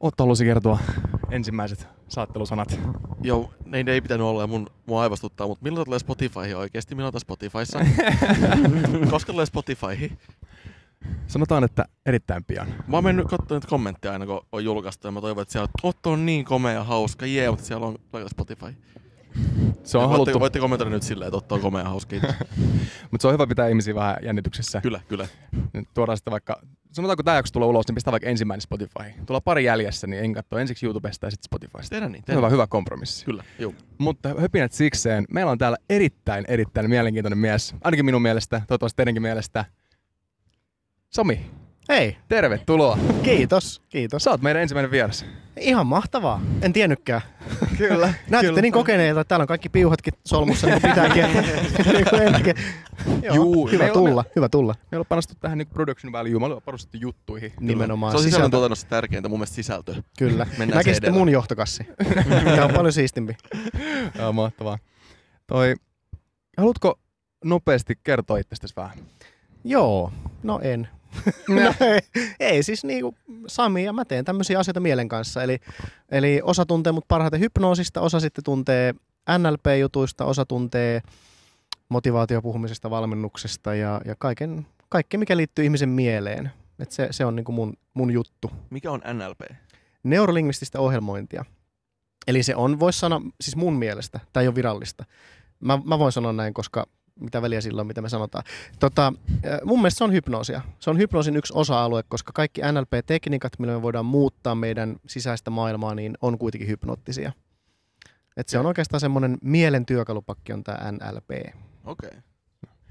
[0.00, 0.78] Otto halusi kertoa
[1.30, 2.80] ensimmäiset saattelusanat.
[3.22, 6.94] Joo, ne ei pitänyt olla ja mun, mua aivastuttaa, mutta milloin tulee Spotifyhin oikeesti?
[6.94, 7.78] Milloin tulee Spotifyssa?
[9.10, 10.18] Koska tulee Spotifyhin?
[11.26, 12.68] Sanotaan, että erittäin pian.
[12.86, 16.12] Mä oon mennyt katsomaan kommentteja aina, kun on julkaistu ja mä toivon, että siellä Otto
[16.12, 18.74] on niin komea ja hauska, jee, mutta siellä on Spotify.
[19.84, 22.16] Se on voitte, haluttu, voitte kommentoida nyt silleen, että Otto on komea ja hauska.
[23.10, 24.80] Mutta se on hyvä pitää ihmisiä vähän jännityksessä.
[24.80, 25.28] kyllä, kyllä.
[25.72, 26.62] Nyt tuodaan sitten vaikka,
[26.92, 29.24] sanotaanko tämä jakso tulee ulos, niin pistää vaikka ensimmäinen Spotify.
[29.26, 31.90] Tuolla pari jäljessä, niin en katso ensiksi YouTubesta ja sitten Spotifysta.
[31.90, 32.24] Tehdään niin.
[32.24, 32.38] Tehdään.
[32.38, 33.24] Hyvä, hyvä kompromissi.
[33.24, 33.74] Kyllä, joo.
[33.98, 35.24] Mutta höpinät sikseen.
[35.30, 37.74] Meillä on täällä erittäin, erittäin mielenkiintoinen mies.
[37.84, 39.64] Ainakin minun mielestä, toivottavasti teidänkin mielestä.
[41.10, 41.50] Somi,
[41.88, 42.98] Hei, tervetuloa.
[43.22, 44.24] kiitos, kiitos.
[44.24, 45.24] Sä oot meidän ensimmäinen vieras.
[45.60, 46.40] Ihan mahtavaa.
[46.62, 47.20] En tiennytkään.
[47.78, 48.14] Kyllä.
[48.30, 51.24] Näytätte niin kokeneilta, että täällä on kaikki piuhatkin solmussa, niin pitääkin.
[52.44, 53.24] Niin.
[53.24, 54.74] Joo, Juu, hyvä me- tulla, hyvä tulla.
[54.90, 57.52] Me ollaan panostu tähän niin production value, me ollaan parustettu juttuihin.
[57.60, 58.12] Nimenomaan.
[58.12, 58.30] Se on sisältö.
[58.36, 59.94] sisällöntuotannossa tärkeintä, mun mielestä sisältö.
[60.18, 60.46] Kyllä.
[60.58, 61.18] Mennään Näki se sitten edellä.
[61.18, 61.86] mun johtokassi.
[62.44, 63.36] Tämä on paljon siistimpi.
[64.18, 64.78] Joo, mahtavaa.
[65.46, 65.74] Toi,
[66.58, 66.98] haluatko
[67.44, 68.96] nopeasti kertoa itsestäsi vähän?
[69.64, 70.88] Joo, no en.
[71.48, 72.00] No, ei,
[72.40, 73.14] ei, siis niinku
[73.46, 75.42] Sami ja mä teen tämmöisiä asioita mielen kanssa.
[75.42, 75.58] Eli,
[76.10, 78.94] eli osa tuntee mut parhaiten hypnoosista, osa sitten tuntee
[79.38, 81.00] NLP-jutuista, osa tuntee
[81.88, 86.50] motivaatiopuhumisesta, valmennuksesta ja, ja kaiken, kaikki, mikä liittyy ihmisen mieleen.
[86.78, 88.50] Et se, se on niinku mun, mun juttu.
[88.70, 89.40] Mikä on NLP?
[90.02, 91.44] Neurolingvististä ohjelmointia.
[92.26, 95.04] Eli se on, voisi sanoa, siis mun mielestä, tämä ei ole virallista.
[95.60, 96.86] Mä, mä voin sanoa näin, koska
[97.20, 98.44] mitä väliä sillä on, mitä me sanotaan.
[98.80, 99.12] Tota,
[99.64, 100.60] mun mielestä se on hypnoosia.
[100.78, 105.94] Se on hypnoosin yksi osa-alue, koska kaikki NLP-tekniikat, millä me voidaan muuttaa meidän sisäistä maailmaa,
[105.94, 107.32] niin on kuitenkin hypnoottisia.
[108.36, 111.30] Et se on oikeastaan semmoinen mielen työkalupakki on tämä NLP.
[111.84, 112.08] Okei.
[112.08, 112.20] Okay.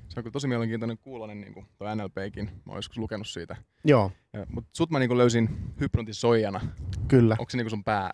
[0.10, 2.46] Se on kyllä tosi mielenkiintoinen kuulonen, niin kuin NLPkin.
[2.46, 3.56] Mä oon joskus lukenut siitä.
[3.84, 4.12] Joo,
[4.50, 6.62] Mutta sut mä niin löysin hypnotisoijana.
[7.08, 7.36] kyllä.
[7.40, 8.12] Onko se niin sun pää?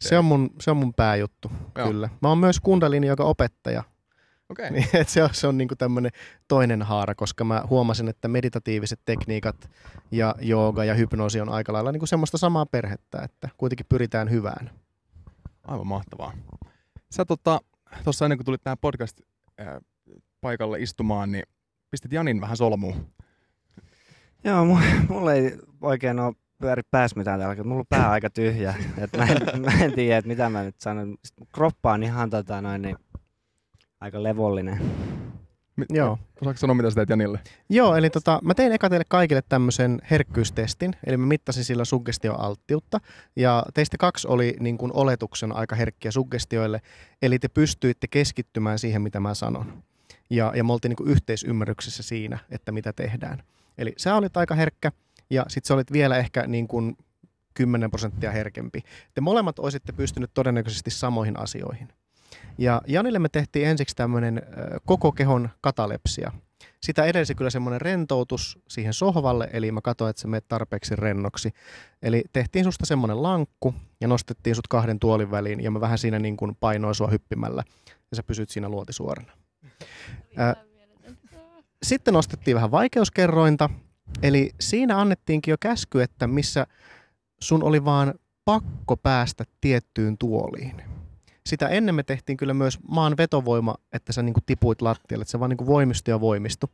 [0.00, 1.86] Se on mun, se on mun pääjuttu, Joo.
[1.86, 2.08] kyllä.
[2.22, 3.82] Mä oon myös kundalini, joka opettaja.
[4.50, 4.70] Okei.
[4.70, 6.12] Niin, et se on, se on niinku tämmöinen
[6.48, 9.70] toinen haara, koska mä huomasin, että meditatiiviset tekniikat
[10.10, 14.70] ja jooga ja hypnoosi on aika lailla niinku semmoista samaa perhettä, että kuitenkin pyritään hyvään.
[15.64, 16.32] Aivan mahtavaa.
[17.10, 17.60] Sä tota,
[18.04, 19.20] tuossa ennen kuin tulit tähän podcast
[19.58, 19.80] ää,
[20.40, 21.44] paikalle istumaan, niin
[21.90, 23.06] pistit Janin vähän solmuun.
[24.44, 28.74] Joo, mulla, mulla ei oikein ole pyöri pääs mitään täällä, mulla on pää aika tyhjä.
[28.98, 31.16] Et mä, en, mä en tiedä, että mitä mä nyt sanon.
[31.54, 32.96] Kroppa on ihan tota noin, niin,
[34.00, 34.80] aika levollinen.
[35.76, 36.18] Mi- Joo.
[36.40, 37.40] Osaatko sanoa, mitä sä teet Janille?
[37.68, 43.00] Joo, eli tota, mä tein eka teille kaikille tämmöisen herkkyystestin, eli mä mittasin sillä suggestioalttiutta,
[43.36, 46.80] ja teistä kaksi oli niin kuin oletuksen aika herkkiä suggestioille,
[47.22, 49.82] eli te pystyitte keskittymään siihen, mitä mä sanon.
[50.30, 53.42] Ja, ja me oltiin niin kuin yhteisymmärryksessä siinä, että mitä tehdään.
[53.78, 54.92] Eli sä olit aika herkkä,
[55.30, 56.96] ja sitten sä olit vielä ehkä niin kuin
[57.54, 58.82] 10 prosenttia herkempi.
[59.14, 61.88] Te molemmat olisitte pystynyt todennäköisesti samoihin asioihin.
[62.58, 64.42] Ja Janille me tehtiin ensiksi tämmöinen
[64.84, 66.32] koko kehon katalepsia.
[66.82, 71.52] Sitä edelsi kyllä semmoinen rentoutus siihen sohvalle, eli mä katsoin, että se menee tarpeeksi rennoksi.
[72.02, 76.18] Eli tehtiin susta semmoinen lankku ja nostettiin sut kahden tuolin väliin ja mä vähän siinä
[76.18, 77.62] niin kuin painoin sua hyppimällä
[78.10, 79.32] ja sä pysyt siinä luotisuorana.
[81.82, 83.70] Sitten nostettiin vähän vaikeuskerrointa,
[84.22, 86.66] eli siinä annettiinkin jo käsky, että missä
[87.40, 88.14] sun oli vaan
[88.44, 90.95] pakko päästä tiettyyn tuoliin.
[91.46, 95.40] Sitä ennen me tehtiin kyllä myös maan vetovoima, että sä niinku tipuit lattialle, että se
[95.40, 96.68] vaan niinku voimistui ja voimistui.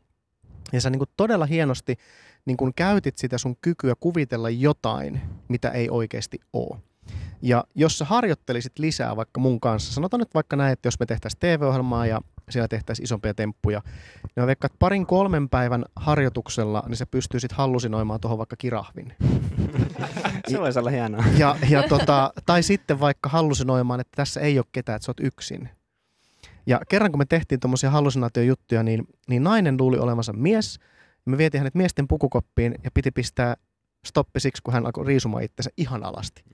[0.73, 1.97] Ja sä niinku todella hienosti
[2.45, 6.79] niinku käytit sitä sun kykyä kuvitella jotain, mitä ei oikeasti ole.
[7.43, 11.07] Ja jos sä harjoittelisit lisää vaikka mun kanssa, sanotaan nyt vaikka näin, että jos me
[11.07, 13.83] tehtäisiin TV-ohjelmaa ja siellä tehtäisiin isompia temppuja,
[14.23, 19.15] niin mä veikkaan, että parin kolmen päivän harjoituksella, niin sä pystyisit hallusinoimaan tuohon vaikka kirahvin.
[20.49, 21.25] Se voisi olla hienoa.
[21.39, 25.21] Ja, ja tota, tai sitten vaikka hallusinoimaan, että tässä ei ole ketään, että sä oot
[25.21, 25.69] yksin.
[26.67, 30.79] Ja kerran kun me tehtiin tuommoisia hallusinaatiojuttuja, niin, niin nainen luuli olevansa mies.
[31.25, 33.57] Me vietiin hänet miesten pukukoppiin ja piti pistää
[34.07, 36.45] stoppi siksi, kun hän alkoi riisumaan itsensä ihan alasti.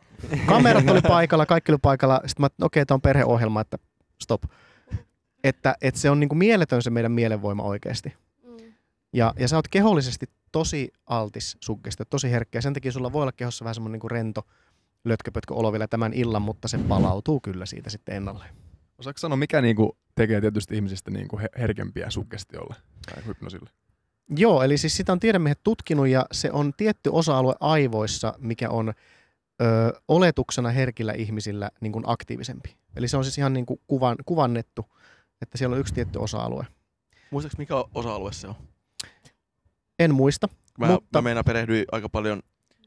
[0.46, 2.20] Kamerat oli paikalla, kaikki oli paikalla.
[2.26, 3.78] Sitten mä, okei, tämä on perheohjelma, että
[4.22, 4.42] stop.
[5.44, 8.14] Että, että se on niin kuin mieletön se meidän mielenvoima oikeasti.
[8.42, 8.56] Mm.
[9.12, 12.56] Ja, ja sä oot kehollisesti tosi altis suggestio, tosi herkkä.
[12.56, 14.46] Ja sen takia sulla voi olla kehossa vähän semmoinen niin rento
[15.04, 18.54] lötköpötkö olo vielä tämän illan, mutta se palautuu kyllä siitä sitten ennalleen.
[18.98, 22.74] Osaatko sanoa, mikä niinku tekee tietysti ihmisistä niinku he- herkempiä suggestiolle
[23.06, 23.70] tai hypnosille?
[24.36, 28.88] Joo, eli siis sitä on tiedemiehet tutkinut ja se on tietty osa-alue aivoissa, mikä on
[28.88, 28.92] ö,
[30.08, 32.76] oletuksena herkillä ihmisillä niin kuin aktiivisempi.
[32.96, 34.86] Eli se on siis ihan niin kuin kuvan, kuvannettu,
[35.42, 36.66] että siellä on yksi tietty osa-alue.
[37.30, 38.54] Muistaaks mikä osa-alue se on?
[39.98, 40.48] En muista.
[40.78, 42.42] Mä, Mutta- mä meinaan perehdyin aika paljon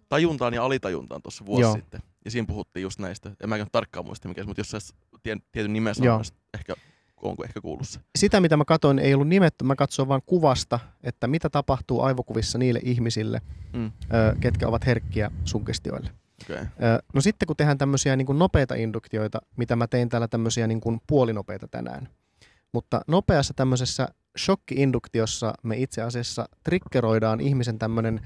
[0.09, 1.75] tajuntaan ja alitajuntaan tuossa vuosi Joo.
[1.75, 2.01] sitten.
[2.25, 3.31] Ja siinä puhuttiin just näistä.
[3.43, 4.77] En mä en tarkkaan muista mikä se, mutta jos sä
[5.23, 6.23] tien, tietyn nimen Joo.
[6.23, 6.73] sanoo, ehkä
[7.21, 7.99] onko ehkä kuullut se.
[8.17, 9.65] Sitä, mitä mä katsoin, ei ollut nimetty.
[9.65, 13.41] Mä katsoin vain kuvasta, että mitä tapahtuu aivokuvissa niille ihmisille,
[13.73, 13.85] Mm.
[13.85, 16.09] ö, ketkä ovat herkkiä suggestioille.
[16.43, 16.57] Okay.
[16.57, 16.67] Ö,
[17.13, 20.81] No sitten kun tehdään tämmöisiä niin kuin nopeita induktioita, mitä mä tein täällä tämmöisiä niin
[20.81, 22.09] kuin puolinopeita tänään.
[22.73, 24.07] Mutta nopeassa tämmöisessä
[24.37, 28.21] shokki-induktiossa me itse asiassa triggeroidaan ihmisen tämmöinen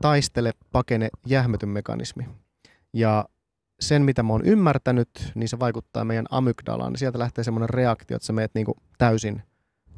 [0.00, 2.24] taistele, pakene, jähmetyn mekanismi.
[2.92, 3.24] Ja
[3.80, 6.92] sen, mitä mä oon ymmärtänyt, niin se vaikuttaa meidän amygdalaan.
[6.92, 9.42] Niin sieltä lähtee semmoinen reaktio, että sä meet niin kuin täysin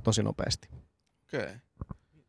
[0.03, 0.69] tosi nopeasti.
[1.35, 1.49] Okay.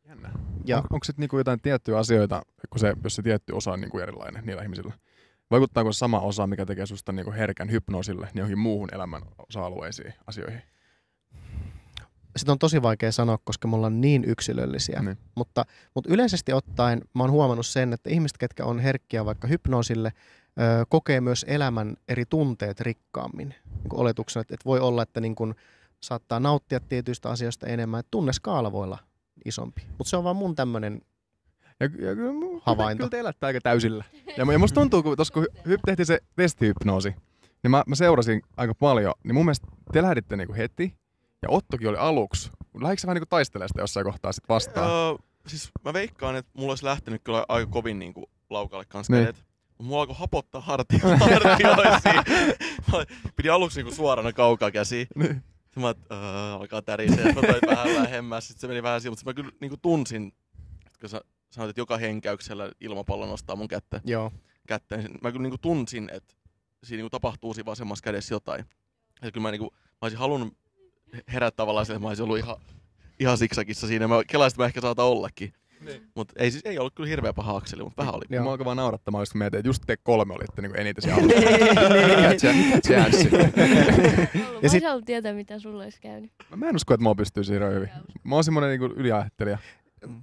[0.05, 0.29] Jännä.
[0.29, 0.77] Ja Ja.
[0.77, 3.99] On, onko sitten niinku jotain tiettyjä asioita, kun se, jos se tietty osa on niinku
[3.99, 4.93] erilainen niillä ihmisillä?
[5.51, 10.13] Vaikuttaako se sama osa, mikä tekee susta niinku herkän hypnoosille, niin johonkin muuhun elämän osa-alueisiin,
[10.27, 10.61] asioihin?
[12.37, 15.01] Sitä on tosi vaikea sanoa, koska me ollaan niin yksilöllisiä.
[15.01, 15.17] Niin.
[15.35, 20.13] Mutta, mutta yleisesti ottaen mä oon huomannut sen, että ihmiset, ketkä on herkkiä vaikka hypnoosille,
[20.59, 23.49] ö, kokee myös elämän eri tunteet rikkaammin.
[23.49, 25.55] Niin oletuksena, että, että voi olla, että niin kuin
[26.03, 28.97] saattaa nauttia tietyistä asioista enemmän, että tunneskaala voi olla
[29.45, 29.81] isompi.
[29.97, 31.01] Mutta se on vaan mun tämmöinen,
[31.79, 32.97] Ja, ja kyllä, Havainto.
[33.01, 34.03] Kyllä te elätte aika täysillä.
[34.37, 35.47] Ja, ja musta tuntuu, kun, tossa, kun
[35.85, 37.15] tehtiin se testihypnoosi,
[37.63, 41.00] niin mä, mä seurasin aika paljon, niin mun mielestä te lähditte niinku heti,
[41.41, 42.49] ja Ottokin oli aluksi.
[42.81, 44.91] Lähdikö vähän niinku taistelemaan sitä jossain kohtaa sit vastaan?
[44.91, 49.25] Öö, siis mä veikkaan, että mulla olisi lähtenyt kyllä aika kovin niinku laukalle kanssa Niin.
[49.25, 49.45] kädet.
[49.77, 52.15] Mulla alkoi hapottaa hartio, hartioisiin.
[52.91, 53.05] Mä
[53.35, 55.05] Pidi aluksi niinku suorana kaukaa käsiä.
[55.15, 55.43] Niin.
[55.63, 57.25] Sitten mä että öö, alkaa tärisee.
[57.33, 58.47] Mä toin vähän lähemmäs.
[58.47, 60.33] Sitten se meni vähän siihen, mutta mä kyllä niinku tunsin,
[60.99, 61.21] kun sä
[61.51, 64.31] sanoit, että joka henkäyksellä ilmapallo nostaa mun kättä, joo,
[64.67, 66.35] kättä niin mä kyllä niinku tunsin, että
[66.83, 68.65] siinä niinku tapahtuu siinä vasemmassa kädessä jotain.
[69.21, 70.57] Ja kyllä mä, niinku, mä olisin halunnut
[71.33, 72.55] herätä tavallaan sille, että mä olisin ollut ihan,
[73.19, 74.07] ihan siksakissa siinä.
[74.07, 75.53] Mä kelaisin, että mä ehkä saata ollakin.
[75.85, 76.01] Niin.
[76.15, 78.23] Mutta ei, siis, ei ollut kyllä hirveä paha akseli, mutta vähän oli.
[78.29, 78.43] Joo.
[78.43, 81.21] mä alkoi vaan naurattamaan, just kun mietin, että just te kolme olitte niinku eniten siellä
[81.23, 82.93] alussa.
[82.93, 83.21] Ja sit...
[84.71, 86.31] sit- Mä haluan tietää, mitä sulle olisi käynyt.
[86.55, 87.89] Mä en usko, että mä pystyy siinä hyvin.
[88.23, 89.57] Mä oon semmonen niinku yliajattelija.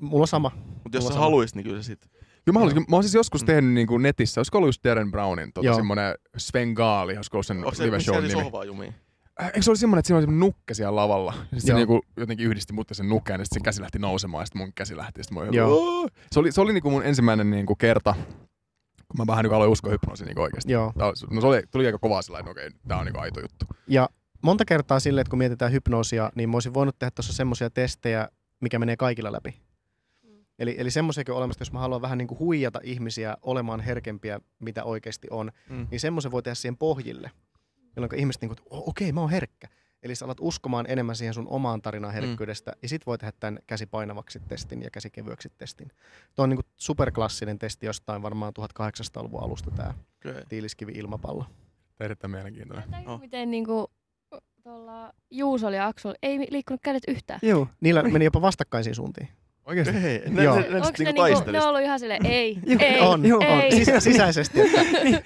[0.01, 0.51] mulla on sama.
[0.85, 1.21] Mutta jos sä sama.
[1.21, 2.01] haluisit, niin kyllä se sit.
[2.45, 3.47] Kyllä mä, haluaisin, mä oon siis joskus Mm.
[3.47, 7.57] tehnyt niinku netissä, olisiko ollut just Darren Brownin, tota, semmonen Sven Gaali, olisiko ollut sen
[7.57, 8.33] Onko se, live show se nimi.
[8.33, 8.95] sohvaa jumiin?
[9.41, 11.33] Äh, Eikö se oli semmonen, että siinä oli semmonen nukke siellä lavalla?
[11.37, 13.99] Ja sitten se niinku jotenkin yhdisti mut ja sen nukkeen, ja sitten sen käsi lähti
[13.99, 16.09] nousemaan, ja sitten mun käsi lähti, sitten mä olin, Joo.
[16.33, 18.15] Se oli, se oli niinku mun ensimmäinen niinku kerta,
[19.09, 20.73] kun mä vähän niinku aloin uskoa hypnoosiin niinku oikeesti.
[20.73, 20.93] Joo.
[20.99, 23.67] Tää No se oli, tuli aika kovaa sillä että okei, tää on niinku aito juttu.
[23.87, 24.09] Ja
[24.43, 28.29] monta kertaa silleen, että kun mietitään hypnoosia, niin mä olisin voinut tehdä tuossa semmoisia testejä,
[28.61, 29.55] mikä menee kaikilla läpi.
[30.59, 34.41] Eli, eli semmoisiakin on olemassa, jos mä haluan vähän niin kuin huijata ihmisiä olemaan herkempiä,
[34.59, 35.87] mitä oikeasti on, Mm.
[35.91, 37.31] niin semmoisen voi tehdä siihen pohjille,
[37.99, 39.69] jolloin ihmiset niin kuin, että "O- okei, mä oon herkkä.
[40.03, 42.79] Eli sä alat uskomaan enemmän siihen sun omaan tarinaan herkkyydestä, mm.
[42.83, 45.89] ja sit voi tehdä tämän käsi painavaksi testin ja käsi kevyöksi testin.
[46.35, 49.95] Tuo on niin kuin superklassinen testi jostain varmaan 1800-luvun alusta tämä
[50.27, 50.43] Okay.
[50.49, 51.45] tiiliskivi-ilmapallo.
[52.01, 52.91] Erittäin mielenkiintoinen.
[52.91, 53.21] Tajuu, Oh.
[53.21, 53.91] miten niinku
[54.63, 57.41] tuolla Juusolla ja Aksulla ei liikkunut kädet yhtään.
[57.43, 57.67] Joo.
[57.81, 59.29] Niillä meni jopa vastakkaisiin suuntiin.
[59.69, 59.97] Oikeesti?
[59.97, 60.57] Ei, ne, Joo.
[60.57, 63.41] ne, ne, ne, ne, niinku niinku, ne on ollut ihan silleen, ei, ei, on, joo,
[63.41, 63.51] ei.
[63.51, 63.63] on.
[63.81, 64.81] Sis- sisäisesti, että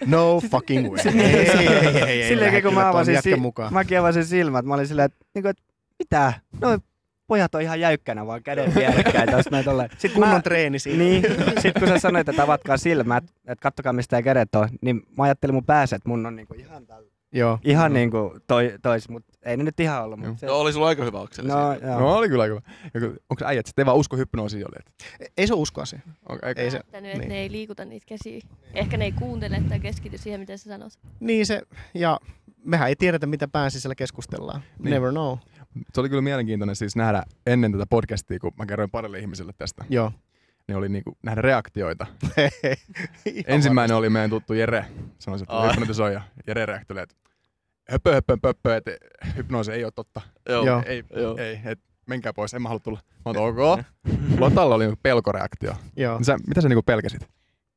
[0.06, 0.98] no fucking way.
[1.22, 3.72] Ei, ei, ei, ei, Silleen, kun mä avasin, si- mukaan.
[3.72, 5.62] mäkin avasin silmät, mä olin silleen, että, niinku, että
[5.98, 6.32] mitä?
[6.60, 6.78] No
[7.26, 9.90] pojat on ihan jäykkänä vaan käden vierekkäin tässä näin tolleen.
[9.98, 10.98] Sitten Kunnon mä, treeni siinä.
[11.04, 11.22] niin,
[11.58, 15.24] sit kun sä sanoit, että avatkaa silmät, että kattokaa mistä ei kädet on, niin mä
[15.24, 17.58] ajattelin mun päässä, että mun on niinku ihan, tällä- Joo.
[17.64, 17.94] ihan No.
[17.94, 20.20] niinku toi, tois, mutta ei ne nyt ihan ollut.
[20.20, 20.28] Joo.
[20.30, 22.00] Mut se, No, oli sulla aika hyvä akseli no, joo.
[22.00, 22.60] No oli kyllä aika
[22.94, 23.14] hyvä.
[23.30, 24.76] Onko äijät sitten vaan usko hypnoosiin oli?
[24.78, 26.06] Että, Ei se uskoa siihen.
[26.28, 27.28] on, Ei se- että niin.
[27.28, 28.40] ne ei liikuta niitä käsiä.
[28.74, 30.92] Ehkä ne ei kuuntele tai keskity siihen, mitä sä sanot.
[31.20, 31.62] Niin se,
[31.94, 32.20] ja
[32.64, 34.62] mehän ei tiedetä, mitä pään sisällä keskustellaan.
[34.78, 34.90] Niin.
[34.90, 35.38] Never know.
[35.94, 39.84] se oli kyllä mielenkiintoinen siis nähdä ennen tätä podcastia, kun mä kerroin parille ihmiselle tästä,
[39.90, 40.12] Joo.
[40.68, 42.06] Niin oli niinku nähdä reaktioita.
[43.46, 44.84] Ensimmäinen oli meidän tuttu Jere,
[45.18, 45.70] sanoisin, että Ai.
[45.70, 47.14] hypnotisoi ja Jere reaktoi, että
[47.90, 48.90] höpö, höpö, pöppö, että
[49.36, 50.20] hypnoosi ei ole totta.
[50.48, 50.66] Joo.
[50.66, 50.82] Joo.
[50.86, 51.36] Ei, Joo.
[51.36, 52.98] ei, et, menkää pois, en mä halua tulla.
[53.24, 53.84] Mä oon, ok.
[54.38, 55.74] Lotalla oli niinku pelkoreaktio.
[55.96, 56.16] Joo.
[56.16, 57.28] Niin Sä, mitä sä niinku pelkäsit?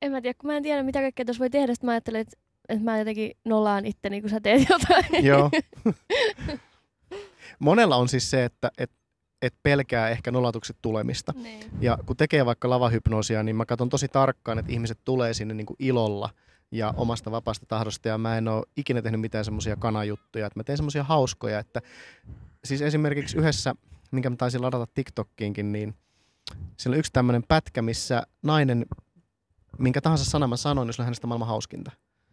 [0.01, 1.73] En mä tiedä, kun mä en tiedä, mitä kaikkea tuossa voi tehdä.
[1.73, 2.37] Sitten mä ajattelin, että,
[2.69, 5.25] että mä jotenkin nollaan itteni, kun sä teet jotain.
[5.25, 5.51] Joo.
[7.59, 8.91] Monella on siis se, että et,
[9.45, 11.33] et pelkää ehkä nolatukset tulemista.
[11.35, 11.63] niin.
[11.81, 15.65] Ja kun tekee vaikka lavahypnoosia, niin mä katson tosi tarkkaan, että ihmiset tulee sinne niin
[15.65, 16.29] kuin ilolla
[16.71, 18.07] ja omasta vapaasta tahdosta.
[18.07, 20.47] Ja mä en ole ikinä tehnyt mitään semmoisia kanajuttuja.
[20.47, 21.81] Että mä teen semmoisia hauskoja, että
[22.63, 23.75] siis esimerkiksi yhdessä,
[24.11, 25.95] minkä mä taisin ladata TikTokkiinkin, niin
[26.77, 28.85] siellä on yksi tämmöinen pätkä, missä nainen,
[29.77, 31.91] minkä tahansa sanan mä sanoin, niin se oli hänestä maailman hauskinta.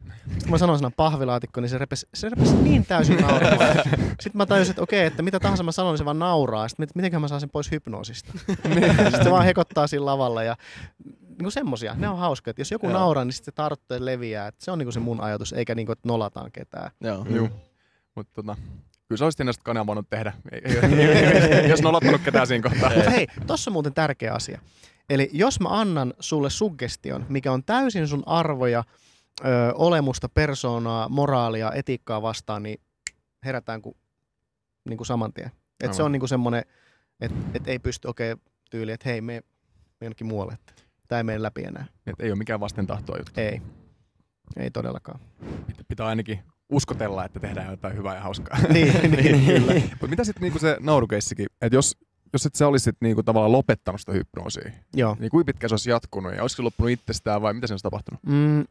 [0.09, 3.77] Sitten kun mä sanoin sanan pahvilaatikko, niin se repesi, se repesi niin täysin nauramaan.
[4.21, 6.69] Sitten mä tajusin, että okei, että mitä tahansa mä sanon, niin se vaan nauraa.
[6.69, 8.33] Sitten miten mä saan sen pois hypnoosista.
[8.39, 10.57] Sitten se vaan hekottaa siinä lavalla ja
[11.43, 12.51] Niinku semmosia, ne on hauskoja.
[12.51, 12.99] Että jos joku Joo.
[12.99, 14.49] nauraa, niin sit se tarttuu ja leviää.
[14.49, 16.91] Et se on niinku se mun ajatus, eikä niinku, että nolataan ketään.
[17.01, 17.27] Joo.
[17.31, 17.49] Juu.
[18.15, 18.57] Mutta tota,
[19.09, 22.71] kyllä se olisi tietysti Kanea voinut tehdä, ei, ei, ei, ei, jos nolottanut ketään siinä
[22.71, 22.95] kohtaa.
[22.95, 24.61] Mutta hei, tossa on muuten tärkeä asia.
[25.11, 28.85] Eli jos mä annan sulle suggestion, mikä on täysin sun arvoja,
[29.41, 32.81] ö, olemusta, persoonaa, moraalia, etiikkaa vastaan, niin
[33.45, 33.97] herätään kuin,
[34.89, 35.51] niin kuin saman tien.
[35.85, 36.65] Et se on niin kuin semmoinen,
[37.21, 39.33] että et ei pysty okei okay, tyyli, että hei, me,
[40.01, 40.59] me jonnekin muualle.
[41.09, 41.87] Tämä ei mene läpi enää.
[42.07, 43.41] Et ei ole mikään vasten tahtoa juttu.
[43.41, 43.63] Ei.
[44.57, 45.21] Ei todellakaan.
[45.45, 48.59] Pit- Pitää ainakin uskotella, että tehdään jotain hyvää ja hauskaa.
[48.73, 49.75] niin, niin, kyllä.
[49.91, 51.97] Mutta mitä sitten niinku se naurukeissikin, että jos,
[52.33, 55.17] jos et sä olisit niinku tavallaan lopettanut sitä hypnoosia, Joo.
[55.19, 57.83] niin kuinka pitkä se olisi jatkunut ja olisiko se loppunut itsestään vai mitä se olisi
[57.83, 58.21] tapahtunut?
[58.27, 58.65] Mm,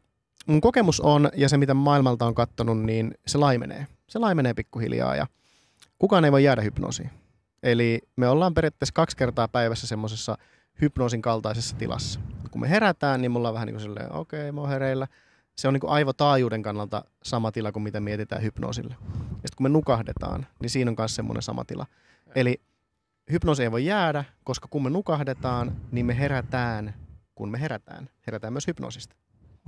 [0.46, 3.86] mun kokemus on, ja se mitä maailmalta on kattonut, niin se laimenee.
[4.08, 5.26] Se laimenee pikkuhiljaa ja
[5.98, 7.10] kukaan ei voi jäädä hypnoosiin.
[7.62, 10.38] Eli me ollaan periaatteessa kaksi kertaa päivässä semmoisessa
[10.80, 12.20] hypnoosin kaltaisessa tilassa.
[12.50, 15.06] Kun me herätään, niin mulla on vähän niin kuin silleen, okei, okay, mä oon hereillä.
[15.56, 18.96] Se on niin kuin aivotaajuuden kannalta sama tila kuin mitä mietitään hypnoosille.
[19.00, 21.86] Ja sitten kun me nukahdetaan, niin siinä on myös semmoinen sama tila.
[22.34, 22.60] Eli
[23.32, 26.94] hypnoosi ei voi jäädä, koska kun me nukahdetaan, niin me herätään,
[27.34, 28.08] kun me herätään.
[28.26, 29.16] Herätään myös hypnoosista.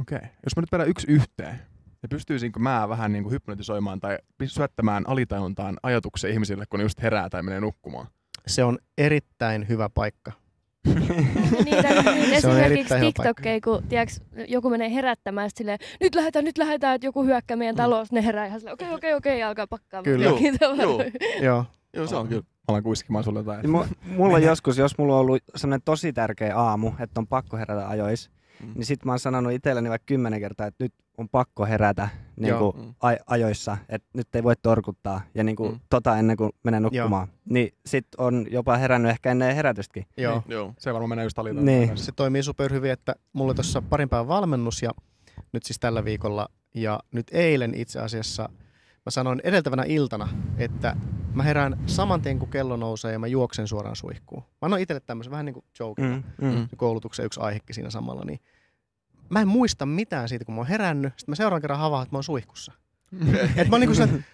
[0.01, 0.17] Okei.
[0.17, 0.29] Okay.
[0.45, 1.61] Jos mä nyt vedän yksi yhteen,
[2.03, 7.03] ja pystyisinkö mä vähän niin kuin hypnotisoimaan tai syöttämään alitajuntaan ajatuksia ihmisille, kun ne just
[7.03, 8.07] herää tai menee nukkumaan?
[8.47, 10.33] Se on erittäin hyvä paikka.
[10.85, 11.15] niitä,
[11.65, 11.91] niitä
[12.41, 16.45] Se on esimerkiksi erittäin hyvä TikTokkeja, kun tiiäks, joku menee herättämään sit silleen, nyt lähdetään,
[16.45, 19.67] nyt lähdetään, että joku hyökkää meidän taloon, ne herää ihan okei, okei, okei, ja alkaa
[19.67, 20.03] pakkaa.
[20.03, 20.25] Kyllä.
[20.25, 21.19] Joo, tavaroita.
[21.43, 21.65] Joo.
[21.93, 22.43] Joo, se on kyllä.
[22.69, 23.63] Alan kuiskimaan sulle jotain.
[23.63, 27.27] Niin mu- mulla on joskus, jos mulla on ollut sellainen tosi tärkeä aamu, että on
[27.27, 28.31] pakko herätä ajois,
[28.63, 28.73] Mm.
[28.75, 32.49] niin sit mä oon sanonut itselleni vaikka kymmenen kertaa, että nyt on pakko herätä niin
[32.49, 32.73] Joo.
[32.73, 32.95] kuin Mm.
[33.01, 35.81] a- ajoissa, että nyt ei voi torkuttaa ja niin kuin Mm.
[35.91, 37.29] tota ennen kuin menen nukkumaan.
[37.51, 40.07] Niin sit on jopa herännyt ehkä ennen herätystäkin.
[40.17, 40.43] Joo.
[40.49, 40.75] Joo.
[40.79, 41.67] Se varmaan menee just alitajuntaan.
[41.81, 41.97] Niin.
[41.97, 44.91] Se toimii superhyvin, että mulla oli tuossa parin päivän valmennus ja
[45.53, 48.49] nyt siis tällä viikolla ja nyt eilen itse asiassa
[49.07, 50.97] mä sanoin edeltävänä iltana, että
[51.35, 54.43] mä herään saman tien kun kello nousee ja mä juoksen suoraan suihkuun.
[54.43, 56.23] Mä annoin itselle tämmöisen vähän niin kuin joke, mm.
[56.43, 58.41] Mm, koulutuksen yksi aihekin siinä samalla, niin
[59.29, 61.13] mä en muista mitään siitä, kun mä oon herännyt.
[61.17, 62.73] Sitten mä seuraavan kerran havaan, että mä oon suihkussa.
[63.57, 64.25] Et mä, niinku sen,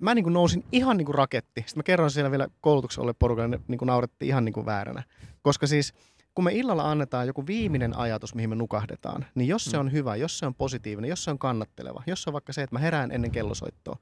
[0.00, 1.60] mä niinku nousin ihan niinku raketti.
[1.60, 5.02] Sitten mä kerron siellä vielä koulutuksen olle porukalle, ne niinku naurettiin ihan niinku vääränä.
[5.42, 5.94] Koska siis
[6.34, 9.80] kun me illalla annetaan joku viimeinen ajatus, mihin me nukahdetaan, niin jos se Mm.
[9.80, 12.62] on hyvä, jos se on positiivinen, jos se on kannatteleva, jos se on vaikka se,
[12.62, 13.96] että mä herään ennen kellosoittoa,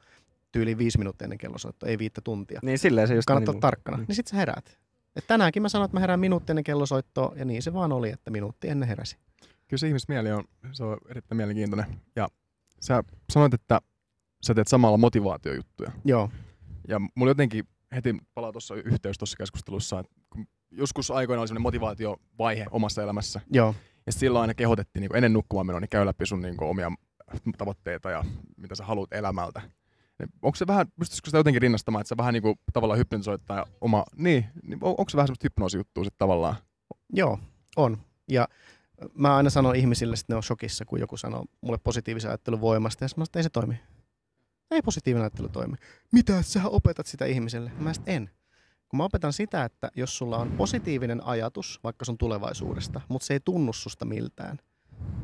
[0.53, 3.61] tyyli viisi minuuttia ennen kellosoittoa, ei viittä tuntia, Niin silleen se just kannattaa olla meni.
[3.61, 4.05] tarkkana, Mm.
[4.09, 4.79] niin sit sä heräät.
[5.17, 8.11] Et tänäänkin mä sanoin, että mä herään minuutti ennen kellosoittoa, ja niin se vaan oli,
[8.11, 9.17] että minuutti ennen heräsi.
[9.69, 11.87] Kyllä se ihmismieli on, se on erittäin mielenkiintoinen.
[12.17, 12.29] Ja
[12.81, 13.03] sä
[13.33, 13.81] sanoit, että
[14.47, 15.91] sä teet samalla motivaatiojuttuja.
[16.05, 16.31] Joo,
[16.89, 17.65] Ja mulla jotenkin
[17.95, 20.13] heti palaa tuossa yhteys tuossa keskustelussa, että
[20.71, 23.41] joskus aikoina oli sellainen motivaatiovaihe omassa elämässä.
[23.53, 23.75] joo.
[24.07, 26.93] Ja silloin aina kehotettiin niin ennen nukkumaan menoa, niin käy läpi sun niin omia
[27.59, 28.25] tavoitteita ja
[28.57, 29.63] mitä sä haluat elämältä.
[30.21, 33.67] Niin Onko se vähän, pystyisikö sitä jotenkin rinnastamaan, että sä vähän niin kuin tavallaan hypnotisoittaa
[33.81, 36.57] oma, niin, niin on- onko se vähän semmoista hypnoosijuttua sitten tavallaan?
[37.13, 37.39] Joo,
[37.77, 37.99] on.
[38.29, 38.49] Ja
[39.15, 43.05] mä aina sanon ihmisille, että ne on shokissa, kun joku sanoo mulle positiivisen ajattelun voimasta,
[43.05, 43.81] ja sanon, että ei se toimi.
[44.71, 45.77] Ei positiivinen ajattelu toimi.
[46.13, 47.73] Mitä, sä opetat sitä ihmiselle?
[47.79, 48.31] Mä sit en.
[48.89, 53.35] Kun mä opetan sitä, että jos sulla on positiivinen ajatus vaikka sun tulevaisuudesta, mutta se
[53.35, 54.59] ei tunnu susta miltään,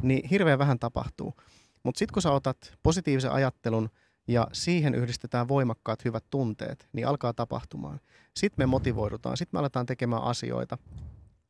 [0.02, 1.34] niin hirveän vähän tapahtuu.
[1.82, 3.90] Mutta sitten kun sä otat positiivisen ajattelun
[4.28, 8.00] ja siihen yhdistetään voimakkaat hyvät tunteet, niin alkaa tapahtumaan.
[8.36, 10.78] Sitten me motivoidutaan, sitten me aletaan tekemään asioita,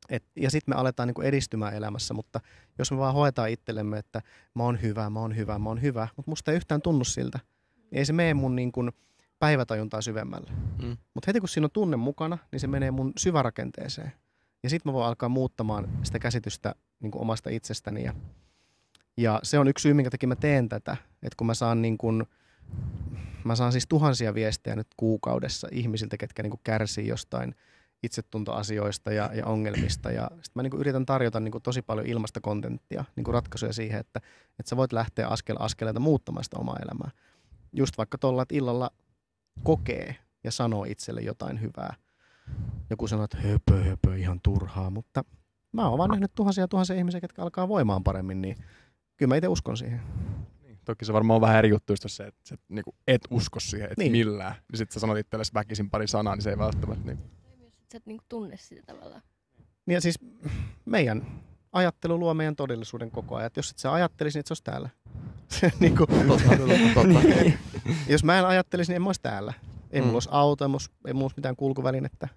[0.09, 2.39] et, ja sitten me aletaan niinku edistymään elämässä, mutta
[2.79, 4.21] jos me vaan hoetaan itsellemme, että
[4.53, 7.39] mä oon hyvä, mä oon hyvä, mä oon hyvä, mutta musta ei yhtään tunnu siltä,
[7.75, 8.89] niin ei se mene mun niinku
[9.39, 10.51] päivätajuntaa syvemmälle.
[10.81, 10.97] Mm.
[11.13, 14.11] Mutta heti kun siinä on tunne mukana, niin se menee mun syvärakenteeseen.
[14.63, 18.03] Ja sitten mä voin alkaa muuttamaan sitä käsitystä niinku omasta itsestäni.
[18.03, 18.13] Ja,
[19.17, 20.97] ja se on yksi syy, minkä takia mä teen tätä.
[21.23, 22.07] Että kun mä saan, niinku,
[23.43, 27.55] mä saan siis tuhansia viestejä nyt kuukaudessa ihmisiltä, ketkä niinku kärsii jostain
[28.03, 30.11] itsetuntoasioista ja, ja ongelmista.
[30.11, 34.21] Ja sit mä niinku yritän tarjota niinku tosi paljon ilmasta kontenttia, niinku ratkaisuja siihen, että,
[34.59, 37.11] että sä voit lähteä askel askeleelta muuttamaan sitä omaa elämää.
[37.73, 38.91] Just vaikka tuolla, että illalla
[39.63, 41.95] kokee ja sanoo itselle jotain hyvää.
[42.89, 45.23] Joku sanoo, että höpö, höpö, ihan turhaa, mutta
[45.71, 48.55] mä oon vaan nähnyt tuhansia tuhansia ihmisiä, jotka alkaa voimaan paremmin, niin
[49.17, 50.01] kyllä mä itse uskon siihen.
[50.87, 50.95] Niin.
[50.95, 54.03] Toki se varmaan on vähän eri juttu se, että sä niin et usko siihen, että
[54.03, 54.11] Niin.
[54.11, 54.27] niin.
[54.27, 54.55] millään.
[54.71, 57.05] Niin sit sä sanot itsellesi väkisin pari sanaa, niin se ei välttämättä.
[57.05, 57.17] Niin.
[57.91, 59.21] Sä et niinku tunne sitä tavallaan.
[59.85, 60.19] Niin ja siis
[60.85, 61.25] meidän
[61.71, 63.47] ajattelu luo meidän todellisuuden koko ajan.
[63.47, 64.89] Et jos et sä ajattelisi, niin et sä olisi täällä.
[65.79, 66.49] niin kuin, Totta,
[66.93, 67.51] totta.
[68.09, 69.53] jos mä en ajattelisi, niin en mä olisi täällä.
[69.91, 70.15] Ei mulla Mm.
[70.15, 72.27] olisi auto, ei mulla olisi, mulla mitään kulkuvälinettä.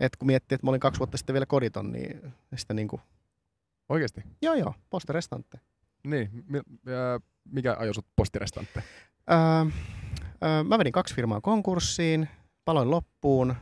[0.00, 3.02] Et kun miettii, että mä olin kaksi vuotta sitten vielä koditon, niin sitä niin kuin,
[3.88, 4.20] Oikeesti?
[4.42, 5.60] Joo, joo, poste restante.
[6.06, 6.30] Niin.
[6.48, 6.58] Mi-
[6.92, 8.82] ää, mikä ajoi sut postirestantte?
[9.30, 9.36] Öö,
[10.44, 12.28] öö, mä vedin kaksi firmaa konkurssiin,
[12.64, 13.54] paloin loppuun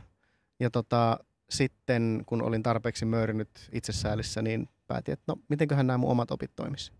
[0.59, 6.11] ja tota, sitten kun olin tarpeeksi möyrinyt itsesäälissä, niin päätin, että no mitenköhän nämä mun
[6.11, 6.93] omat opit toimis.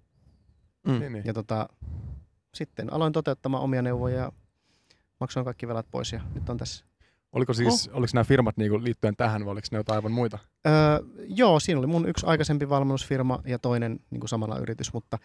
[0.88, 1.00] Mm.
[1.00, 1.26] Niin, niin.
[1.26, 1.70] Ja tota,
[2.54, 4.32] sitten aloin toteuttamaan omia neuvoja ja
[5.20, 6.86] maksoin kaikki velat pois ja nyt on tässä.
[7.34, 10.40] Oliko siis, oliko nämä firmat niinku liittyen tähän vai oliko ne jotain aivan muita?
[10.68, 10.74] Öö,
[11.28, 15.20] joo, siinä oli mun yksi aikaisempi valmennusfirma ja toinen niin kuin samalla yritys, mutta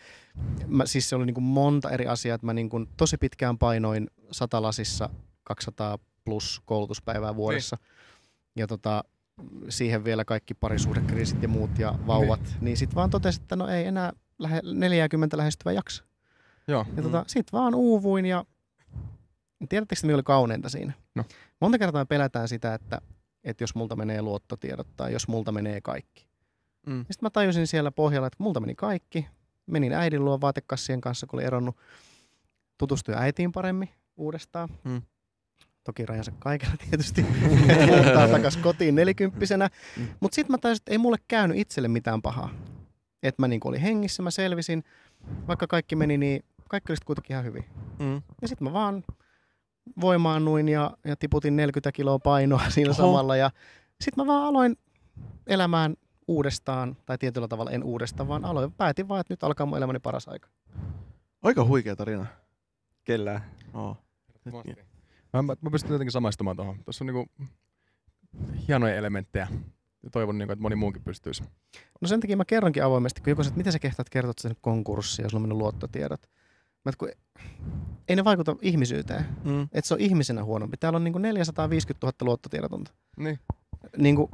[0.67, 3.59] mä, siis se oli niin kuin monta eri asiaa, että mä niin kuin tosi pitkään
[3.59, 5.11] painoin satalasissa
[5.45, 7.77] 200 plus koulutuspäivää vuodessa.
[8.57, 9.05] Ja tota,
[9.69, 12.41] siihen vielä kaikki parisuhdekriisit ja muut ja vauvat.
[12.41, 16.05] Niin, niin sitten vaan totesin, että no ei enää lähe, 40 lähestyvä jaksa.
[16.69, 16.87] Joo.
[16.97, 18.45] Ja tota, sit vaan uuvuin ja
[19.69, 20.93] tiedättekö mikä oli kauneinta siinä?
[21.15, 21.25] No.
[21.61, 23.00] Monta kertaa me pelätään sitä, että,
[23.45, 26.29] että jos multa menee luottotiedot tai jos multa menee kaikki.
[26.87, 26.99] Mm.
[26.99, 29.27] Sitten mä tajusin siellä pohjalla, että multa meni kaikki.
[29.67, 31.77] Menin äidin luo vaatekassien kanssa, kun oli eronnut.
[32.79, 34.69] Tutustuin äitiin paremmin uudestaan.
[34.85, 35.03] Mm.
[35.85, 37.23] Toki rajansa kaikella tietysti.
[37.87, 39.69] Muuttaa takas kotiin nelikymppisenä.
[39.97, 40.09] Mm.
[40.21, 42.50] Mutta sitten mä tajusin, että ei mulle käynyt itselle mitään pahaa.
[43.23, 44.85] Että mä niinku olin hengissä, mä selvisin.
[45.47, 47.65] Vaikka kaikki meni, niin kaikki oli kuitenkin ihan hyvin.
[47.99, 48.23] Mm.
[48.43, 49.05] Ja sitten mä vaan
[50.00, 52.97] voimaannuin ja, ja tiputin 40 kiloa painoa siinä Oho.
[52.97, 53.37] samalla.
[53.37, 53.50] Ja
[54.00, 54.76] sitten mä vaan aloin
[55.47, 55.95] elämään
[56.28, 59.99] uudestaan, tai tietyllä tavalla en uudestaan, vaan aloin, päätin vaan, että nyt alkaa mun elämäni
[59.99, 60.49] paras aika.
[61.42, 62.26] Aika huikea tarina.
[63.04, 63.40] Kyllä.
[63.75, 63.97] Oo.
[65.33, 66.76] Mä, mä, mä pystyn jotenkin samaistumaan tuohon.
[66.85, 67.30] Tuossa on niinku
[68.68, 69.49] hienoja elementtejä.
[70.02, 71.42] Ja toivon, niinku, että moni muukin pystyisi.
[72.00, 74.59] No sen takia mä kerronkin avoimesti, kun joku sanoo, että miten sä kehtaat kertoa, nyt
[74.61, 76.21] konkurssi ja sulla on mennyt luottotiedot.
[76.88, 77.09] Mä, että kun
[78.09, 79.25] ei ne vaikuta ihmisyyteen.
[79.45, 79.62] Mm.
[79.62, 80.76] Että se on ihmisenä huonompi.
[80.76, 82.90] Täällä on niin kuin 450 000 luottotiedotonta.
[83.16, 83.38] Niin.
[83.97, 84.30] Niin kuin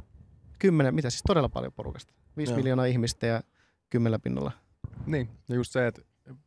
[0.59, 2.13] 10, mitä siis todella paljon porukasta.
[2.37, 2.57] 5 Joo.
[2.57, 3.41] miljoonaa ihmistä ja
[3.89, 4.51] 10 pinnalla.
[5.05, 5.29] Niin.
[5.49, 6.01] Ja just se, että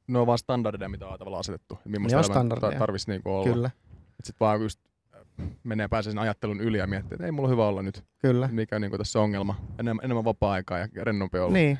[0.06, 1.78] ne on vaan standardeja, mitä on tavallaan asetettu.
[1.84, 2.72] Ne on standardeja.
[2.72, 3.52] ta- tarvitsisi niinku olla.
[3.54, 3.70] Kyllä,
[4.06, 4.80] Sitten sit vaan just
[5.14, 8.04] äh, menee pääsee sen ajattelun yli ja miettii, että ei mulla hyvä olla nyt.
[8.18, 8.48] kyllä.
[8.52, 9.54] Mikä on niinku tässä ongelma.
[9.78, 11.52] Enemmän, enemmän vapaa-aikaa ja rennompi olla.
[11.52, 11.78] Niin.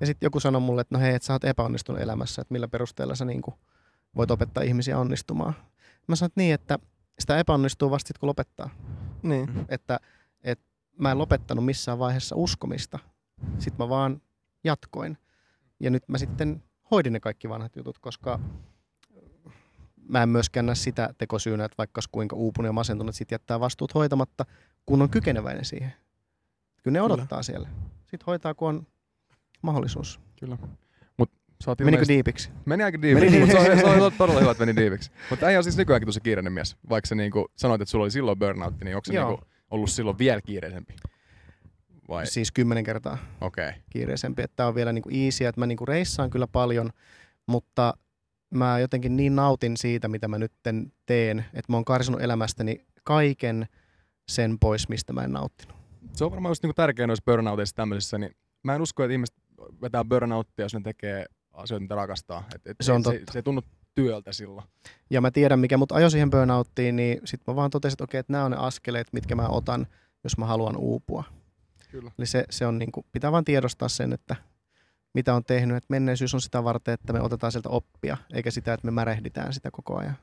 [0.00, 2.68] Ja sitten joku sanoi mulle, että no hei, että sä oot epäonnistunut elämässä, että millä
[2.68, 3.42] perusteella sä niin
[4.16, 5.54] voit opettaa ihmisiä onnistumaan.
[6.06, 6.78] Mä sanoin, että niin, että
[7.18, 8.70] sitä epäonnistuu vasta sit, kun lopettaa.
[9.22, 9.66] Niin.
[9.68, 10.00] Että,
[10.44, 10.64] että
[10.98, 12.98] mä en lopettanut missään vaiheessa uskomista.
[13.58, 14.20] Sitten mä vaan
[14.64, 15.18] jatkoin.
[15.80, 18.40] Ja nyt mä sitten hoidin ne kaikki vanhat jutut, koska
[20.08, 23.94] mä en myöskään näe sitä tekosyynä, että vaikka kuinka uupunut ja masentunut, sitten jättää vastuut
[23.94, 24.44] hoitamatta,
[24.86, 25.92] kun on kykeneväinen siihen.
[26.82, 27.14] Kyllä ne Kyllä.
[27.14, 27.68] odottaa siellä.
[28.00, 28.86] Sitten hoitaa, kun on
[29.62, 30.20] mahdollisuus.
[30.40, 30.58] Kyllä.
[31.16, 31.30] Mut
[31.64, 32.50] sä oot Menikö ilmeisesti- diipiksi?
[32.64, 34.76] Meni aika diiviksi, Meni mutta se, on- se, on- se on todella hyvä, että meni
[34.80, 35.10] diiviksi.
[35.30, 36.76] Mutta äijä on siis nykyäänkin tosi kiireinen mies.
[36.88, 39.40] Vaikka sä niinku sanoit, että sulla oli silloin burnoutti, niin onko se niinku
[39.70, 40.94] ollut silloin vielä kiireisempi?
[42.08, 42.26] Vai?
[42.26, 43.68] Siis kymmenen kertaa Okei.
[43.68, 43.80] Okay.
[43.90, 44.42] kiireisempi.
[44.42, 46.90] Että on vielä niinku easy, että mä niinku reissaan kyllä paljon,
[47.46, 47.94] mutta
[48.54, 50.52] mä jotenkin niin nautin siitä, mitä mä nyt
[51.06, 53.66] teen, että mä oon karsinut elämästäni kaiken
[54.28, 55.76] sen pois, mistä mä en nauttinut.
[56.12, 59.36] Se on varmaan just niinku tärkeä noissa burnouteissa tämmöisissä, niin mä en usko, että ihmiset
[59.82, 62.44] vetää burnouttia, jos ne tekee asioita, mitä rakastaa.
[62.54, 63.32] Et, et Se on se, totta.
[63.32, 63.62] se ei tunnu
[63.94, 64.66] työltä silloin.
[65.10, 68.18] Ja mä tiedän, mikä mut ajoi siihen burnouttiin, niin sit mä vaan totesin, että okei,
[68.18, 69.86] että nämä on ne askeleet, mitkä mä otan,
[70.24, 71.24] jos mä haluan uupua.
[71.90, 72.10] Kyllä.
[72.18, 74.36] Eli se, se on niinku, pitää vaan tiedostaa sen, että
[75.14, 78.72] mitä on tehnyt, että menneisyys on sitä varten, että me otetaan sieltä oppia, eikä sitä,
[78.74, 80.16] että me märehditään sitä koko ajan.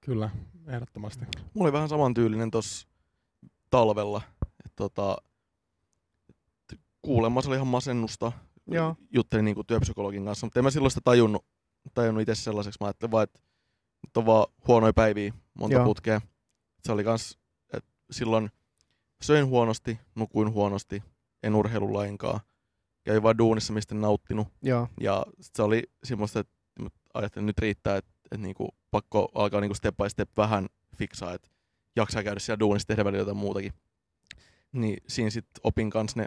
[0.00, 0.30] Kyllä,
[0.66, 1.24] ehdottomasti.
[1.54, 2.88] Mulla oli vähän samantyylinen tossa
[3.70, 4.22] talvella.
[4.66, 5.16] Et tota,
[7.02, 8.32] kuulemma se oli ihan masennusta.
[8.66, 8.96] Joo.
[9.10, 11.46] Juttelin niinku työpsykologin kanssa, mutta en mä silloin sitä tajunnut,
[11.94, 12.78] tajunnut itse sellaiseksi.
[12.80, 13.40] Mä ajattelin vaan, että
[14.06, 15.84] nyt on vaan huonoja päiviä, monta Joo.
[15.84, 16.20] putkea.
[16.82, 17.38] Se oli kans,
[17.72, 18.50] että silloin
[19.22, 21.02] söin huonosti, nukuin huonosti,
[21.42, 22.40] en urheilu lainkaan.
[23.04, 24.48] Kävin vaan duunissa, mistä en nauttinut.
[24.62, 28.68] Joo, Ja sit se oli semmoista, että mä ajattelin, että nyt riittää, että, että niinku,
[28.90, 31.48] pakko alkaa niinku step by step vähän fiksaa, että
[31.96, 33.72] jaksaa käydä siellä duunissa, tehdä välillä jotain muutakin.
[34.72, 36.26] Niin siinä sitten opin kanssa ne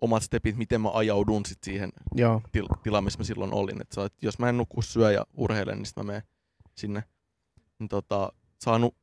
[0.00, 3.80] omat stepit, miten mä ajaudun sit siihen joo, til- tilaan, missä mä silloin olin.
[3.80, 6.22] Et että jos mä en nuku, syö ja urheilen, niin sit mä menen
[6.76, 7.04] sinne.
[7.78, 8.96] Niin tota, saanut,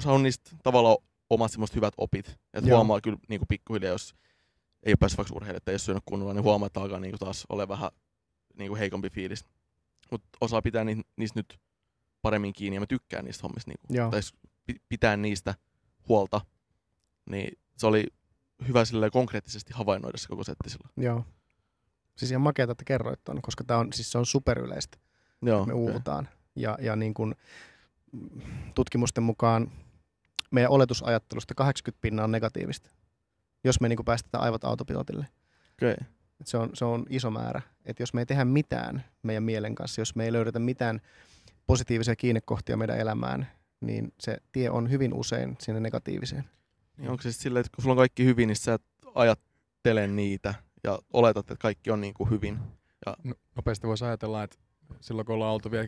[0.00, 0.96] saanut niistä tavallaan
[1.30, 2.28] omat semmoiset hyvät opit.
[2.54, 2.76] Että Joo.
[2.78, 4.14] huomaa kyllä niinku pikkuhiljaa, jos
[4.82, 7.18] ei ole päässyt vaikka urheilemaan, että ei ole syönyt kunnolla, niin huomaa, että alkaa niinku
[7.18, 7.90] taas ole vähän
[8.58, 9.44] niinku heikompi fiilis.
[10.10, 11.60] Mutta osaa pitää ni- niistä nyt
[12.22, 13.70] paremmin kiinni ja mä tykkään niistä hommista.
[13.70, 13.86] Niinku.
[13.90, 14.10] Joo.
[14.10, 14.20] Tai
[14.88, 15.54] pitää niistä
[16.08, 16.40] huolta.
[17.30, 18.06] Niin se oli
[18.68, 20.92] hyvä sille konkreettisesti havainnoida se koko setti silloin.
[20.96, 21.24] joo.
[22.16, 24.98] Siis ihan makeata, että kerroit ton, koska tää on, siis se on superyleistä.
[25.42, 26.28] Joo, me uuvutaan.
[26.56, 27.34] Ja, ja niin kuin
[28.74, 29.72] tutkimusten mukaan
[30.50, 32.90] meidän oletusajattelusta 80 pinnaa on negatiivista,
[33.64, 35.26] jos me niin päästetään aivot autopilotille.
[35.72, 35.96] Okei.
[36.40, 37.62] Et se, on, se on iso määrä.
[37.84, 41.00] Et jos me ei tehdä mitään meidän mielen kanssa, jos me ei löydetä mitään
[41.66, 43.48] positiivisia kiinnekohtia meidän elämään,
[43.80, 46.44] niin se tie on hyvin usein sinne negatiiviseen.
[46.96, 48.82] Niin onko se sitten silleen, että kun sulla on kaikki hyvin, niin sä et
[49.14, 52.58] ajattele niitä ja oletat, että kaikki on niin kuin hyvin.
[53.06, 54.56] No, nopeasti voisi ajatella, että
[55.00, 55.86] silloin kun ollaan oltu vielä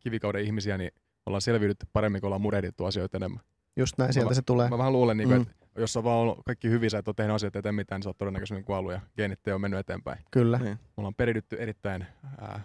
[0.00, 0.90] kivikauden ihmisiä, niin
[1.26, 3.40] ollaan selviydytty paremmin, kun ollaan murehdittu asioita enemmän.
[3.76, 4.68] Just näin, sieltä Mä- se tulee.
[4.70, 5.42] Mä vähän luulen, niin kuin, Mm.
[5.42, 8.02] että jos on vaan ollut kaikki hyvin, sä et ole tehnyt asioita eteen mitään, niin
[8.02, 10.18] sä oot todennäköisemmin kuollut ja geenit ei ole mennyt eteenpäin.
[10.30, 10.58] Kyllä.
[10.58, 10.72] Niin.
[10.74, 12.06] Me ollaan peridytty erittäin
[12.40, 12.60] ää,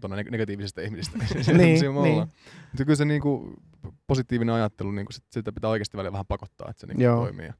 [0.00, 1.18] tota, neg- negatiivisista ihmisistä.
[1.52, 1.58] Niin,
[2.02, 2.14] niin.
[2.14, 3.52] Mutta kyllä se niinku,
[4.06, 7.20] positiivinen ajattelu, niinku, sit, sitä pitää oikeasti välillä vähän pakottaa, että se niinku, Joo.
[7.20, 7.50] toimii.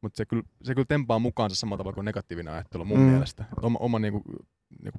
[0.00, 3.04] Mutta se kyllä, se kyllä tempaa mukaansa samalla tavalla kuin negatiivinen ajattelu mun Mm.
[3.04, 3.44] mielestä.
[3.58, 4.22] Et oma oma niinku,
[4.82, 4.98] niinku,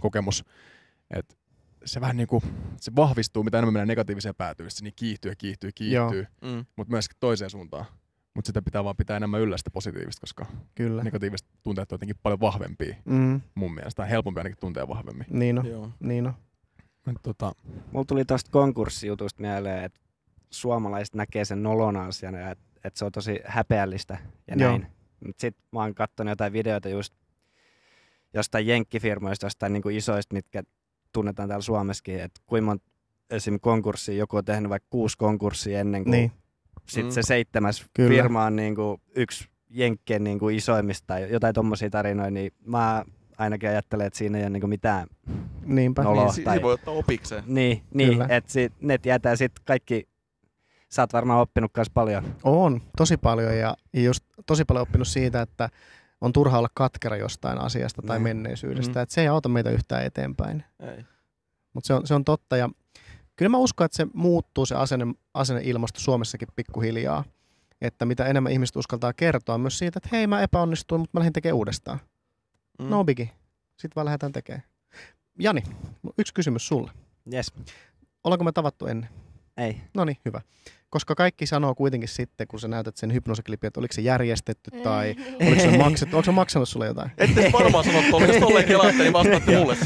[0.00, 0.44] kokemus,
[1.10, 1.34] että
[1.84, 2.42] se vähän niinku,
[2.80, 6.10] se vahvistuu, mitä enemmän mennään negatiiviseen päätyy, se niin kiihtyy ja kiihtyy ja Joo.
[6.10, 6.64] kiihtyy, Mm.
[6.76, 7.84] mutta myöskin toiseen suuntaan.
[8.34, 11.02] Mutta sitä pitää vaan pitää enemmän yllä sitä positiivista, koska Kyllä.
[11.02, 14.02] negatiiviset tunteet on jotenkin paljon vahvempia Mm, mun mielestä.
[14.02, 15.26] Tai helpompi ainakin tuntea vahvemmin.
[15.30, 15.66] niin on.
[15.66, 15.90] Joo.
[16.00, 16.34] Niin on.
[17.10, 17.52] Et Tota,
[17.92, 20.00] Mulla tuli tosta konkurssijutusta mieleen, että
[20.50, 24.70] suomalaiset näkee sen nolona asiana ja että et se on tosi häpeällistä ja Joo.
[24.70, 24.86] näin.
[25.26, 27.14] Mut sit mä oon kattonut jotain videoita just
[28.34, 30.62] jostain jenkkifirmoista, jostain niinku isoista, mitkä
[31.12, 32.84] tunnetaan täällä Suomessakin, että kuinka monta
[33.30, 33.60] esim.
[33.60, 36.32] konkurssia joku on tehnyt vaikka kuusi konkurssia ennen kuin Niin.
[36.88, 37.10] Sit Mm.
[37.10, 38.08] se seitsemäs Kyllä.
[38.22, 43.04] firma on niinku yksi jenkkien niinku isoimmista tai jotain tommosia tarinoita, niin mä
[43.38, 45.06] ainakin ajattelen, että siinä ei ole niinku mitään
[45.64, 46.02] Niinpä.
[46.02, 46.24] Nolo.
[46.24, 47.44] Niin, si- tai- voi ottaa opikseen.
[47.46, 50.08] niin, niin että sit, ne tietää sitten kaikki,
[50.88, 52.34] sä oot varmaan oppinut myös paljon.
[52.42, 55.68] On, tosi paljon ja just tosi paljon oppinut siitä, että
[56.20, 58.22] on turha olla katkera jostain asiasta tai Niin.
[58.22, 58.98] menneisyydestä.
[58.98, 59.02] Mm.
[59.02, 60.64] Että se ei auta meitä yhtään eteenpäin.
[60.80, 61.04] Ei.
[61.74, 62.70] Mutta se on, se on totta ja
[63.40, 67.24] kyllä mä uskon, että se muuttuu se asenne, asenneilmasto Suomessakin pikkuhiljaa.
[67.80, 71.32] Että mitä enemmän ihmiset uskaltaa kertoa myös siitä, että hei mä epäonnistuin, mutta mä lähdin
[71.32, 71.98] tekemään uudestaan.
[72.78, 72.88] Mm.
[72.88, 73.30] No bigi.
[73.70, 74.62] Sitten vaan lähdetään tekemään.
[75.38, 75.62] Jani,
[76.18, 76.90] yksi kysymys sulle.
[77.32, 77.52] Yes.
[78.24, 79.10] Ollaanko me tavattu ennen?
[79.56, 79.80] Ei.
[79.94, 80.40] No niin, hyvä.
[80.90, 85.14] Koska kaikki sanoo kuitenkin sitten, kun sä näytät sen hypnoosiklipin, että oliko se järjestetty tai
[85.46, 86.16] oliko se maksettu.
[86.16, 87.10] Onko se maksanut sulle jotain?
[87.18, 89.76] Ette varmaan sano tolleen, jos tolleen kelaatte, niin vastaatte mulle.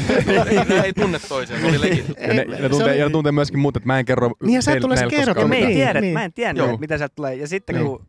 [0.69, 2.05] Ne ei tunne toisiaan, se oli legit.
[2.27, 4.53] ja, ne, ne tuntee, oli- ja ne tuntee myöskin muut, että mä en kerro Niin
[4.55, 4.83] ja sä et
[5.47, 5.67] me ei mitään.
[5.67, 5.73] mitään.
[5.73, 6.13] tiedä, Niin.
[6.13, 6.67] mä en Joo.
[6.67, 7.35] että mitä sieltä tulee.
[7.35, 7.85] Ja sitten Niin.
[7.87, 8.07] kun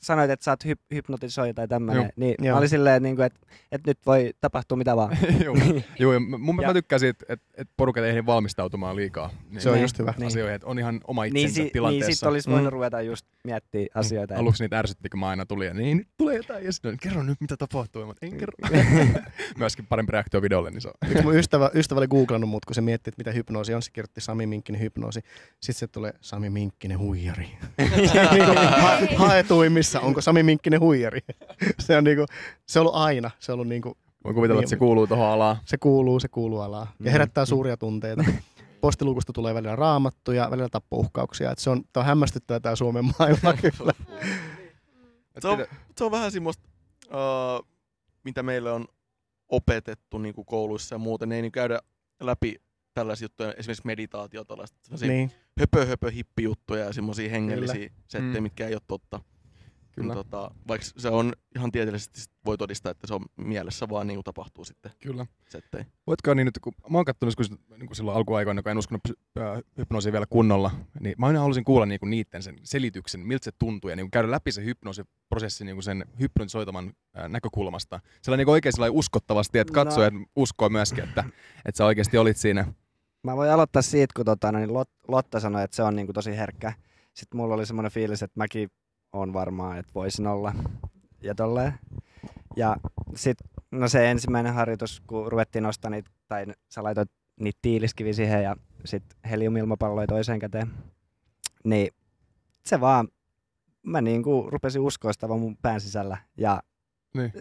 [0.00, 2.10] sanoit, että sä oot hyp- hypnotisoija tai tämmönen, Joo.
[2.16, 2.54] niin Joo.
[2.54, 3.40] mä olin silleen, että, niinku, että,
[3.72, 5.16] että nyt voi tapahtua mitä vaan.
[5.44, 5.56] Joo,
[5.98, 9.68] Joo ja mun, Ja- mä tykkään siitä, että, että porukat ei valmistautumaan liikaa niin, Se
[9.68, 10.14] on Niin, just hyvä.
[10.18, 10.26] niin.
[10.26, 12.12] asioihin, että on ihan oma Niin, itsensä si- niin tilanteessa.
[12.12, 12.72] sit olisi voinut Mm.
[12.72, 14.34] ruveta just miettiä asioita.
[14.36, 17.22] Aluksi niitä ärsytti, kun mä aina tulin ja niin, nyt tulee jotain ja sitten kerro
[17.22, 18.54] nyt mitä tapahtuu, mutta en kerro.
[19.58, 20.94] Myöskin parempi reaktio videolle, niin se on.
[21.10, 23.82] Yksi mun ystävä, ystävä oli googlannut mut, kun se mietti, että mitä hypnoosi on.
[23.82, 25.20] Se kirjoitti Sami Minkkinen hypnoosi.
[25.60, 27.48] Sitten se tulee Sami Minkkinen huijari.
[29.00, 29.08] niin
[29.62, 31.20] haetuimmissa, onko Sami Minkkinen huijari?
[31.86, 32.26] se on niinku,
[32.68, 33.30] se on ollut aina.
[33.38, 35.56] Se on ollut niinku, Voin kuvitella, Niin, että se kuuluu tuohon alaan.
[35.64, 36.86] se kuuluu, se kuuluu alaan.
[37.00, 37.12] Ja Mm.
[37.12, 38.24] herättää suuria tunteita.
[38.80, 41.50] Postilukusta tulee välillä raamattuja, välillä tappouhkauksia.
[41.50, 43.92] Et se on, tää on hämmästyttävää tää Suomen maailma kyllä.
[45.40, 45.66] Se on,
[45.98, 46.68] se on vähän semmoista,
[47.06, 47.66] uh,
[48.24, 48.84] mitä meille on
[49.48, 51.28] opetettu niin kuin kouluissa ja muuten.
[51.28, 51.80] Ne ei niin käydä
[52.20, 52.56] läpi
[52.94, 58.42] tällaisia juttuja, esimerkiksi meditaatio, tällaista niin, höpö, höpö, hippijuttuja ja semmoisia hengellisiä settejä, Mm.
[58.42, 59.20] mitkä ei ole totta.
[59.92, 60.14] Kyllä.
[60.14, 64.16] Niin, tota, vaikka se on ihan tieteellisesti voi todistaa, että se on mielessä vaan niin
[64.16, 65.26] kuin tapahtuu sitten Kyllä.
[65.48, 65.84] settejä.
[66.06, 69.02] Voitko niin nyt, kun mä oon kattonut kun, niin kuin silloin alkuaikoina, kun en uskonut
[69.78, 73.50] hypnoosiin vielä kunnolla, niin mä aina halusin kuulla niin kuin niiden sen selityksen, miltä se
[73.58, 78.00] tuntuu ja niin kuin käydä läpi se hypnoosiprosessi niin kuin sen hypnotisoitavan äh, näkökulmasta.
[78.22, 79.84] Sellainen niin kuin oikein sellainen uskottavasti, että No.
[79.84, 81.24] katsojat uskoo myöskin, että,
[81.64, 82.72] että sä oikeasti olit siinä.
[83.22, 86.12] Mä voin aloittaa siitä, kun tota, no niin Lot, Lotta sanoi, että se on niinku
[86.12, 86.72] tosi herkkä.
[87.14, 88.70] Sitten mulla oli semmoinen fiilis, että mäkin
[89.12, 90.54] on varmaan, että voisin olla.
[91.22, 91.74] Ja tolleen.
[92.56, 92.76] Ja
[93.14, 98.42] sitten no se ensimmäinen harjoitus, kun ruvettiin nostaa niitä, tai sä laitoit niitä tiiliskivi siihen
[98.42, 100.70] ja sitten heliumilmapalloja toiseen käteen.
[101.64, 101.88] Niin
[102.66, 103.08] se vaan,
[103.82, 106.18] mä niinku rupesin uskoa sitä vaan mun pään sisällä.
[106.36, 106.62] Ja
[107.14, 107.32] Niin.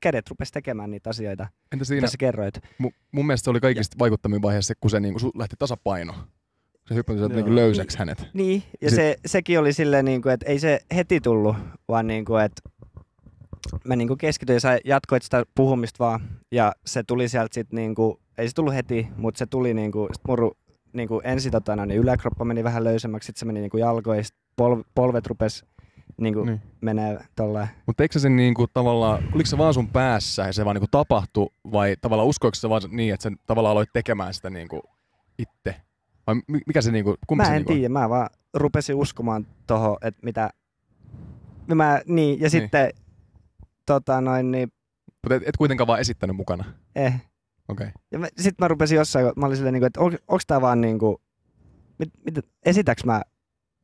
[0.00, 2.00] kädet rupesi tekemään niitä asioita, Entä siinä...
[2.00, 2.54] mitä sä kerroit.
[2.78, 6.14] mu, mun mielestä se oli kaikista vaikuttavin vaihe se, kun se niin kuin, lähti tasapaino.
[6.88, 8.28] Se hypnotisoit niin kuin löysäksi hänet.
[8.34, 11.56] Niin, ja Sit- se, sekin oli silleen, niin kuin, että ei se heti tullut,
[11.88, 12.62] vaan niin kuin, että
[13.84, 16.20] mä niin kuin keskityin ja sä jatkoit sitä puhumista vaan,
[16.52, 19.92] ja se tuli sieltä sitten, niin kuin, ei se tullut heti, mutta se tuli niin
[19.92, 20.52] kuin, sit muru,
[20.92, 23.80] niin kuin ensin tota, no, niin yläkroppa meni vähän löysemmäksi, sitten se meni niin kuin
[23.80, 25.64] jalkoihin, sit pol, polvet rupes
[26.20, 26.60] niin kuin, Niin.
[26.80, 27.68] menee tolleen.
[27.86, 30.88] Mutta eikö se sen niinku tavallaan, oliko se vaan sun päässä ja se vaan niinku
[30.90, 34.82] tapahtui, vai tavallaan uskoiko se vaan niin, että sen tavallaan aloit tekemään sitä niinku
[35.38, 35.74] itse?
[36.26, 39.46] Vai mi- mikä se niinku, kumpi Mä se en niinku tiedä, mä vaan rupesin uskomaan
[39.66, 40.50] toho, että mitä...
[41.74, 42.50] Mä, niin, ja Niin.
[42.50, 42.90] sitten
[43.86, 44.72] tota noin, niin
[45.22, 46.64] Mutta et, et kuitenkaan vaan esittänyt mukana.
[46.94, 47.14] Eh.
[47.68, 47.86] Okei.
[47.86, 48.02] Okay.
[48.12, 50.80] Ja mä, sit mä rupesin jossain, mä olin silleen, niinku, että on, onks tää vaan
[50.80, 51.20] niinku,
[51.98, 53.22] mit, mit, esitäks mä,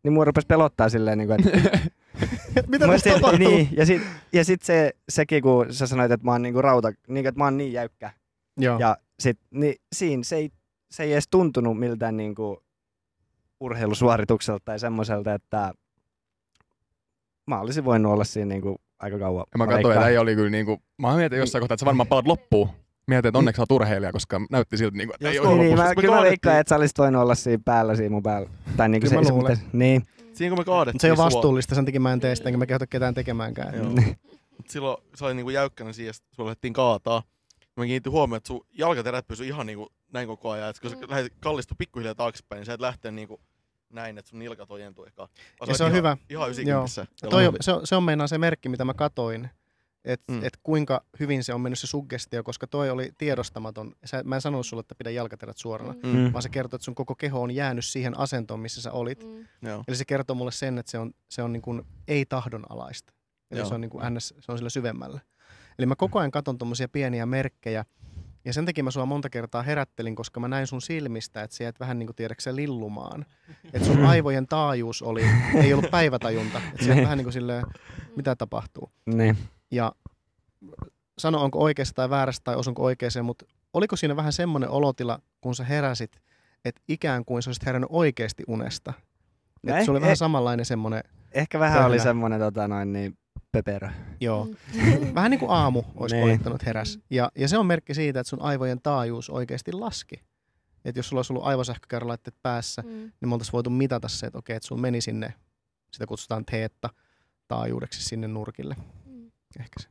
[0.05, 1.51] niin mua rupesi pelottaa silleen, niinku, että
[2.69, 3.49] Mitä tässä sit- tapahtuu?
[3.49, 4.03] Niin, ja sit,
[4.33, 7.45] ja sit se, sekin, kun sä sanoit, että mä oon niinku rauta, niinku, että mä
[7.45, 8.11] oon niin jäykkä.
[8.57, 8.79] Joo.
[8.79, 10.51] Ja sit, niin, siinä se ei,
[10.93, 12.63] se ei edes tuntunut miltään niinku
[13.61, 15.75] urheilusuoritukselta tai semmoiselta, että
[17.47, 19.45] mä olisin voinut olla siinä niinku aika kauan.
[19.55, 22.07] Ja mä katsoin, että ei oli kyllä niinku, mä mietin jossain kohtaa, että sä varmaan
[22.07, 22.69] palat loppuun.
[23.07, 25.71] Mietin, että onneksi sä oot urheilija, koska näytti siltä, niinku, että ei ole Niin, niin,
[25.71, 25.85] lopussa.
[25.85, 28.49] mä, Me kyllä mä veikkaan, että sä olisit voinut olla siinä päällä siinä mun päällä.
[28.77, 30.03] Tai niinku Kyllä se, mä se, mitä- niin.
[30.35, 32.59] Siinä kun me kaadettiin se ei ole vastuullista, sen takia mä en tee sitä, enkä
[32.59, 33.75] mä kehota ketään tekemäänkään.
[33.75, 33.85] Joo.
[34.57, 37.23] Mut silloin se oli niinku jäykkänä siihen, että sulla lähdettiin kaataa.
[37.77, 40.71] Mä kiinnitin huomioon, että sun jalkaterät pysyi ihan niinku näin koko ajan.
[40.71, 41.03] Et kun sä Mm.
[41.11, 43.41] lähdet kallistu pikkuhiljaa taaksepäin, niin sä et lähteä niinku
[43.93, 45.23] näin, että sun nilkat ojentuu ehkä.
[45.27, 46.17] Sä Ja se on ihan, hyvä.
[46.31, 49.51] Ihan 90 Toi on, se, on, se on meinaan se merkki, mitä mä katoin,
[50.05, 50.45] että Mm.
[50.45, 53.93] et kuinka hyvin se on mennyt se suggestio, koska toi oli tiedostamaton.
[54.05, 56.09] Sä, mä en sanonut sulle, että pidä jalkaterät suorana, mm.
[56.17, 56.33] Mm.
[56.33, 59.25] vaan se kertoo, että sun koko keho on jäänyt siihen asentoon, missä sä olit.
[59.25, 59.69] Mm.
[59.69, 59.85] Joo.
[59.89, 63.13] Eli se kertoo mulle sen, että se on, se on niin kuin ei-tahdonalaista.
[63.51, 63.69] Eli Joo.
[63.69, 65.21] se on, niin kuin ns, se on sillä syvemmällä.
[65.79, 67.85] Eli mä koko ajan katon tuommoisia pieniä merkkejä,
[68.45, 71.65] ja sen takia mä sua monta kertaa herättelin, koska mä näin sun silmistä, että sä
[71.65, 73.27] jäät vähän niin kuin tiedäksä lillumaan.
[73.73, 75.25] Että sun aivojen taajuus oli,
[75.55, 76.59] ei ollut päivätajunta.
[76.73, 77.05] Että sä Niin.
[77.05, 77.65] vähän niin kuin silleen,
[78.17, 78.91] mitä tapahtuu.
[79.07, 79.37] niin.
[79.71, 79.93] Ja
[81.19, 85.55] sano, onko oikeassa tai väärässä tai osunko oikeaan, mutta oliko siinä vähän semmoinen olotila, kun
[85.55, 86.21] sä heräsit,
[86.65, 88.93] että ikään kuin sä olisit herännyt oikeasti unesta?
[89.63, 91.03] No Että eh- se oli vähän eh- samanlainen semmoinen,
[91.33, 92.03] Ehkä vähän oli Pöhlä.
[92.03, 93.19] semmonen tota noin niin
[93.53, 93.89] pöperö.
[94.21, 95.15] joo, Mm.
[95.15, 96.25] vähän niin kuin aamu olisi Niin.
[96.25, 96.99] olettanut heräs.
[97.11, 100.15] Ja, ja se on merkki siitä, että sun aivojen taajuus oikeasti laski.
[100.85, 102.89] Että jos sulla olisi ollut aivosähkökäyrölaitteet päässä, Mm.
[102.89, 105.35] niin me oltaisiin voitu mitata se, että okei, että sun meni sinne,
[105.93, 106.91] sitä kutsutaan teetta
[107.49, 108.77] taajuudeksi sinne nurkille.
[109.07, 109.31] Mm.
[109.61, 109.89] Ehkä se.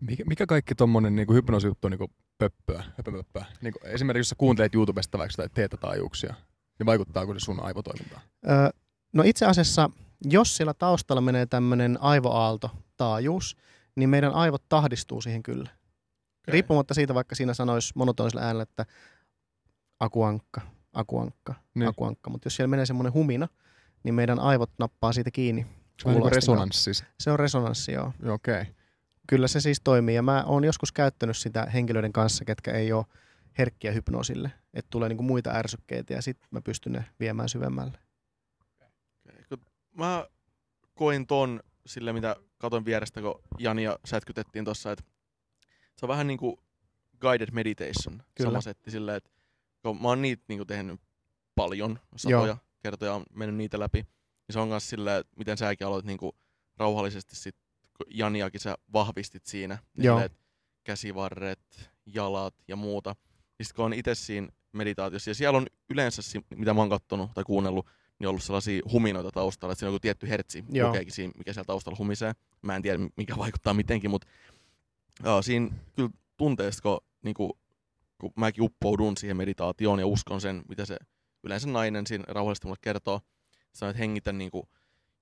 [0.00, 3.44] Mikä, mikä kaikki tommonen niinku hypnoosijuttu on niinku pöppöä, höpöpöppöä?
[3.60, 6.34] Niinku, esimerkiksi jos sä kuuntelet YouTubesta vaikka sitä teetä-taajuuksia,
[6.78, 8.22] niin vaikuttaako se sun aivotoimintaan?
[8.48, 8.68] Öö,
[9.12, 9.90] no itse asiassa,
[10.24, 13.56] jos siellä taustalla menee tämmöinen aivoaalto taajuus,
[13.96, 15.68] niin meidän aivot tahdistuu siihen kyllä.
[15.70, 16.52] Okei.
[16.52, 18.86] Riippumatta siitä, vaikka siinä sanoisi monotonisella äänellä, että
[20.00, 20.60] akuankka,
[20.92, 21.88] akuankka, Niin.
[21.88, 22.30] akuankka.
[22.30, 23.48] Mutta jos siellä menee semmoinen humina,
[24.04, 25.66] niin meidän aivot nappaa siitä kiinni.
[26.02, 27.04] Se on niinku resonanssi siis.
[27.20, 27.92] Se on resonanssi.
[27.92, 28.60] Joo, Okei.
[28.62, 28.74] Okay.
[29.28, 30.14] Kyllä se siis toimii.
[30.14, 33.04] Ja mä oon joskus käyttänyt sitä henkilöiden kanssa, ketkä ei ole
[33.58, 34.52] herkkiä hypnoosille.
[34.74, 37.98] Että tulee niinku muita ärsykkeitä ja sitten mä pystyn ne viemään syvemmälle.
[39.98, 40.26] Mä
[40.94, 45.04] koin ton sille, mitä katon vierestä, kun Jani ja sätkytettiin tossa, että
[45.96, 46.62] se on vähän niinku
[47.20, 48.50] guided meditation, Kyllä.
[48.50, 49.30] sama setti silleen, että
[49.82, 51.00] kun mä oon niitä niinku tehnyt
[51.54, 52.56] paljon, satoja Joo.
[52.82, 56.36] kertoja on mennyt niitä läpi, niin se on myös silleen, että miten säkin aloit niinku
[56.76, 57.56] rauhallisesti sit,
[57.96, 60.38] kun Janiakin sä vahvistit siinä, niin että
[60.84, 63.16] käsivarret, jalat ja muuta.
[63.58, 66.22] Niin sit kun on itse siinä meditaatiossa, ja siellä on yleensä,
[66.56, 67.86] mitä mä oon kattonut tai kuunnellut,
[68.18, 70.88] niin ollut sellaisia huminoita taustalla, että siinä on joku tietty hertsi, Joo.
[70.88, 72.32] lukeekin siinä, mikä siellä taustalla humisee.
[72.62, 74.26] Mä en tiedä, mikä vaikuttaa mitenkin, mutta
[75.24, 77.52] joo, siinä kyllä tunteesta, kun, niin kuin,
[78.18, 80.96] kun mäkin uppoudun siihen meditaatioon ja uskon sen, mitä se
[81.44, 83.20] yleensä nainen siinä rauhallisesti mulle kertoo,
[83.72, 84.68] sanoo, että hengitä niin kuin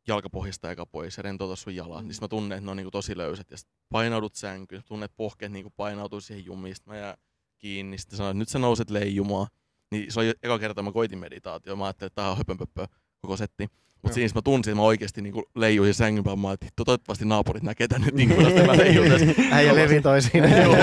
[0.06, 2.84] jalkapohjasta eka pois ja rentouta sun jalat, niin sit mä tunnen, että ne on niin
[2.84, 3.50] kuin tosi löysät.
[3.50, 3.56] Ja
[3.90, 7.16] painaudut sänkyyn, tunnet pohkeet niin painautuu siihen jumiin, mä jää
[7.58, 9.46] kiinni, sitten sanoin, että nyt sä nouset leijumaan.
[9.90, 11.76] Niin se oli eka kerta, mä koitin meditaatio.
[11.76, 12.86] Mä ajattelin, että tää on höpönpöppö
[13.20, 13.68] koko setti.
[14.02, 16.42] Mutta siinä mä tunsin, että mä oikeesti niinku leijuin sängyn päällä.
[16.42, 19.26] Mä että toivottavasti naapurit näkee tän nyt, niin kuin mä leijun tässä.
[19.50, 20.48] Äijä levitoi siinä.
[20.62, 20.76] Joo.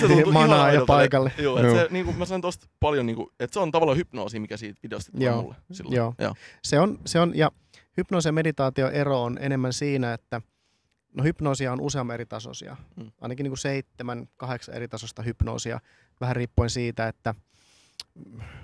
[0.00, 1.32] Se tuntui Manaa ja paikalle.
[1.38, 1.74] Joo, et Joo.
[1.74, 5.12] se, niinku, mä sain tosta paljon, niinku, että se on tavallaan hypnoosi, mikä siitä videosta
[5.12, 5.42] tulee Joo.
[5.42, 5.96] mulle silloin.
[5.96, 6.14] Joo.
[6.18, 6.34] Joo.
[6.62, 7.50] Se on, se on, ja
[7.96, 10.40] hypnoosi ja meditaatio ero on enemmän siinä, että
[11.14, 12.76] no hypnoosia on useamman eri tasoisia.
[12.96, 13.10] Mm.
[13.20, 15.80] Ainakin niin kuin seitsemän, kahdeksan eri tasosta hypnoosia,
[16.20, 17.34] vähän riippuen siitä, että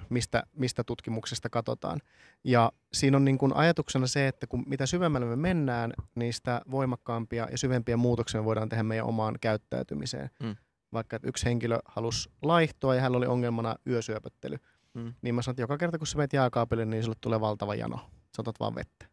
[0.08, 2.00] mistä, mistä tutkimuksesta katsotaan.
[2.44, 6.60] Ja siinä on niin kuin ajatuksena se, että kun mitä syvemmälle me mennään, niin sitä
[6.70, 10.30] voimakkaampia ja syvempiä muutoksia me voidaan tehdä meidän omaan käyttäytymiseen.
[10.42, 10.56] Mm.
[10.92, 14.56] Vaikka että yksi henkilö halusi laihtua ja hänellä oli ongelmana yösyöpöttely.
[14.94, 15.14] Mm.
[15.22, 17.96] Niin mä sanoin, että joka kerta kun sä menet jääkaapille, niin sulle tulee valtava jano.
[18.36, 19.06] Sä otat vaan vettä.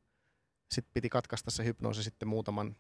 [0.72, 2.76] Sitten piti katkaista se hypnoosi sitten muutaman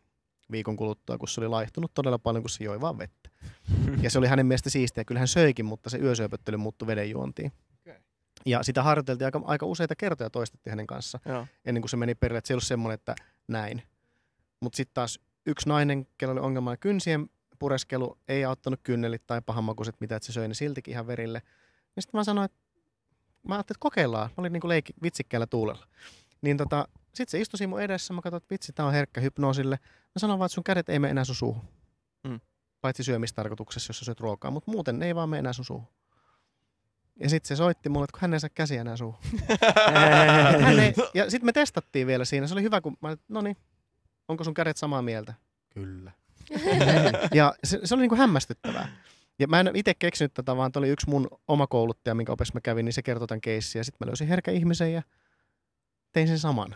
[0.51, 3.29] viikon kuluttua, kun se oli laihtunut todella paljon, kun se joi vaan vettä.
[4.03, 5.05] Ja se oli hänen mielestä siistiä.
[5.05, 7.51] Kyllä hän söikin, mutta se yösyöpöttely muuttui vedenjuontiin.
[8.45, 11.47] Ja sitä harjoiteltiin aika, aika useita kertoja toistettiin hänen kanssa, Joo.
[11.65, 12.37] ennen kuin se meni perille.
[12.37, 13.15] Että se ei ollut semmoinen, että
[13.47, 13.83] näin.
[14.59, 17.29] Mutta sitten taas yksi nainen, kello oli ongelma kynsien
[17.59, 21.41] pureskelu, ei auttanut kynnelit tai pahanmakuiset, mitä että se söi ne siltikin ihan verille.
[21.95, 22.57] Ja sitten mä sanoin, että
[23.47, 24.29] mä ajattelin, että kokeillaan.
[24.29, 25.87] Mä olin niin kuin leikki, vitsikkäällä tuulella.
[26.41, 29.21] Niin tota, sitten se istui siinä mun edessä, mä katsoin, että vitsi, tää on herkkä
[29.21, 29.79] hypnoosille.
[29.81, 31.63] Mä sanoin vaan, että sun kädet ei mene enää sun suuhun.
[32.23, 32.39] Mm.
[32.81, 35.87] paitsi syömistarkoituksessa, jos sä syöt ruokaa, mutta muuten ne ei vaan mene enää sun suuhun.
[37.19, 39.19] Ja sitten se soitti mulle, että kun hän ei saa käsiä enää suuhun.
[40.61, 42.47] Hän ei, ja sitten me testattiin vielä siinä.
[42.47, 43.57] Se oli hyvä, kun mä no niin,
[44.27, 45.33] onko sun kädet samaa mieltä?
[45.69, 46.11] Kyllä.
[47.33, 48.87] ja se, se oli niinku hämmästyttävää.
[49.39, 52.61] Ja mä en itse keksinyt tätä, vaan oli yksi mun oma kouluttaja, minkä opessa mä
[52.61, 53.79] kävin, niin se kertoi tämän keissin.
[53.79, 55.01] Ja sitten mä löysin herkä ihmisen ja
[56.11, 56.75] tein sen saman.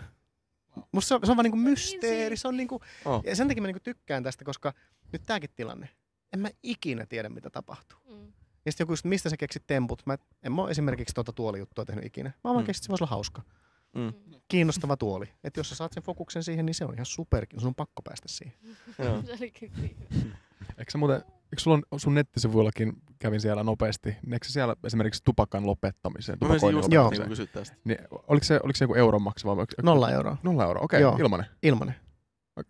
[0.92, 2.38] Musta se on, se on vaan niinku mysteeri.
[2.38, 3.22] Se on niinku, Oh.
[3.26, 4.74] ja sen takia mä niinku tykkään tästä, koska
[5.12, 5.90] nyt tääkin tilanne.
[6.34, 8.00] En mä ikinä tiedä, mitä tapahtuu.
[8.10, 8.34] Mm.
[8.66, 10.02] Ja sitten joku, just, mistä sä keksit temput?
[10.06, 12.30] Mä en mä esimerkiksi tuota tuolijuttua tehnyt ikinä.
[12.30, 12.66] Mä vaan Mm.
[12.66, 13.42] keksit, se voisi olla hauska.
[13.96, 14.14] Mm.
[14.48, 15.30] Kiinnostava tuoli.
[15.44, 17.60] Että jos sä saat sen fokuksen siihen, niin se on ihan superkin.
[17.60, 18.54] Sun on pakko päästä siihen.
[19.00, 19.24] Joo.
[19.38, 19.44] Se.
[20.78, 24.76] Eikö, sä muuten, eikö sulla on sun nettisivuillakin, kävin siellä nopeasti, niin eikö se siellä
[24.84, 26.72] esimerkiksi tupakan lopettamiseen, Mä just Joo.
[26.72, 27.76] niin lopettamiseen, kysyä tästä.
[27.84, 29.56] niin oliko se, oliko se joku euron maksava?
[29.56, 30.38] vai oliko- Nolla euroa.
[30.44, 31.12] Nolla euroa, okei, Joo.
[31.12, 31.46] okay, ilmanen.
[31.64, 31.96] Ilmanen.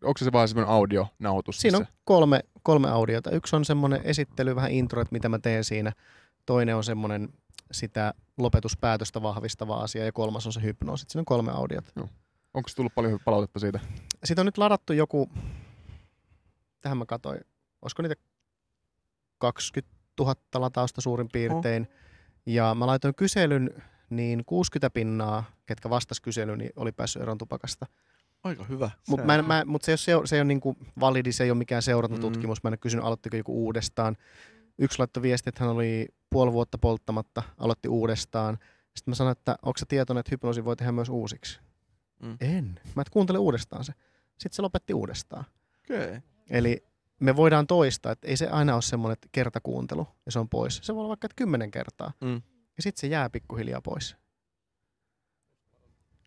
[0.04, 1.62] Onko se vaan semmoinen audio-nauhoitus?
[1.62, 3.32] Siinä on kolme, kolme audiota.
[3.32, 5.92] Yksi on semmoinen esittely, vähän intro, että mitä mä teen siinä.
[6.46, 7.30] Toinen on semmoinen
[7.72, 11.06] sitä lopetuspäätöstä vahvistava asia ja kolmas on se hypnoosi.
[11.10, 11.92] Siinä on kolme audiota.
[12.54, 13.80] Onko se tullut paljon palautetta siitä?
[14.24, 15.30] Siitä on nyt ladattu joku,
[16.82, 17.40] tähän mä katsoin,
[17.82, 18.16] olisiko niitä
[19.42, 21.88] 20 000 latausta suurin piirtein.
[22.46, 23.70] Ja mä laitoin kyselyn,
[24.10, 27.86] niin 60 pinnaa, ketkä vastas kyselyyn, niin oli päässyt eroon tupakasta.
[28.44, 28.92] Aika hyvä.
[29.08, 31.58] Mutta Se mä, mä, mut se, seur- se ei ole niinku validi, se ei ole
[31.58, 32.64] mikään seurantatutkimus.
[32.64, 34.18] Mä en ole kysynyt, aloittiko joku uudestaan.
[34.78, 38.58] Yksi laittoi viesti, että hän oli puoli vuotta polttamatta, aloitti uudestaan.
[38.96, 41.60] Sitten mä sanoin, että onko se tietoinen, että hypnoosi voi tehdä myös uusiksi?
[42.24, 42.38] Mm.
[42.42, 42.80] En.
[42.96, 43.94] Mä et kuuntele uudestaan se.
[44.32, 45.46] Sitten se lopetti uudestaan.
[45.86, 46.08] Okei.
[46.08, 46.22] Okay.
[46.50, 46.84] Eli
[47.22, 50.80] me voidaan toistaa, että ei se aina ole semmoinen että kertakuuntelu ja se on pois.
[50.84, 52.12] Se voi olla vaikka että kymmenen kertaa.
[52.22, 52.42] Mm.
[52.78, 54.16] Ja sitten se jää pikkuhiljaa pois.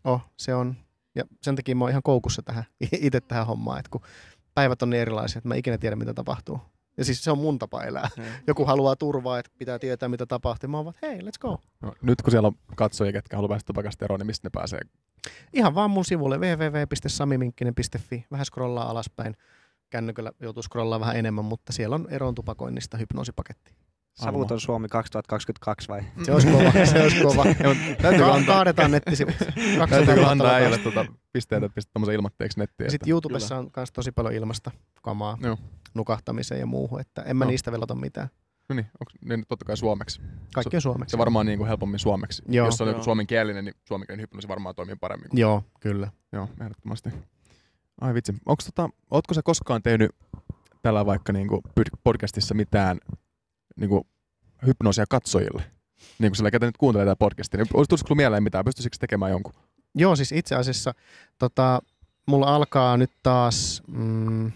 [0.03, 0.75] Oh, se on.
[1.15, 4.01] Ja sen takia mä oon ihan koukussa tähän, itse tähän hommaan, että kun
[4.53, 6.59] päivät on niin erilaisia, että mä ikinä tiedä, mitä tapahtuu.
[6.97, 8.09] Ja siis se on mun tapa elää.
[8.47, 10.69] Joku haluaa turvaa, että pitää tietää, mitä tapahtuu.
[10.69, 11.57] Mä oon vaan, hei, let's go.
[11.81, 14.79] No, nyt kun siellä on katsojia, ketkä haluaa päästä tupakasta eroon, niin mistä ne pääsee?
[15.53, 18.25] Ihan vaan mun sivulle www.samiminkkinen.fi.
[18.31, 19.35] Vähän scrollaa alaspäin.
[19.89, 23.73] Kännykällä joutuu scrollaa vähän enemmän, mutta siellä on eroon tupakoinnista hypnoosipaketti.
[24.13, 26.01] Savuton Suomi 2022 vai?
[26.23, 27.43] Se olisi kova, se olisi kova.
[28.01, 29.35] Ka- antaa, kaadetaan nettisivut.
[29.89, 32.91] täytyykö antaa äijälle tuota pisteitä, tommosen ilmatteeksi nettiin?
[32.91, 34.71] Sitten YouTubessa on myös tosi paljon ilmasta
[35.01, 35.57] kamaa Joo.
[35.93, 37.49] nukahtamiseen ja muuhun, että en mä Joo.
[37.51, 38.29] niistä velota mitään.
[38.69, 40.21] no niin, onko niin totta kai suomeksi?
[40.53, 41.11] Kaikki on suomeksi.
[41.11, 42.43] Se varmaan niin kuin helpommin suomeksi.
[42.47, 42.65] Joo.
[42.67, 45.29] Jos se on joku suomenkielinen, niin suomenkielinen hypnoosi varmaan toimii paremmin.
[45.29, 46.11] Kuin, Joo, kyllä.
[46.31, 47.09] Joo, ehdottomasti.
[48.01, 48.33] Ai vitsi.
[48.45, 50.11] Onko tota, ootko sä koskaan tehnyt
[50.81, 51.61] tällä vaikka niinku
[52.03, 52.97] podcastissa mitään
[53.75, 54.07] niinku
[54.65, 55.63] hypnoosia katsojille?
[56.19, 59.31] Niin kuin sillä ketä nyt kuuntelee tätä podcastia, niin olisi tulisiko mieleen mitään, pystyisikö tekemään
[59.31, 59.53] jonkun?
[59.95, 60.93] Joo, siis itse asiassa
[61.39, 61.81] tota,
[62.25, 64.47] mulla alkaa nyt taas, mm,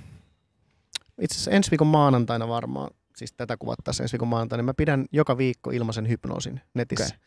[1.21, 5.37] itse asiassa ensi viikon maanantaina varmaan, siis tätä kuvattaessa ensi viikon maanantaina, mä pidän joka
[5.37, 7.05] viikko ilmaisen hypnoosin netissä.
[7.05, 7.19] Okei.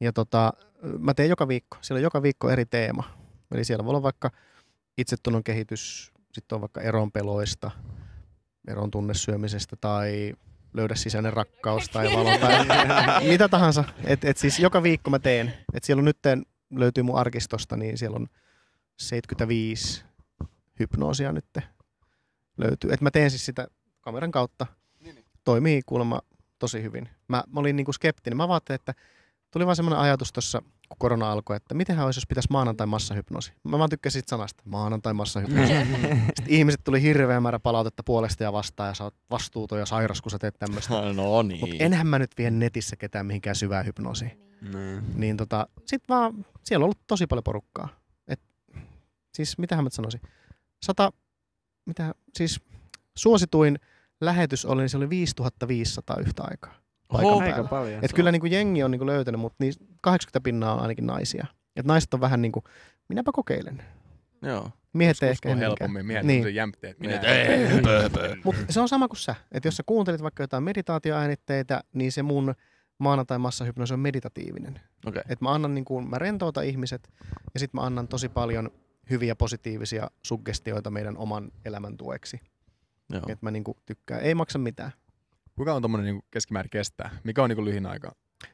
[0.00, 0.52] Ja tota,
[0.98, 3.04] mä teen joka viikko, siellä on joka viikko eri teema.
[3.54, 4.30] Eli siellä voi olla vaikka
[4.98, 7.70] itsetunnon kehitys, sitten on vaikka eron peloista,
[8.68, 10.34] eron tunnesyömisestä tai
[10.74, 12.66] löydä sisäinen rakkaus tai valo tai
[13.28, 13.84] mitä tahansa.
[14.04, 15.54] Et, et siis joka viikko mä teen.
[15.74, 16.18] Et siellä on nyt
[16.70, 18.26] löytyy mun arkistosta, niin siellä on
[18.98, 20.04] 75
[20.80, 21.58] hypnoosia nyt
[22.56, 22.92] löytyy.
[22.92, 23.66] Et mä teen siis sitä
[24.00, 24.66] kameran kautta.
[25.44, 26.20] Toimii kuulemma
[26.58, 27.08] tosi hyvin.
[27.28, 28.36] Mä, mä olin niinku skeptinen.
[28.36, 28.94] Mä ajattelin, että
[29.50, 33.52] tuli vaan semmoinen ajatus tuossa, kun korona alkoi, että mitenhän olisi, jos pitäisi maanantai massahypnoosi.
[33.64, 35.72] Mä vaan tykkäsin siitä sanasta, maanantai massahypnoosi.
[36.36, 40.22] Sitten ihmiset tuli hirveä määrä palautetta puolesta ja vastaan ja sä oot vastuuton ja sairas,
[40.22, 40.94] kun sä teet tämmöistä.
[41.12, 41.60] No niin.
[41.60, 44.48] Mutta enhän mä nyt vie netissä ketään mihinkään syvään hypnoosiin.
[44.60, 45.02] Mm.
[45.14, 47.88] Niin tota, sit vaan, siellä on ollut tosi paljon porukkaa.
[48.28, 48.40] Et,
[49.34, 50.20] siis mitähän mä sanoisin,
[50.82, 51.12] sata,
[51.86, 52.60] mitä, siis
[53.18, 53.78] suosituin
[54.20, 56.74] lähetys oli, niin se oli 5500 yhtä aikaa.
[57.12, 57.38] Paikan Oho.
[57.40, 57.56] päällä.
[57.56, 58.04] Aika paljon.
[58.04, 61.06] Et kyllä niin kuin jengi on niin kuin löytänyt, mutta niin 80 pinnaa on ainakin
[61.06, 61.46] naisia.
[61.76, 62.64] Et naiset on vähän niin kuin,
[63.08, 63.82] minäpä kokeilen.
[64.42, 64.70] Joo.
[64.92, 66.44] Miehet ei ehkä helpommin, miehet Niin.
[66.44, 66.54] niin.
[66.54, 66.96] jämpteet.
[67.72, 68.36] Höpö, höpö.
[68.44, 69.34] Mutta se on sama kuin sä.
[69.52, 72.54] Että jos sä kuuntelet vaikka jotain meditaatioäänitteitä, niin se mun
[72.98, 74.80] maanantai massahypnoosi on meditatiivinen.
[75.06, 75.22] Okei.
[75.28, 77.10] Et mä annan niin kuin, mä rentoutan ihmiset
[77.54, 78.70] ja sitten mä annan tosi paljon
[79.10, 82.40] hyviä positiivisia suggestioita meidän oman elämän tueksi.
[83.12, 83.22] Joo.
[83.28, 84.20] Et mä niin kuin tykkään.
[84.20, 84.92] Ei maksa mitään.
[85.58, 87.10] Kuinka on tommonen niin keskimäärin kestää?
[87.24, 88.12] Mikä on niin lyhin aika?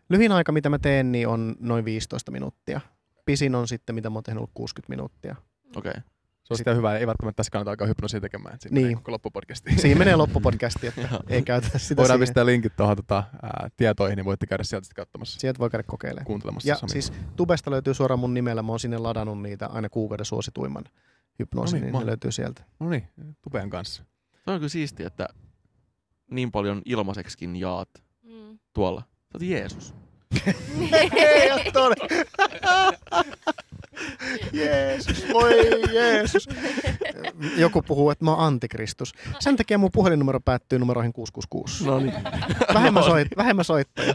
[0.09, 2.81] Lyhin aika, mitä mä teen, niin on noin 15 minuuttia.
[3.25, 5.37] Pisin on sitten, mitä mä oon tehnyt, ollut 60 minuuttia.
[5.77, 5.93] Okei.
[5.93, 8.61] Se on Sit- sitä hyvä, ei välttämättä tässä kannata alkaa hypnoosia tekemään.
[8.61, 8.85] Siinä Niin.
[8.87, 9.79] menee koko loppupodcastiin.
[9.81, 12.21] Siinä menee loppupodcasti, että ei käytetä sitä Voidaan siihen.
[12.29, 16.27] pistää linkit tuohon tota, ää, tietoihin, niin voitte käydä sieltä katsomassa, Sieltä voi käydä kokeilemaan.
[16.27, 16.69] kuuntelemassa.
[16.69, 16.91] Ja Sami.
[16.91, 18.63] siis Tubesta löytyy suoraan mun nimellä.
[18.63, 20.85] Mä oon sinne ladannut niitä aina kuukauden suosituimman
[21.39, 22.63] hypnoosin, No niin, niin, ma- ne löytyy sieltä.
[22.81, 23.09] No niin,
[23.43, 24.03] Tupean kanssa.
[24.45, 25.29] Se on kyllä siistiä, että
[26.35, 27.89] niin paljon ilmaiseksikin jaat
[28.23, 28.59] Mm.
[28.73, 29.01] tuolla.
[29.01, 29.95] Sä oot Jeesus.
[31.17, 32.09] Ei oo todella.
[34.53, 35.55] Jeesus, voi
[35.95, 36.49] Jeesus.
[37.57, 39.13] Joku puhuu, että mä oon antikristus.
[39.41, 41.85] Sen takia mun puhelinnumero päättyy numeroihin 666.
[41.87, 42.15] No niin.
[42.75, 44.15] Vähemmän, soit, vähemmän soittajia.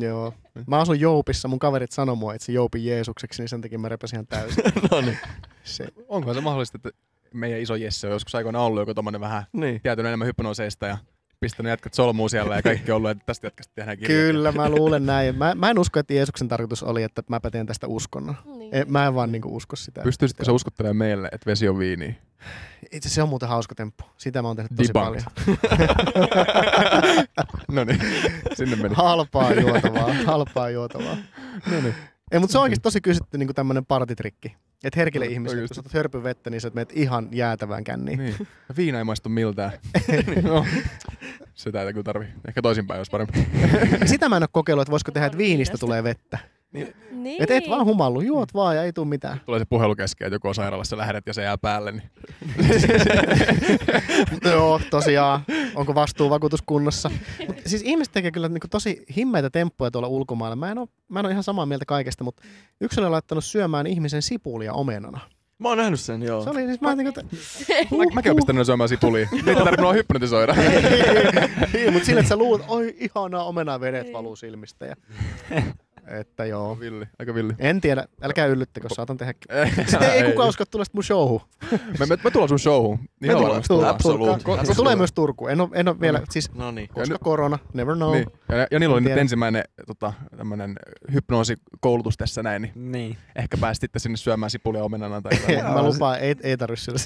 [0.00, 0.34] Joo.
[0.66, 3.88] Mä asun Joupissa, mun kaverit sanoi mua, että se Joupin Jeesukseksi, niin sen takia mä
[3.88, 4.64] repäsin ihan täysin.
[4.90, 5.18] no niin.
[5.64, 6.90] Se, Onko se mahdollista, että
[7.32, 9.80] meidän iso Jesse on joskus aikoina ollut joku tommonen vähän niin.
[9.82, 10.98] tietyn enemmän hypnooseista ja
[11.40, 14.16] pistänyt jätkät solmuun siellä ja kaikki on ollut, että tästä jätkästä tehdään kirja.
[14.16, 15.38] kyllä, mä luulen näin.
[15.38, 18.36] Mä, mä en usko, että Jeesuksen tarkoitus oli, että mäpä teen tästä uskonnon.
[18.44, 18.74] Niin.
[18.74, 20.02] En, mä en vaan niinku usko sitä.
[20.02, 22.14] Pystyisitkö sä uskottelemaan meille, että vesi on viiniä?
[22.92, 24.04] Itse se on muuten hauska temppu.
[24.16, 25.22] Sitä mä oon tehnyt tosi Debunked.
[25.24, 25.58] paljon.
[27.72, 28.00] no niin,
[28.54, 28.94] sinne meni.
[28.94, 31.16] Halpaa juotavaa, halpaa juotavaa.
[31.70, 31.94] No niin.
[32.32, 34.56] Ei, mutta se on oikeasti tosi kysytty niin tämmöinen partitrikki.
[34.84, 38.18] Että herkille No, ihmisille, kun sä otat hörpyn vettä, niin sä menet ihan jäätävään känniin.
[38.18, 38.34] niin.
[38.68, 39.72] Ja viina ei maistu miltään.
[40.42, 40.66] no.
[41.54, 42.24] Sitä ei kyllä tarvi.
[42.48, 43.46] Ehkä toisinpäin olisi parempi.
[44.06, 46.38] Sitä mä en ole kokeillut, että voisiko tehdä, että viinistä tulee vettä.
[46.72, 47.42] Niin.
[47.42, 49.40] Että et vaan humallu, juot vaan ja ei tuu mitään.
[49.46, 51.92] Tulee se puhelu kesken, että joku on sairaalassa lähdet ja se jää päälle.
[51.92, 52.10] Niin.
[54.52, 55.40] Joo, tosiaan.
[55.74, 57.10] Onko vastuuvakuutus kunnossa?
[57.46, 60.56] Mut siis ihmiset tekee kyllä niinku tosi himmeitä temppuja tuolla ulkomailla.
[60.56, 62.42] Mä en, ole, mä en ole ihan samaa mieltä kaikesta, mutta
[62.80, 65.20] yksi oli laittanut syömään ihmisen sipulia omenana.
[65.58, 66.44] Mä oon nähnyt sen, joo.
[66.44, 67.36] Se oli siis, mä niinku, että
[67.96, 69.28] Mä, mäkin oon pistänyt syömään sipulia.
[69.32, 70.54] Niitä ei tarvinnut olla hypnotisoida.
[71.72, 74.86] niin, mutta sille, että sä luulet, oi ihanaa omenaa vedet valuu silmistä.
[74.86, 74.96] Ja,
[76.06, 76.80] että joo.
[76.80, 77.52] villi, aika villi.
[77.58, 79.32] En tiedä, älkää yllyttäkö, saatan tehdä.
[79.86, 81.40] Sitten ei kukaan usko tulla mun showhun.
[81.72, 82.98] Me, me, me tullaan sun showhun.
[83.20, 83.98] Me Ihan tullaan- tullaan.
[84.02, 84.34] tullaan.
[84.34, 84.66] Absoluut.
[84.66, 85.50] Se tulee myös Turkuun.
[85.50, 86.88] En ole, en ole vielä, siis No niin.
[86.88, 88.12] koska nyt- korona, never know.
[88.14, 88.26] Niin.
[88.48, 90.74] Ja, ja niillä oli nyt ensimmäinen tota, tämmönen
[91.12, 93.16] hypnoosikoulutus tässä näin, niin Niin.
[93.36, 95.74] ehkä päästitte sinne syömään sipulia omenana tai jotain.
[95.74, 96.98] Mä lupaan, ei, ei tarvi sillä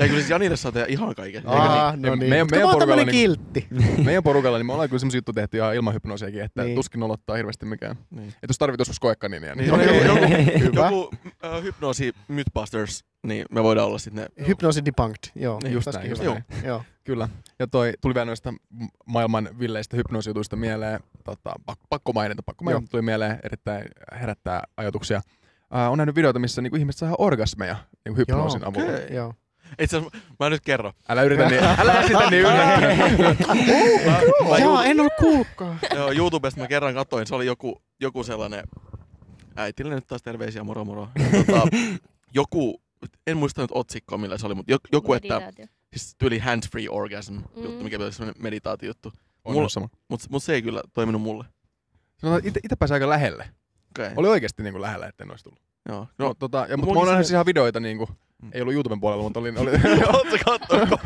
[0.00, 1.42] Ei kyllä siis Janille saa tehdä ihan kaiken.
[1.48, 2.02] Aa, niin?
[2.02, 2.30] no niin.
[2.30, 3.66] Meidän- meidän porukalla niinku- kiltti.
[4.04, 6.66] Meidän porukalla niin me ollaan kyllä semmosia juttuja tehty ihan ilman hypnoosiakin, että Niin.
[6.66, 6.76] niin.
[6.76, 7.96] tuskin nolottaa hirveästi mikään.
[8.10, 8.28] Niin.
[8.28, 10.84] Että jos tarvit joskus koekaninia, niin, Niin, niin joku, joku, Hyvä.
[10.86, 14.46] joku uh, hypnoosi Mythbusters, niin me voidaan olla sitten ne.
[14.46, 15.30] Hypnoosi debunked.
[15.34, 16.32] Joo, Niin, just näin, just hyvä.
[16.32, 16.44] näin.
[16.64, 16.82] Joo.
[17.04, 17.28] Kyllä.
[17.58, 18.54] Ja toi tuli vielä noista
[19.06, 21.00] maailman villeistä hypnoosijutuista mieleen.
[21.24, 21.54] Tota,
[21.88, 22.90] pakko, mainita, pakko mainita.
[22.90, 23.84] Tuli mieleen erittäin
[24.20, 25.20] herättää ajatuksia.
[25.74, 28.92] Uh, on nähnyt videoita, missä niinku ihmiset saa orgasmeja niinku hypnoosin Joo, avulla.
[28.98, 29.16] okei.
[29.16, 29.34] Joo.
[29.78, 30.92] Itse asiassa mä nyt kerron.
[31.08, 32.46] Älä yritä niin, älä esitä niin
[34.48, 35.78] mä Jaa, en ollut kuullutkaan.
[35.94, 38.64] Joo, YouTubesta mä kerran katsoin, se oli joku, joku sellainen,
[39.56, 41.08] äitille nyt taas terveisiä, moro moro.
[41.18, 41.66] Ja Tota,
[42.34, 42.82] joku,
[43.26, 45.66] en muista nyt otsikkoa millä se oli, mutta joku, että, Meditaatio.
[45.92, 47.62] siis tyyli hands-free orgasm Mm.
[47.64, 49.12] juttu, mikä oli semmoinen meditaatio-juttu.
[49.44, 49.88] On Mulla- sama.
[50.08, 51.44] Mutta mut se ei kyllä toiminut mulle.
[52.16, 53.48] Sanotaan, ite, ite pääsi aika lähelle.
[53.98, 54.12] Okay.
[54.16, 55.60] Oli oikeasti niinku lähellä, etten olisi tullut.
[55.88, 55.98] Joo.
[56.18, 58.14] No, No, tota, ja, mutta mä oon nähnyt se- siis ihan videoita, niinku, Mm.
[58.52, 59.70] Ei ollut YouTuben puolella, mutta oli, oli
[60.14, 61.00] Ootko kattonut?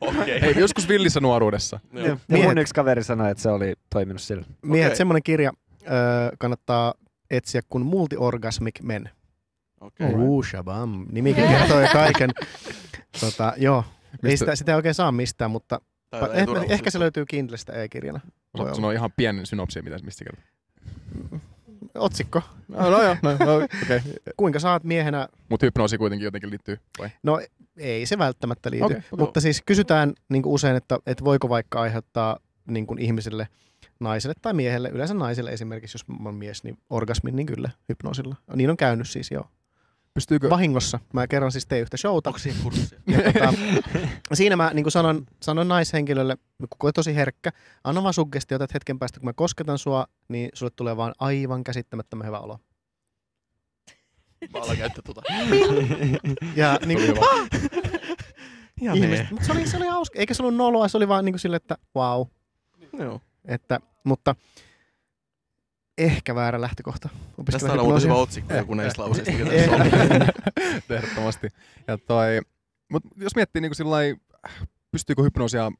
[0.00, 0.38] Okei.
[0.44, 1.80] ei, joskus villissä nuoruudessa.
[1.92, 2.06] Joo.
[2.06, 4.44] Ja mun yksi kaveri sanoi, että se oli toiminut sillä.
[4.62, 4.96] Miehet, Okei.
[4.96, 5.86] semmoinen kirja ö,
[6.38, 6.94] kannattaa
[7.30, 9.10] etsiä kuin Multi-Orgasmic Men.
[9.80, 10.06] Okei.
[10.06, 10.28] Alright.
[10.28, 11.06] Uu, shabam.
[11.12, 12.30] Nimikin kertoo jo kaiken.
[13.20, 13.84] Tota, joo.
[14.12, 15.80] Ei Mistä- sitä, sitä ei oikein saa mistään, mutta
[16.16, 18.20] pa- eh, ehkä se löytyy Kindlestä e-kirjana.
[18.58, 18.74] Olla.
[18.74, 21.40] sanoa ihan pienen synopsia, mitä se mistä kertoo?
[21.94, 22.42] Otsikko.
[22.68, 23.68] No, no joo, no, no okei.
[23.82, 24.00] Okay.
[24.36, 27.10] Kuinka saat miehenä Mutta hypnoosi kuitenkin jotenkin liittyy, vai?
[27.22, 27.40] No
[27.76, 29.24] ei se välttämättä liity, Okei, okay, okei.
[29.24, 33.48] mutta siis kysytään niin kuin usein, että, että voiko vaikka aiheuttaa niin kuin ihmiselle,
[34.00, 38.36] naiselle tai miehelle, yleensä naiselle esimerkiksi, jos on mies, niin orgasmin, niin kyllä hypnoosilla.
[38.54, 39.46] Niin on käynyt siis joo.
[40.14, 40.50] Pystyykö...
[40.50, 40.98] Vahingossa.
[41.12, 42.30] Mä kerron siis tein yhtä showta.
[42.30, 43.00] Onko siihen kurssia?
[43.06, 43.54] Ja tota,
[44.32, 46.36] siinä mä niin kuin sanon, sanon naishenkilölle,
[46.70, 47.50] kuka on tosi herkkä,
[47.84, 51.64] anna vaan suggestiota, että hetken päästä kun mä kosketan sua, niin sulle tulee vaan aivan
[51.64, 52.58] käsittämättömän hyvä olo.
[54.52, 55.22] Mä alan käyttää tota.
[56.56, 57.18] Ja niin kuin.
[58.80, 60.18] Ihan ihmiset, mutta se oli, se oli hauska.
[60.18, 62.26] Eikä se ollut noloa, se oli vaan niin kuin sille, että wow.
[62.98, 63.20] Joo.
[63.44, 64.34] Että, mutta
[65.98, 67.08] ehkä väärä lähtökohta.
[67.50, 69.68] Tästä on muuten hyvä otsikko joku näistä lauseista, Eh.
[70.96, 71.48] Ehdottomasti.
[71.86, 72.40] Ja toi,
[72.88, 74.16] mut jos miettii niin sillai,
[74.90, 75.72] pystyykö hypnoosia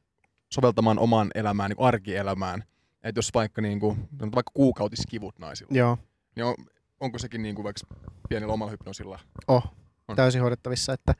[0.53, 2.63] soveltamaan omaan elämään, niin arkielämään,
[3.03, 5.97] että jos vaikka, niin kuin, vaikka kuukautiskivut naisilla, Joo,
[6.35, 6.55] niin on,
[6.99, 7.95] onko sekin niin kuin vaikka
[8.29, 9.19] pienellä omalla hypnoosilla?
[9.47, 9.63] oh,
[10.07, 10.15] On.
[10.15, 11.15] täysin hoidettavissa, että,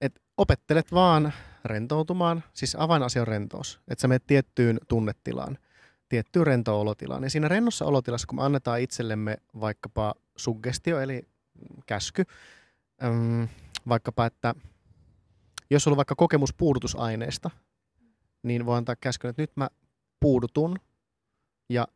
[0.00, 1.32] että opettelet vaan
[1.64, 5.58] rentoutumaan, siis avainasia on rentous, että sä menet tiettyyn tunnetilaan,
[6.12, 7.22] tiettyyn rentoon olotilaan.
[7.22, 11.22] Ja siinä rennossa olotilassa, kun me annetaan itsellemme vaikkapa suggestio, eli
[11.86, 12.24] käsky,
[13.04, 13.48] äm,
[13.88, 14.54] vaikkapa, että
[15.70, 17.50] jos on vaikka kokemus puudutusaineesta,
[18.42, 19.68] niin voi antaa käskyn, että nyt mä
[20.20, 20.76] puudutun
[21.68, 21.88] ja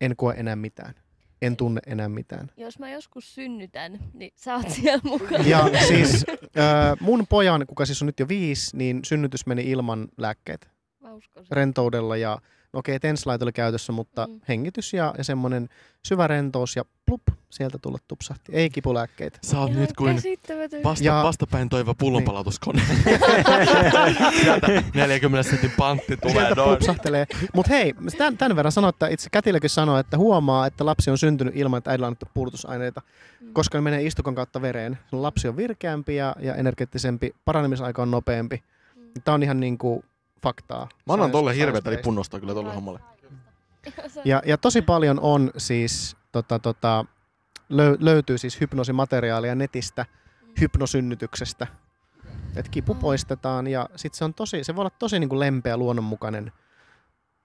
[0.00, 0.94] en koe enää mitään.
[1.42, 2.50] en tunne enää mitään.
[2.56, 5.44] Jos mä joskus synnytän, niin sä oot siellä mukana.
[5.44, 6.24] Ja siis
[6.58, 10.66] äh, mun pojan, kuka siis on nyt jo viisi, niin synnytys meni ilman lääkkeitä.
[11.00, 11.56] Mä uskon sen.
[11.56, 12.38] rentoudella ja
[12.76, 14.40] okei, tenslait oli käytössä, mutta Mm.
[14.48, 15.68] hengitys ja, ja semmoinen
[16.06, 18.52] syvä rentous ja plup, sieltä tulla tupsahti.
[18.52, 19.38] Ei kipulääkkeitä.
[19.42, 20.16] Sä oot nyt kuin
[20.84, 22.82] vasta, Ja- vastapäin toiva pullonpalautuskone.
[24.42, 26.78] Sieltä 40 sentin pantti tulee Sieltä noin.
[26.78, 27.26] pupsahtelee.
[27.54, 31.18] Mutta hei, tämän, tämän verran sanoa, että itse kätilökin sanoi, että huomaa, että lapsi on
[31.18, 33.02] syntynyt ilman, että äidillä on annettu puudutusaineita,
[33.40, 33.52] Mm.
[33.52, 34.98] koska ne menee istukon kautta vereen.
[35.12, 38.62] Lapsi on virkeämpi ja, ja energeettisempi, paranemisaika on nopeampi.
[38.96, 39.02] Mm.
[39.24, 40.04] Tämä on ihan niinku
[40.42, 40.88] faktaa.
[41.06, 42.02] Mä annan tolle hirveätä science-based.
[42.02, 43.00] punnosta kyllä tolle hommalle.
[44.24, 47.04] Ja, ja tosi paljon on siis, tota, tota,
[47.68, 50.06] löy, löytyy siis hypnoosimateriaalia netistä
[50.60, 51.66] hypnosynnytyksestä.
[52.56, 53.00] Et kipu Mm.
[53.00, 56.52] poistetaan ja sit se on tosi, se voi olla tosi niin kuin lempeä, luonnonmukainen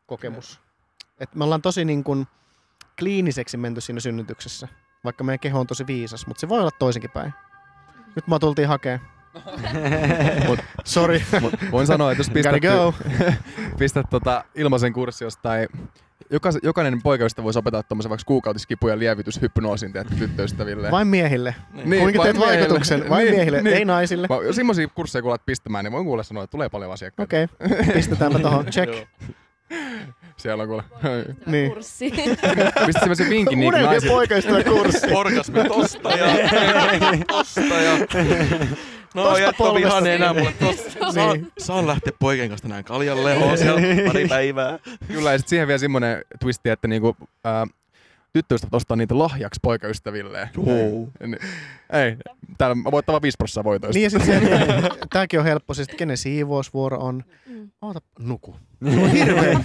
[0.05, 0.59] kokemus.
[1.19, 2.27] Et me ollaan tosi niin kuin
[2.99, 4.67] kliiniseksi menty siinä synnytyksessä,
[5.03, 7.33] vaikka meidän keho on tosi viisas, mutta se voi olla toisinkin päin.
[8.15, 8.99] Nyt mä tultiin hakee.
[10.47, 12.93] Mut- Sorry, Mut voin sanoa, että jos pistät, go.
[13.79, 15.67] pistät tota ilmaisen kurssi jostain
[16.29, 20.91] Jokais, jokainen poikaystävä voisi opettaa tuommoisen vaikka kuukautiskipujen lievityshypnoosin teet tyttöystäville.
[20.91, 21.55] Vain miehille.
[21.83, 22.01] Niin.
[22.01, 22.59] Kuinka teet vain miehille.
[22.59, 23.09] vaikutuksen?
[23.09, 23.77] Vain Niin, miehille, niin.
[23.77, 24.27] ei naisille.
[24.29, 27.27] Mä, jos semmoisia kursseja kuulet pistämään, niin voin kuulla sanoa, että tulee paljon asiakkaita.
[27.27, 27.93] Okei, okay.
[27.93, 28.65] pistetäänpä tuohon.
[28.75, 28.93] Check.
[30.37, 30.83] Siellä on kuule.
[31.45, 31.71] Niin.
[31.71, 32.11] Kurssi.
[32.85, 34.13] Pistä semmoisen vinkin niin Unelmien naisille.
[34.13, 35.13] poikaystävä kurssi.
[35.13, 36.25] Orgasmi tosta ja
[37.27, 38.07] tosta ja...
[39.15, 39.23] No
[39.57, 39.73] polvesta.
[39.75, 41.11] vihainen enää mulle tosta.
[41.11, 41.51] Saan, Niin.
[41.57, 43.37] saan lähteä poikien kanssa tänään kaljalle.
[43.37, 44.79] Oon siellä pari päivää.
[45.07, 47.67] Kyllä, ja sit siihen vielä semmoinen twisti, että niinku, ää,
[48.33, 50.49] tyttöystävät ostaa niitä lahjaksi poikaystävilleen.
[50.57, 50.65] Joo.
[51.27, 51.37] Niin,
[51.93, 52.17] ei,
[52.57, 53.93] täällä mä voittava 5 prosenttia voitoista.
[53.97, 54.41] Niin ja sit se,
[55.13, 57.23] tääkin on helppo, siis kenen siivousvuoro on.
[57.47, 57.71] Mm.
[57.81, 58.55] Oota, nuku.
[58.91, 59.59] Sulla on hirveä,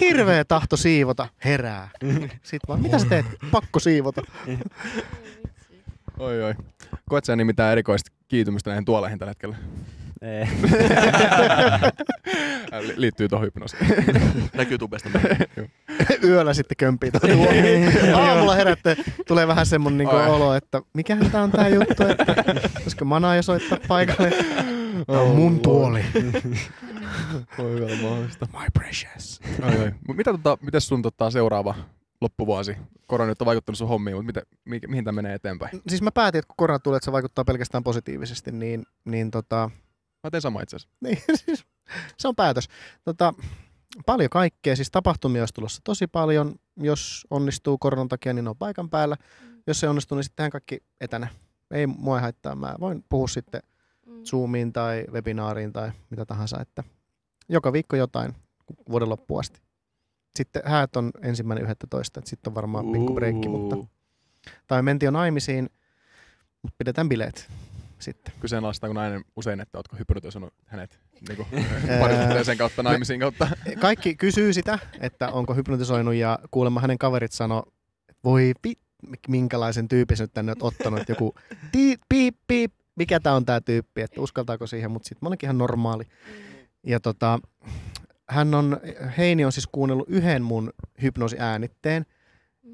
[0.00, 1.28] hirveä tahto siivota.
[1.44, 1.88] Herää.
[2.42, 3.26] Sitten vaan, mitä sä teet?
[3.50, 4.22] Pakko siivota.
[6.18, 6.54] Oi, oi.
[7.08, 9.56] Koet sä niin mitään erikoista kiitymystä näihin tuoleihin tällä hetkellä?
[10.22, 10.48] Ei.
[12.80, 13.86] Li- Liittyy tuohon hypnoosiin.
[14.54, 15.08] Näkyy tubesta.
[16.24, 18.12] Yöllä sitten kömpii tuota tuoli.
[18.14, 18.96] Aamulla herätte,
[19.26, 20.30] tulee vähän semmonen niinku Ai.
[20.30, 22.34] olo, että mikähän tää on tää juttu, että
[22.84, 24.30] koska manaa soittaa paikalle.
[25.06, 26.04] Tää on mun tuoli.
[27.58, 28.46] Voi vielä mahdollista.
[28.52, 29.40] My precious.
[29.62, 29.92] Oi, oi.
[30.08, 31.74] Mut mitä tota, mites sun tota, seuraava
[32.20, 32.76] loppuvuosi?
[33.06, 35.82] Korona nyt on vaikuttanut sun hommiin, mutta miten, mi, mihin tämä menee eteenpäin?
[35.88, 39.70] Siis mä päätin, että kun korona tulee, että se vaikuttaa pelkästään positiivisesti, niin, niin tota,
[40.24, 40.96] Mä teen sama itse asiassa.
[41.04, 41.64] Niin, siis
[42.16, 42.68] se on päätös.
[43.04, 43.34] Tota,
[44.06, 46.54] paljon kaikkea, siis tapahtumia olisi tulossa tosi paljon.
[46.76, 49.16] Jos onnistuu koronan takia, niin ne on paikan päällä.
[49.66, 51.28] Jos se onnistuu, niin sittenhän kaikki etänä.
[51.70, 52.54] Ei mua haittaa.
[52.54, 53.62] Mä voin puhua sitten
[54.08, 54.24] Mm.
[54.24, 56.60] Zoomiin tai webinaariin tai mitä tahansa.
[56.60, 56.84] Että
[57.48, 58.34] joka viikko jotain
[58.90, 59.60] vuoden loppuun asti.
[60.36, 63.76] Sitten häät on ensimmäinen 11, että sitten on varmaan pikku breikki, mutta...
[64.66, 65.70] Tai mentiin jo naimisiin,
[66.62, 67.48] mutta pidetään bileet
[67.98, 68.34] sitten.
[68.40, 71.46] Kyseenalaistaako nainen usein, että ootko hypnotisoinut hänet niin
[72.00, 73.48] parisuhteeseen kautta, naimisiin kautta?
[73.80, 77.62] kaikki kysyy sitä, että onko hypnotisoinut ja kuulemma hänen kaverit sanoi,
[78.08, 78.74] että voi pi,
[79.28, 81.34] minkälaisen tyypin nyt tänne oot ottanut, joku
[81.72, 85.46] tiip, piip, piip, mikä tää on tää tyyppi, että uskaltaako siihen, mutta sitten mä olinkin
[85.46, 86.04] ihan normaali.
[86.86, 87.38] Ja tota,
[88.28, 88.80] hän on,
[89.18, 90.72] Heini on siis kuunnellut yhden mun
[91.02, 92.06] hypnoosiäänitteen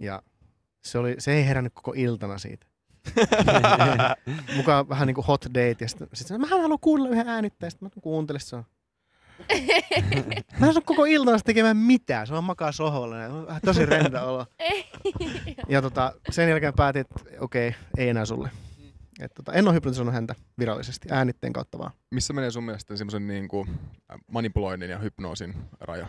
[0.00, 0.22] ja
[0.82, 2.66] se, oli, se ei herännyt koko iltana siitä.
[4.56, 7.90] Mukaan vähän niin kuin hot date ja sitten sit, mä haluan kuunnella yhden äänitteen, sitten
[7.96, 8.64] mä kuuntelin se on.
[10.60, 12.26] Mä en koko iltana tekemään mitään.
[12.26, 13.16] Se vaan makaa sohvalla.
[13.16, 14.46] ja on Tosi renda olo.
[15.68, 18.50] Ja tota, sen jälkeen päätin, että okei, ei enää sulle.
[19.20, 21.90] Et tota, en ole hypnotisoinut häntä virallisesti, äänitteen kautta vaan.
[22.10, 23.68] Missä menee sun mielestä semmoisen niin kuin
[24.26, 26.06] manipuloinnin ja hypnoosin raja?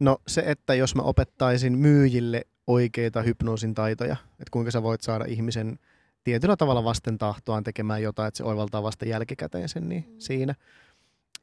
[0.00, 5.24] No se, että jos mä opettaisin myyjille oikeita hypnoosin taitoja, että kuinka sä voit saada
[5.24, 5.78] ihmisen
[6.24, 10.54] tietyllä tavalla vasten tahtoaan tekemään jotain, että se oivaltaa vasta jälkikäteen sen, niin siinä.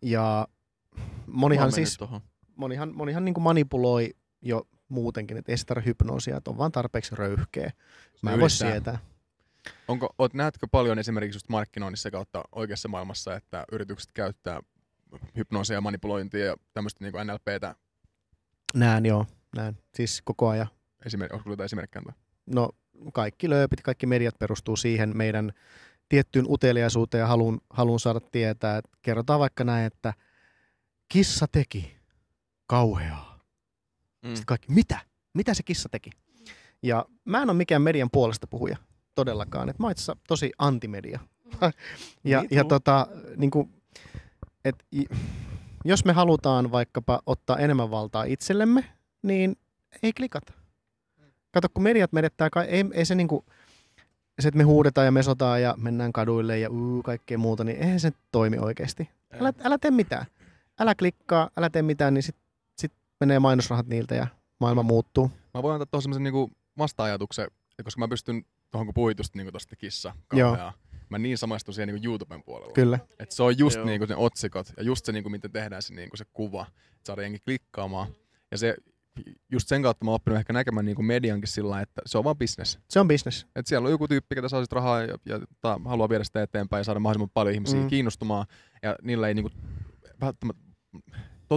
[0.02, 0.48] Ja
[1.28, 2.22] monihan siis, Tohon.
[2.56, 4.10] monihan, monihan niin kuin manipuloi
[4.42, 7.72] jo muutenkin, että ei se tarvitse hypnoosia, että on vaan tarpeeksi röyhkeä.
[8.22, 9.00] Mä en voi sietää.
[9.88, 14.62] Onko, oot, näetkö paljon esimerkiksi just markkinoinnissa kautta oikeassa maailmassa, että yritykset käyttää
[15.38, 17.76] hypnoosia ja manipulointia ja tämmöistä niin NLPtä?
[18.74, 19.78] Näen joo, näen.
[19.96, 20.68] Siis koko ajan.
[21.06, 22.00] Esimerk, onko jotain esimerkkejä?
[22.00, 22.24] antaa?
[22.46, 22.70] No
[23.14, 25.54] kaikki lööpit, kaikki mediat perustuu siihen meidän
[26.10, 28.78] tiettyyn uteliaisuuteen ja haluun, haluun saada tietää.
[28.78, 30.14] Että kerrotaan vaikka näin, että
[31.08, 31.98] kissa teki
[32.68, 33.40] kauheaa.
[34.22, 34.28] Mm.
[34.28, 35.00] Sitten kaikki, mitä?
[35.34, 36.10] Mitä se kissa teki?
[36.82, 38.78] Ja mä en ole mikään median puolesta puhuja
[39.16, 39.70] todellakaan.
[39.70, 41.20] Et mä oon itse asiassa tosi antimedia.
[42.24, 42.70] ja, Me ja too.
[42.70, 43.08] tota,
[43.38, 43.70] niin kuin,
[44.66, 44.86] et,
[45.86, 48.84] jos me halutaan vaikkapa ottaa enemmän valtaa itsellemme,
[49.22, 49.56] niin
[50.04, 50.54] ei klikata.
[51.52, 53.46] Kato, kun mediat menettää, ei, ei se niinku,
[54.40, 57.78] se, että me huudetaan ja me sotaan ja mennään kaduille ja uu, kaikkea muuta, niin
[57.78, 59.10] eihän se toimi oikeasti.
[59.40, 60.26] Älä, älä tee mitään.
[60.80, 62.36] Älä klikkaa, älä tee mitään, niin sit,
[62.78, 64.28] sit menee mainosrahat niiltä ja
[64.60, 65.32] maailma muuttuu.
[65.54, 67.48] Mä voin antaa tuohon semmoisen niinku vasta-ajatuksen,
[67.84, 70.14] koska mä pystyn tuohon kun puhuit just niinku tosta kissa.
[71.10, 72.74] Mä niin samastun siihen niinku YouTuben puolella.
[72.74, 73.00] Kyllä.
[73.20, 73.86] Et se on just Joo.
[73.86, 77.26] niinku ne otsikot ja just se niinku, miten tehdään se, niinku se kuva, että saadaan
[77.26, 78.08] jengi klikkaamaan.
[78.52, 78.76] Ja se,
[79.52, 82.24] just sen kautta mä oon oppinut ehkä näkemään niinku mediankin sillä lailla, että se on
[82.24, 82.80] vaan business.
[82.90, 83.48] Se on business.
[83.56, 86.44] Et siellä on joku tyyppi, ketä saa sit rahaa ja, ja ta, haluaa viedä sitä
[86.44, 87.84] eteenpäin ja saada mahdollisimman paljon ihmisiä Mm.
[87.84, 87.90] mm.
[87.90, 88.46] kiinnostumaan.
[88.84, 89.52] Ja niillä ei niinku,
[90.22, 90.62] välttämättä,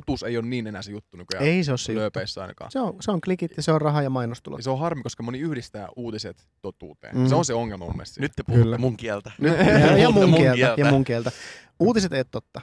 [0.01, 2.40] totuus ei ole niin enää se juttu nykyään Ei se ole se juttu.
[2.40, 2.70] ainakaan.
[2.70, 4.59] Se on, se on klikit ja se on raha ja mainostulot.
[4.59, 7.14] Ja se on harmi, koska moni yhdistää uutiset totuuteen.
[7.16, 7.20] Mm.
[7.22, 7.28] Mm.
[7.28, 8.20] Se on se ongelma mun mielestä.
[8.20, 8.78] Nyt te puhutte Kyllä.
[8.78, 9.32] mun kieltä.
[9.40, 10.80] Ja, ja, mun Mun kieltä, kieltä.
[10.80, 11.32] ja mun kieltä.
[11.80, 12.61] Uutiset ei ole totta.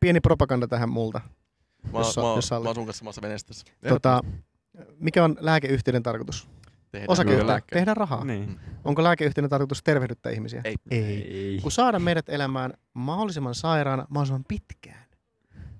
[0.00, 1.20] Pieni propaganda tähän multa.
[1.92, 3.66] Mä, Jos mä, jos mä, oon sun kanssa samassa veneestössä.
[3.88, 4.20] Tota,
[4.98, 6.48] mikä on lääkeyhtiöiden tarkoitus?
[6.90, 7.60] Tehdään Osakeyhtiö.
[7.72, 8.24] Tehdä rahaa.
[8.24, 8.60] Niin.
[8.84, 10.60] Onko lääkeyhtiöiden tarkoitus tervehdyttää ihmisiä?
[10.64, 10.76] Ei.
[10.90, 11.58] Ei.
[11.62, 15.07] Kun saada meidät elämään mahdollisimman sairaana mahdollisimman pitkään.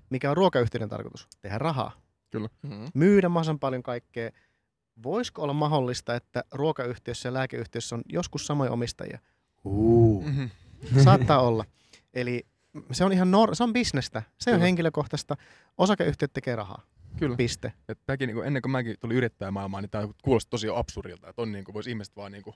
[0.09, 1.27] Mikä on ruokayhtiöiden tarkoitus?
[1.41, 1.91] Tehdä rahaa.
[2.33, 2.87] Mm.
[2.93, 4.29] Myydä mahdollisimman paljon kaikkea.
[5.03, 9.19] Voisiko olla mahdollista, että ruokayhtiössä ja lääkeyhtiössä on joskus samoja omistajia?
[9.63, 10.25] Uh.
[10.25, 10.49] Mm-hmm.
[11.03, 11.65] Saattaa olla.
[12.13, 12.45] Eli
[12.91, 14.23] se on ihan nor- se on bisnestä.
[14.37, 14.65] Se on Kyllä.
[14.65, 15.35] henkilökohtaista.
[15.77, 16.81] Osakeyhtiöt tekee rahaa.
[17.19, 17.35] Kyllä.
[17.35, 17.73] Piste.
[17.89, 21.29] Et mäkin, niin ennen kuin mäkin tulin yrittäjämaailmaan, niin tämä kuulosti tosi absurdilta.
[21.29, 22.55] Että on niin kuin, vois ihmiset vaan niin kuin,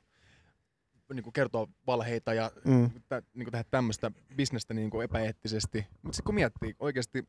[1.14, 2.90] niin kuin kertoa valheita ja Mm.
[3.10, 5.86] tä, niin kuin tehdä tämmöistä bisnestä niin kuin epäeettisesti.
[6.02, 7.28] Mutta sitten kun miettii, oikeasti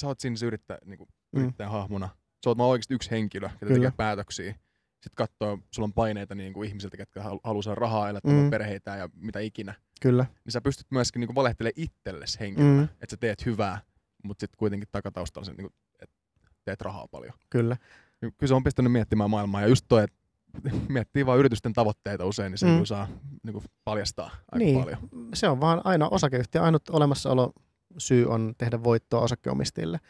[0.00, 1.42] sä oot siinä se yrittäjä, niin kuin Mm.
[1.42, 2.08] yrittäjän hahmona.
[2.44, 4.52] Sä oot vaan oikeasti yksi henkilö, joka tekee päätöksiä.
[4.92, 8.50] Sitten katsoo, sulla on paineita niin kuin ihmisiltä, ketkä halu- haluaa saada rahaa elättämään Mm.
[8.50, 9.74] perheitä ja mitä ikinä.
[10.00, 10.26] Kyllä.
[10.44, 12.84] Niin sä pystyt myöskin niin kuin valehtelemaan itsellesi henkilönä, Mm.
[12.84, 13.78] että sä teet hyvää,
[14.24, 16.16] mutta sitten kuitenkin takataustalla sen, niin kuin, että
[16.64, 17.32] teet rahaa paljon.
[17.50, 17.76] Kyllä.
[18.22, 19.60] Niin Kyllä se on pistänyt miettimään maailmaa.
[19.60, 20.16] Ja just toi, että
[20.88, 22.84] miettii vaan yritysten tavoitteita usein, niin se mm.
[22.84, 23.08] saa
[23.42, 24.80] niin kuin paljastaa aika Niin.
[24.80, 24.98] paljon.
[25.34, 26.62] Se on vaan aina osakeyhtiö.
[26.62, 27.52] Ainut olemassaolo
[27.98, 30.00] syy on tehdä voittoa osakkeenomistajille.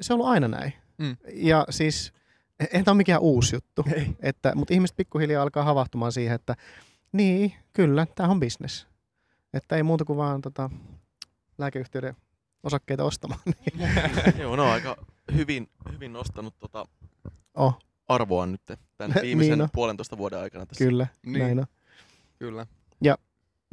[0.00, 0.72] Se on ollut aina näin.
[0.98, 1.16] Mm.
[1.32, 2.12] Ja siis,
[2.60, 3.84] eihän tämä ole mikään uusi juttu.
[3.94, 4.06] Ei.
[4.20, 6.56] Että, mutta ihmiset pikkuhiljaa alkaa havahtumaan siihen, että
[7.12, 8.86] niin, kyllä, tämä on business.
[9.54, 10.70] Että ei muuta kuin vaan tota,
[11.58, 12.16] lääkeyhtiöiden
[12.62, 13.40] osakkeita ostamaan.
[14.38, 14.96] Joo, ne on aika
[15.34, 16.86] hyvin, hyvin nostanut tota
[17.54, 19.68] oh, arvoa nyt tämän Niin viimeisen on.
[19.72, 20.84] puolentoista vuoden aikana tässä.
[20.84, 21.38] kyllä, Niin.
[21.38, 21.66] näin on.
[22.38, 22.66] Kyllä.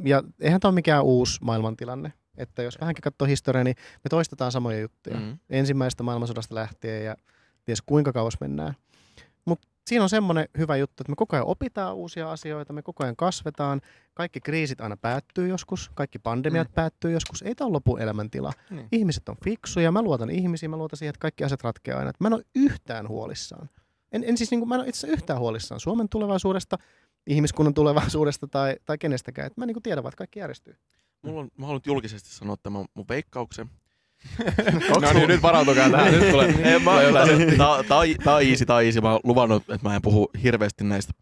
[0.04, 2.12] Ja eihän tämä ole mikään uusi maailmantilanne.
[2.36, 5.16] Että jos vähänkin katsoo historiaa, niin me toistetaan samoja juttuja.
[5.16, 5.38] Mm.
[5.50, 7.16] ensimmäisestä maailmansodasta lähtien ja
[7.64, 8.74] ties kuinka kauas mennään.
[9.44, 13.04] Mutta siinä on semmoinen hyvä juttu, että me koko ajan opitaan uusia asioita, me koko
[13.04, 13.80] ajan kasvetaan,
[14.14, 16.74] kaikki kriisit aina päättyy joskus, kaikki pandemiat mm.
[16.74, 18.52] päättyy joskus, ei tämä ole lopun elämäntila.
[18.70, 18.88] Niin.
[18.92, 22.10] Ihmiset on fiksuja, mä luotan ihmisiin, mä luotan siihen, että kaikki asiat ratkeaa aina.
[22.10, 23.68] Et Mä en ole yhtään huolissaan.
[24.12, 26.78] En, en siis, niin kuin, mä en ole itse yhtään huolissaan Suomen tulevaisuudesta,
[27.26, 29.46] ihmiskunnan tulevaisuudesta tai, tai kenestäkään.
[29.46, 30.76] Et mä niin kuin tiedän että kaikki järjestyy.
[31.22, 33.70] Mulla on, mä haluan nyt julkisesti sanoa tämän mun veikkauksen.
[35.02, 36.12] no niin, nyt varautukaa tähän.
[36.12, 39.00] Nyt tulee, Ei, mä, tulee tää, tää, tää on easy, tää on easy.
[39.00, 41.12] Mä oon luvannut, että mä en puhu hirveästi näistä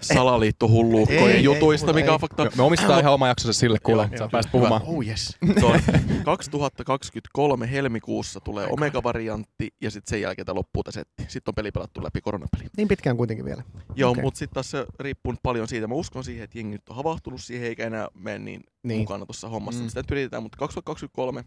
[0.00, 2.14] salaliittohulluukkojen Ei, jutuista, ei, mikä ei.
[2.14, 2.44] on fakta.
[2.56, 4.82] Me, omistetaan ihan oma jaksonsa sille kuule, Joo, sä joo, pääst puhumaan.
[4.86, 5.36] Oh yes.
[5.60, 5.80] Se on
[6.24, 11.24] 2023 helmikuussa tulee Omega-variantti ja sitten sen jälkeen loppuu tää setti.
[11.28, 12.64] Sitten on peli pelattu läpi koronapeli.
[12.76, 13.62] Niin pitkään kuitenkin vielä.
[13.94, 14.22] Joo, Okei.
[14.22, 15.86] mutta sitten taas se riippuu paljon siitä.
[15.86, 19.00] Mä uskon siihen, että jengi nyt on havahtunut siihen eikä enää mene niin, Niin.
[19.00, 19.80] mukana tuossa hommassa.
[19.80, 19.84] Mm.
[19.84, 19.88] Mm.
[19.88, 21.44] Sitä nyt yritetään, mutta 2023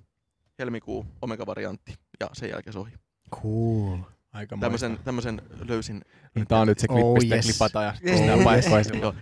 [0.60, 2.91] helmikuu Omega-variantti ja sen jälkeen se ohi.
[3.41, 3.98] Cool.
[4.34, 6.02] Aika Tämmöisen, tämmöisen löysin.
[6.36, 7.46] Niin Tää on nyt se klippi, Oh, yes.
[7.46, 8.20] klipata ja Yes.
[8.22, 8.66] Oh, yes.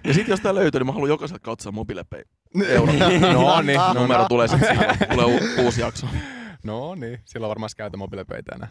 [0.04, 1.74] Ja sitten jos tää löytyy, niin mä haluan jokaiselta kautta.
[2.68, 2.94] Euro.
[2.94, 5.10] No niin, no, Numero tulee sitten siihen.
[5.14, 6.08] Tulee u- uusi jakso.
[6.64, 8.68] no niin, silloin varmaan käytä mobiilepeitä enää.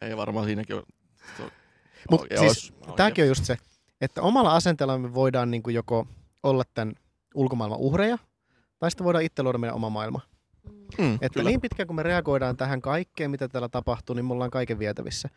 [0.00, 0.84] Ei varmaan siinäkin ole.
[1.36, 1.50] Se on-
[2.10, 2.74] Mut oikein siis.
[2.96, 3.56] Tämäkin on just se,
[4.00, 6.06] että omalla asenteella me voidaan niin joko
[6.42, 6.94] olla tämän
[7.34, 8.18] ulkomaailman uhreja,
[8.78, 10.20] tai sitten voidaan itse luoda meidän oma maailma.
[10.98, 11.50] Mm, Että kyllä.
[11.50, 15.28] niin pitkään kun me reagoidaan tähän kaikkeen, mitä täällä tapahtuu, niin me ollaan kaiken vietävissä.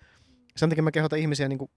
[0.58, 1.72] Sen takia mä kehotan ihmisiä niin kuin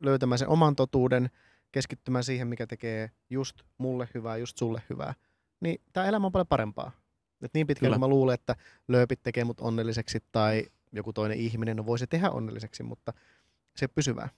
[0.00, 1.30] löytämään sen oman totuuden,
[1.72, 5.14] keskittymään siihen, mikä tekee just mulle hyvää, just sulle hyvää.
[5.60, 6.92] Niin tämä elämä on paljon parempaa.
[7.42, 7.94] Et niin pitkään Kyllä.
[7.94, 8.56] kun mä luulen, että
[8.88, 13.12] lööpit tekee mut onnelliseksi tai joku toinen ihminen no voi se tehdä onnelliseksi, mutta
[13.76, 14.28] se ole pysyvää.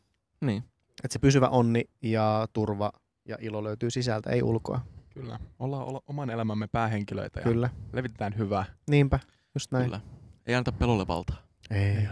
[0.41, 0.65] Niin.
[1.05, 2.93] Että se pysyvä onni ja turva
[3.25, 4.81] ja ilo löytyy sisältä, ei ulkoa.
[5.21, 8.65] Kyllä, ollaan olla oman elämämme päähenkilöitä ja Kyllä, levitetään hyvää.
[8.91, 9.19] niinpä,
[9.55, 9.85] just näin.
[9.85, 10.01] Kyllä.
[10.47, 11.37] Ei anneta pelolle valtaa.
[11.71, 12.09] Ei,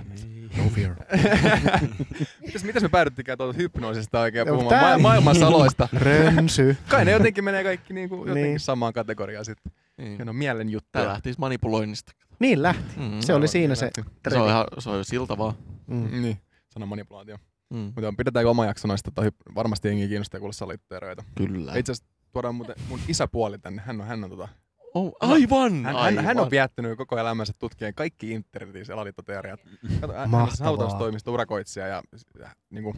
[0.56, 0.94] no fear.
[2.46, 5.88] mitäs, mitäs me päädyttikään tuolta hypnoosista oikein Joo, puhumaan ma- maailman saloista?
[6.04, 6.76] Rönsy.
[6.88, 8.60] Kai ne jotenkin menee kaikki niinku, jotenkin Niin.
[8.60, 9.72] samaan kategoriaan sitten.
[9.98, 10.18] Niin.
[10.18, 11.06] Ja no mielen Tää juttuja.
[11.08, 12.12] lähti siis manipuloinnista.
[12.38, 12.96] Niin lähti.
[13.00, 13.20] Mm.
[13.20, 13.90] Se oli siinä se
[14.28, 15.54] Se on, ihan, se on jo silta vaan.
[15.86, 16.22] Mm.
[16.22, 16.38] Niin,
[16.68, 17.38] sana manipulaatio.
[17.70, 17.78] Mm.
[17.78, 21.24] Mutta pidetäänkö oma jakso noista, tota, varmasti jengi kiinnostaa kuulla salaliittoteorioita.
[21.34, 21.76] Kyllä.
[21.76, 23.82] Itse asiassa tuodaan muuten mun isäpuoli tänne.
[23.86, 24.48] Hän on, hän on, tota,
[24.94, 26.24] Oh, aivan, hän, hän, aivan.
[26.24, 29.60] hän on viettänyt koko elämänsä tutkien kaikki internetin salaliittoteoriat.
[30.00, 30.66] Hän- hän on Mahtavaa.
[30.68, 32.02] hautaustoimisto urakoitsija ja
[32.70, 32.96] niin kuin,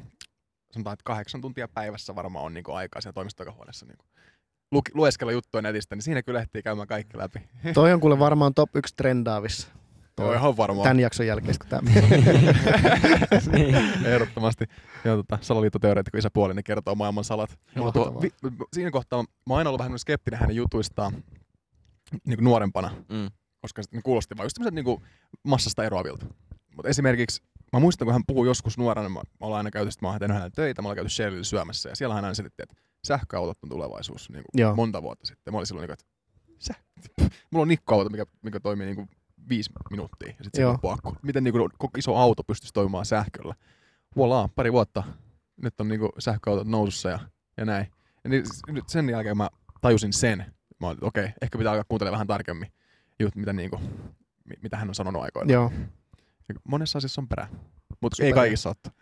[0.72, 5.32] sanotaan, että kahdeksan tuntia päivässä varmaan on niin kuin, aikaa siellä toimistohuoneessa niin kuin, lueskella
[5.32, 7.38] juttuja netistä, niin siinä kyllä ehtii käymään kaikki läpi.
[7.74, 9.68] Toi on kuule varmaan top 1 trendaavissa.
[10.18, 10.84] Joo, ihan varmaan.
[10.84, 11.90] Tämän jakson jälkeen, kun tämä
[13.52, 13.74] Niin.
[14.14, 14.64] Ehdottomasti.
[15.04, 17.58] Ja tota, salaliittoteoreetikko isäpuoli, niin kertoo maailman salat.
[17.76, 18.30] Joo, Tuo, vi,
[18.72, 21.12] siinä kohtaa mä oon aina ollut vähän skeptinen hänen jutuistaan
[22.24, 23.30] niin nuorempana, Mm.
[23.60, 25.02] koska ne kuulosti vaan just tämmöiset niin
[25.44, 26.26] massasta eroavilta.
[26.76, 27.42] Mutta esimerkiksi
[27.72, 30.18] mä muistan, kun hän puhui joskus nuorena, mä, mä ollaan aina käyty, sit mä oon
[30.18, 32.74] tehnyt hänelle töitä, mä ollaan käyty Shellillä syömässä ja siellä hän aina selitti, että
[33.06, 35.54] sähköautot on tulevaisuus niin kuin monta vuotta sitten.
[35.54, 36.04] Mä olin silloin, niin kuin, että
[36.58, 36.74] sä,
[37.50, 39.08] mulla on nikkoauto, mikä, mikä toimii niin kuin
[39.48, 41.16] viisi minuuttia ja sitten se loppuu akku.
[41.22, 43.54] Miten niin kuin, iso auto pystyisi toimimaan sähköllä?
[44.18, 45.02] Voilà, pari vuotta.
[45.62, 47.18] Nyt on niin kuin, sähköautot nousussa ja,
[47.56, 47.86] ja näin.
[48.24, 50.38] Ja niin, nyt sen jälkeen mä tajusin sen.
[50.80, 52.72] Mä olin, että okei, ehkä pitää alkaa kuuntelemaan vähän tarkemmin
[53.18, 53.82] jut, mitä, niin kuin,
[54.44, 55.52] mi- mitä hän on sanonut aikoina.
[55.52, 55.72] Joo.
[56.64, 57.48] Monessa asiassa on perää.
[58.00, 58.26] Mutta Super.
[58.26, 58.92] ei kaikissa ole.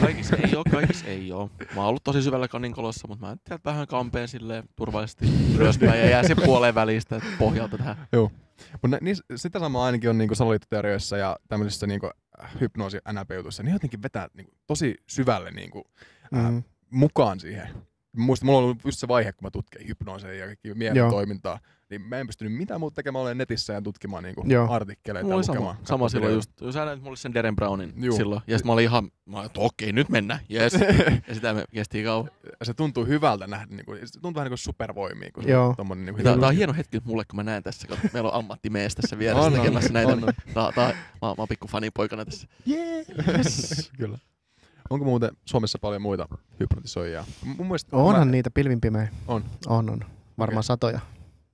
[0.00, 1.50] Kaikissa ei oo, kaikissa ei oo.
[1.74, 5.26] Mä oon ollut tosi syvällä kaninkolossa, mutta mä tiedän vähän kampeen silleen turvallisesti
[5.58, 7.96] ylöspäin ja jää sen puoleen välistä että pohjalta tähän.
[8.82, 12.10] Mutta niin, sitä samaa ainakin on niinku salaliittoteorioissa ja tämmöisissä niinku
[12.60, 13.62] hypnoosi NLP-jutuissa.
[13.62, 15.84] Niin jotenkin vetää niinku tosi syvälle niinku,
[16.32, 16.62] ää, Mm.
[16.90, 17.68] mukaan siihen.
[18.16, 21.10] Muistan, mulla on ollut just se vaihe, kun mä tutkin hypnooseja ja kaikki mielen Joo.
[21.10, 21.58] toimintaa.
[21.90, 24.70] Niin mä en pystynyt mitään muuta tekemään, olen netissä ja tutkimaan niinku Joo.
[24.72, 25.74] artikkeleita Mulla ja oli sama, lukemaan.
[25.76, 26.50] sama katsomaan silloin just.
[26.70, 28.16] Sä näit mulle sen Deren Brownin Juu.
[28.16, 28.40] silloin.
[28.46, 30.72] Ja sit mä olin ihan, mä olin, että okei, nyt mennään, yes.
[31.28, 32.30] ja sitä me kesti kauan.
[32.60, 35.30] Ja se tuntuu hyvältä nähdä, niinku, se tuntuu vähän niin kuin supervoimia.
[35.34, 35.70] Kun Joo.
[35.72, 38.30] Se, tommonen, niinku, Tää, tää on hieno hetki mulle, kun mä näen tässä, kun meillä
[38.30, 40.12] on ammattimies tässä vieressä On, on, tekemässä näitä.
[40.12, 40.32] on, on.
[40.54, 42.48] Tää, tää, mä, mä oon pikku fanipoikana tässä.
[42.68, 43.90] Yes.
[43.98, 44.18] Kyllä.
[44.90, 46.28] Onko muuten Suomessa paljon muita
[46.60, 47.24] hypnotisoijia?
[47.44, 49.08] M- Mun mielestä, Onhan mä, niitä pilvin pimeä.
[49.28, 49.44] On.
[49.66, 50.00] On, on.
[50.38, 50.66] Varmaan Okei.
[50.66, 51.00] satoja.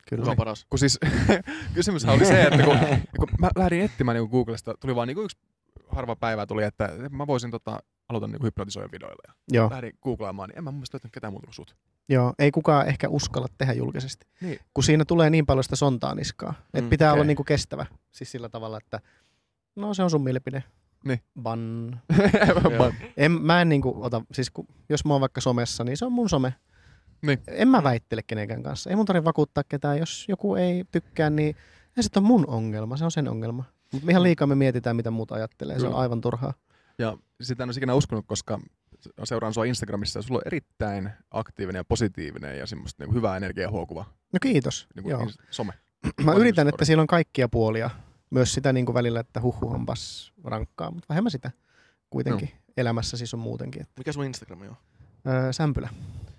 [0.08, 0.20] Kyllä.
[0.22, 0.66] Kuka on paras?
[0.70, 0.98] Kun siis
[1.74, 2.78] kysymyshän oli se, että kun,
[3.18, 5.36] kun mä lähdin etsimään niin Googlesta, tuli vaan niin yksi
[5.88, 7.78] harva päivä tuli, että mä voisin tota,
[8.08, 9.22] aloita niin hypnotisoijan videoilla.
[9.26, 11.76] Ja Joo, lähdin googlaamaan, niin en mä mun mielestä löytänyt ketään muuta kuin sut.
[12.08, 12.34] joo.
[12.38, 14.26] Ei kukaan ehkä uskalla tehdä julkisesti.
[14.40, 14.58] Niin.
[14.74, 16.54] Kun siinä tulee niin paljon sitä sontaa niskaa.
[16.64, 17.26] Että Mm, pitää olla okei.
[17.26, 17.86] niinku kestävä.
[18.12, 19.00] Siis sillä tavalla, että
[19.76, 20.64] no se on sun mielipide.
[21.04, 21.20] Niin.
[21.42, 22.00] Ban.
[22.70, 22.92] Joo.
[23.16, 26.12] En, mä en niinku ota, siis kun, jos mä oon vaikka somessa, niin se on
[26.12, 26.54] mun some.
[27.22, 27.38] Niin.
[27.46, 28.90] En mä väittele kenenkään kanssa.
[28.90, 29.98] Ei mun tarvitse vakuuttaa ketään.
[29.98, 31.56] Jos joku ei tykkää, niin
[31.96, 33.64] ei se ole mun ongelma, se on sen ongelma.
[33.92, 35.78] Mutta ihan liikaa me mietitään, mitä muut ajattelee.
[35.78, 36.00] Se on Kyllä.
[36.02, 36.54] aivan turhaa.
[36.98, 38.60] ja sitä en olisi ikinä uskonut, koska
[39.24, 43.70] seuraan sua Instagramissa ja sulla on erittäin aktiivinen ja positiivinen ja semmoista niin hyvää energiaa
[43.70, 44.88] huokuva No kiitos.
[44.96, 45.18] niin Joo.
[45.18, 45.72] kuin some.
[46.24, 47.90] Mä yritän, että siellä on kaikkia puolia.
[48.30, 51.50] Myös sitä niin kuin välillä, että huhu onpas rankkaa, mutta vähemmän sitä
[52.10, 52.48] kuitenkin.
[52.54, 52.60] No.
[52.76, 53.82] Elämässä siis on muutenkin.
[53.82, 54.76] Että, Mikä sun Instagrami on?
[55.26, 55.88] öö, sämpylä.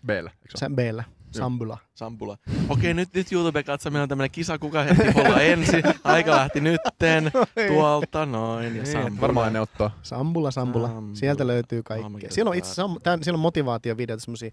[0.05, 0.69] B-llä, Sä?
[0.69, 1.03] B-llä.
[1.31, 1.77] Sambula.
[1.95, 2.37] Sampula.
[2.69, 5.83] Okei, nyt, nyt YouTube katsoa, meillä on tämmönen kisa, kuka heti olla ensin.
[6.03, 7.31] Aika lähti nytten.
[7.67, 8.65] Tuolta noin.
[8.65, 9.21] Ja Niin, Sampula.
[9.21, 9.97] varmaan ennen ottaa.
[10.03, 10.87] Sambula, Sambula.
[10.87, 11.15] Sambula.
[11.15, 12.31] Sieltä löytyy Oh kaikkea.
[12.31, 14.51] Siellä on itse tän, siellä on motivaatiovideoita, semmosia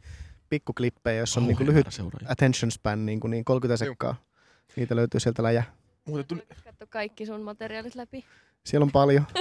[0.51, 2.29] pikkuklippejä, joissa on Kauhean niin lyhyt seuraajia.
[2.33, 3.91] attention span, niin, kuin, niin 30 Juu.
[3.93, 4.15] sekkaa.
[4.77, 5.65] Niitä löytyy sieltä läjä.
[6.09, 8.25] Muuten tuli Katso kaikki sun materiaalit läpi.
[8.65, 9.27] Siellä on paljon.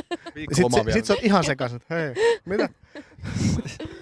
[0.54, 2.14] Sitten sit, sit sä oot ihan sekaisin, että hei,
[2.46, 2.70] mitä?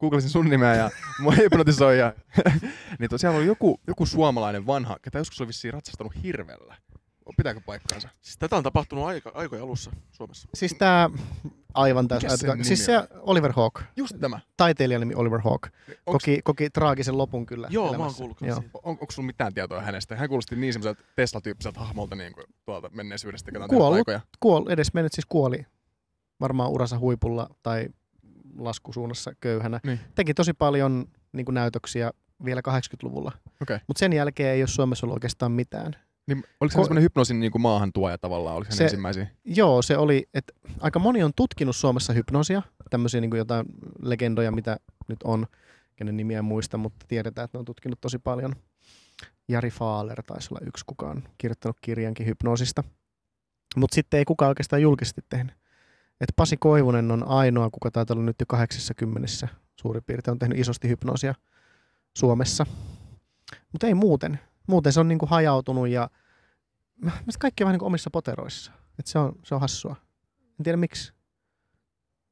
[0.00, 1.98] googlasin sun nimeä ja mua hypnotisoi.
[1.98, 2.14] Ja,
[2.98, 6.76] niin tosiaan oli joku, joku suomalainen vanha, ketä joskus oli vissiin ratsastanut hirvellä.
[7.36, 8.08] Pitääkö paikkaansa?
[8.22, 10.48] Siis tätä on tapahtunut aika, aikojen alussa Suomessa.
[10.54, 11.10] Siis tää
[11.74, 14.40] aivan täys Mikäs sen ajatuka- nimi Siis se Oliver Hawk, Just tämä.
[14.56, 15.74] taiteilijan nimi Oliver Hawk, Onks,
[16.04, 18.18] koki, koki traagisen lopun kyllä Joo, mä oon elämässä.
[18.18, 18.56] kuullut Joo.
[18.56, 20.16] on, onko sulla mitään tietoa hänestä?
[20.16, 24.06] Hän kuulosti niin semmoiselta Tesla-tyyppiseltä hahmolta niin kuin tuolta menneisyydestä, Kuollut.
[24.40, 25.66] Kuol, edes mennyt siis kuoli
[26.40, 27.88] varmaan uransa huipulla tai
[28.58, 29.80] laskusuunnassa köyhänä.
[29.84, 30.00] Niin.
[30.14, 32.10] Teki tosi paljon niin kuin näytöksiä
[32.44, 33.32] vielä 80-luvulla.
[33.62, 33.78] Okei.
[33.86, 35.96] Mutta sen jälkeen ei ole Suomessa ollut oikeastaan mitään.
[36.28, 38.56] Niin, oliko Ko- se semmoinen hypnoosin niin kuin maahantuoja tavallaan?
[38.56, 39.26] Oliko se, Se- ensimmäisiä?
[39.44, 43.66] Joo, se oli, että aika moni on tutkinut Suomessa hypnoosia, tämmöisiä niin kuin jotain
[44.02, 44.76] legendoja, mitä
[45.08, 45.46] nyt on,
[45.96, 48.52] kenen nimiä en muista, mutta tiedetään, että ne on tutkinut tosi paljon.
[49.48, 52.84] Jari Faaler taisi olla yksi, kuka on kirjoittanut kirjankin hypnoosista.
[53.76, 55.54] Mutta sitten ei kukaan oikeastaan julkisesti tehnyt.
[56.20, 59.48] Et Pasi Koivunen on ainoa, kuka taitaa olla nyt jo 80
[59.80, 61.34] suurin piirtein, on tehnyt isosti hypnoosia
[62.18, 62.66] Suomessa.
[63.72, 64.38] Mutta ei muuten.
[64.68, 66.10] Muuten se on niinku hajautunut ja
[67.04, 68.72] mä, mä kaikki on vähän niin omissa poteroissa.
[68.98, 69.96] Et se, on, se on hassua.
[70.58, 71.12] En tiedä miksi.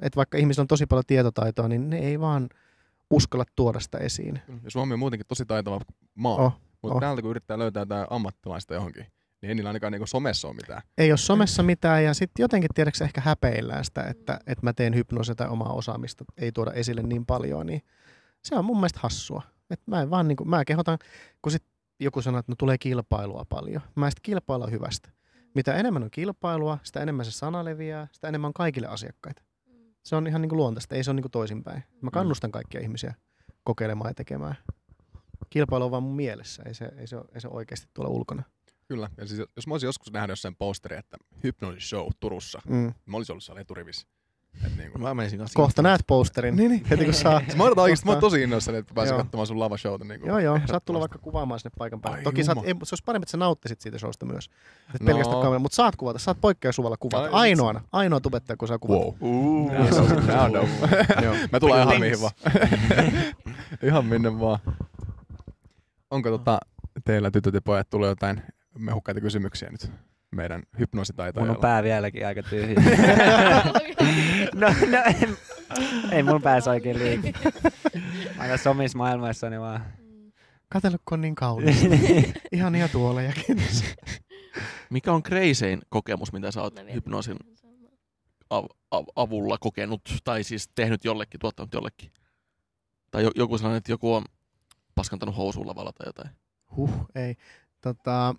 [0.01, 2.49] Et vaikka ihmisillä on tosi paljon tietotaitoa, niin ne ei vaan
[3.11, 4.41] uskalla tuoda sitä esiin.
[4.65, 5.81] Ja Suomi on muutenkin tosi taitava
[6.15, 6.37] maa.
[6.37, 7.01] Oh, Mutta oh.
[7.01, 9.07] täältä kun yrittää löytää jotain ammattilaista johonkin,
[9.43, 10.83] niin ei niillä ainakaan niinku somessa ole mitään.
[10.99, 14.95] Ei ole somessa mitään ja sitten jotenkin tiedätkö ehkä häpeillään sitä, että, että mä teen
[14.95, 17.83] hypnoosia tai omaa osaamista, ei tuoda esille niin paljon, niin
[18.43, 19.43] se on mun mielestä hassua.
[19.71, 20.99] Et mä en vaan niinku, mä kehotan,
[21.43, 21.65] kun sit
[22.01, 23.83] joku sanoo, että no tulee kilpailua paljon.
[23.95, 25.11] Mä sitten kilpailla hyvästä.
[25.55, 29.43] Mitä enemmän on kilpailua, sitä enemmän se sana leviää, sitä enemmän on kaikille asiakkaita.
[30.05, 31.83] Se on ihan niinku luontaista, ei se ole niinku toisinpäin.
[32.01, 33.15] Mä kannustan kaikkia ihmisiä
[33.65, 34.57] kokeilemaan ja tekemään.
[35.51, 38.11] Kilpailu on vaan mun mielessä, ei se, ei se, ole, ei se ole oikeasti tuolla
[38.11, 38.43] ulkona.
[38.89, 39.11] Kyllä.
[39.17, 42.95] Ja siis jos mä olisin joskus nähnyt jossain posteri, että Hypnosis Show Turussa, Mm.
[43.07, 44.07] mä olisin ollut siellä eturivissä.
[44.67, 44.99] Et niinku.
[44.99, 45.57] Mä menisin kanssa.
[45.57, 46.85] Kohta näet posterin, Niin, niin.
[46.91, 47.41] heti kun saa.
[47.57, 49.23] Mä odotan oikeesti, mä oon tosi innoissani, että pääsen Joo.
[49.23, 50.05] katsomaan sun lavashowta.
[50.05, 50.27] Niinku.
[50.29, 50.61] Joo, joo.
[50.67, 52.19] Saat tulla vaikka kuvaamaan sinne paikan päälle.
[52.19, 54.51] Ai Toki saat, ei, se olisi parempi, että sä nauttisit siitä showsta myös.
[54.95, 55.07] Et No.
[55.07, 56.19] pelkästään kamera, mutta saat kuvata.
[56.19, 57.23] Saat poikkeusluvalla kuvata.
[57.25, 57.81] Ai, Ainoana.
[57.93, 59.05] Ainoa tubettaja, kun saa kuvata.
[59.05, 59.15] Wow.
[59.21, 59.71] Uu.
[60.27, 61.07] Nää on dope.
[61.23, 61.35] Joo.
[61.53, 62.33] Mä tulen ihan mihin vaan.
[63.89, 64.59] ihan minne vaan.
[66.11, 66.59] Onko tota,
[67.05, 68.43] teillä tytöt ja pojat tullut jotain
[68.79, 69.91] mehukkaita kysymyksiä nyt
[70.37, 70.63] meidän
[71.41, 72.75] Mun on pää vieläkin aika tyhjä.
[74.55, 75.37] no, no ei,
[76.13, 77.29] ei mun päässä oikein liiku.
[78.37, 79.85] Mä oon tässä omissa maailmoissani vaan.
[80.69, 81.87] Katsellut, kun on niin kaunis.
[82.53, 83.63] Ihan ihan tuolejakin.
[84.91, 87.37] Mikä on kreisein kokemus, mitä sä oot hypnoosin
[88.51, 92.13] av- av- avulla kokenut, tai siis tehnyt jollekin, tuottanut jollekin?
[93.11, 94.25] Tai jo- joku sellainen, että joku on
[94.95, 96.31] paskantanut housuun lavalla tai jotain.
[96.77, 97.35] Huh, ei.
[97.81, 98.35] Tota,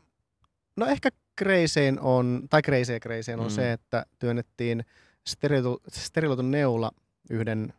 [0.78, 3.51] no ehkä kreisein on, tai kreiseen kreiseen on Mm.
[3.51, 4.85] se, että työnnettiin
[5.27, 6.91] steriloitu, steriloitu neula
[7.29, 7.73] yhden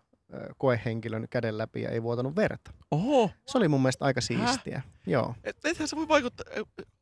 [0.58, 2.70] koehenkilön käden läpi ja ei vuotanut verta.
[2.90, 3.30] Oho!
[3.46, 4.82] Se oli mun mielestä aika siistiä.
[5.06, 5.34] Joo.
[5.44, 6.46] Et, ethän se voi vaikuttaa...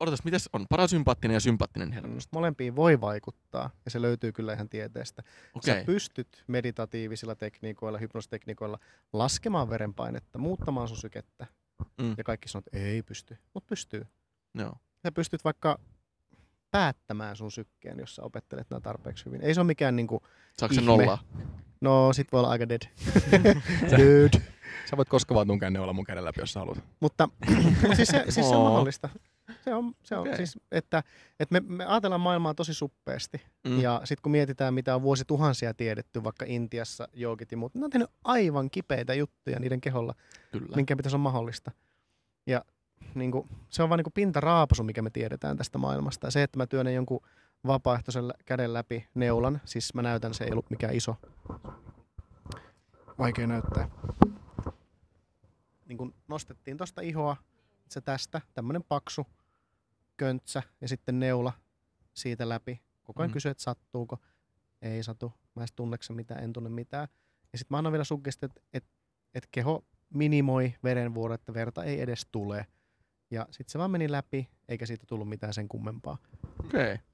[0.00, 0.66] Odotas, miten se on?
[0.68, 2.28] Parasympaattinen ja sympaattinen hermosto.
[2.38, 5.22] Molempiin voi vaikuttaa ja se löytyy kyllä ihan tieteestä.
[5.54, 5.80] Okei.
[5.80, 8.78] Sä pystyt meditatiivisilla tekniikoilla, hypnostekniikoilla
[9.12, 11.46] laskemaan verenpainetta, muuttamaan sun sykettä.
[12.02, 12.14] Mm.
[12.18, 14.06] Ja kaikki sanoo, että ei pysty, mutta pystyy.
[14.54, 14.72] Joo.
[15.02, 15.78] Sä pystyt vaikka
[16.70, 19.42] päättämään sun sykkeen, jos sä opettelet nämä tarpeeksi hyvin.
[19.42, 20.22] Ei se ole mikään niinku,
[20.58, 21.18] Saako se nollaa?
[21.80, 22.82] no sit voi olla aika dead.
[23.98, 24.44] Dude.
[24.90, 26.84] Sä voit koskaan vaan tunkea neula mun käden läpi, jos sä haluat.
[27.00, 27.28] Mutta
[27.82, 29.08] mut siis, se, siis se on mahdollista.
[29.64, 30.36] Se on, se on Okei.
[30.36, 31.02] siis, että,
[31.40, 33.42] että me, me ajatellaan maailmaa tosi suppeasti.
[33.64, 33.80] Mm.
[33.80, 37.90] Ja sitten kun mietitään, mitä on vuosituhansia tiedetty, vaikka Intiassa joogit ja muut, ne on
[37.90, 40.14] tehnyt aivan kipeitä juttuja niiden keholla,
[40.52, 40.76] Kyllä.
[40.76, 41.70] minkä pitäisi olla mahdollista.
[42.46, 42.64] Ja
[43.14, 46.26] niin kuin, se on vain niin pintaraapasu, mikä me tiedetään tästä maailmasta.
[46.26, 47.20] Ja se, että mä työnnän jonkun
[47.66, 51.16] vapaaehtoisen käden läpi neulan, siis mä näytän, se ei ollut mikään iso.
[53.18, 53.88] Vaikea näyttää.
[55.88, 57.36] Niin kuin nostettiin tosta ihoa,
[57.88, 59.26] se tästä, tämmönen paksu
[60.16, 61.52] köntsä ja sitten neula
[62.14, 62.80] siitä läpi.
[63.04, 63.32] Koko ajan Mm.
[63.32, 64.18] kysyy, että sattuuko.
[64.82, 65.32] Ei satu.
[65.54, 67.08] Mä en tunneksa mitään, en tunne mitään.
[67.52, 68.84] Ja sitten mä annan vielä suggestia, että et,
[69.34, 69.84] et keho
[70.14, 72.66] minimoi verenvuoro, että verta ei edes tule.
[73.30, 76.18] Ja sitten se vaan meni läpi, eikä siitä tullut mitään sen kummempaa.
[76.64, 76.92] Okei.
[76.92, 77.04] Okay.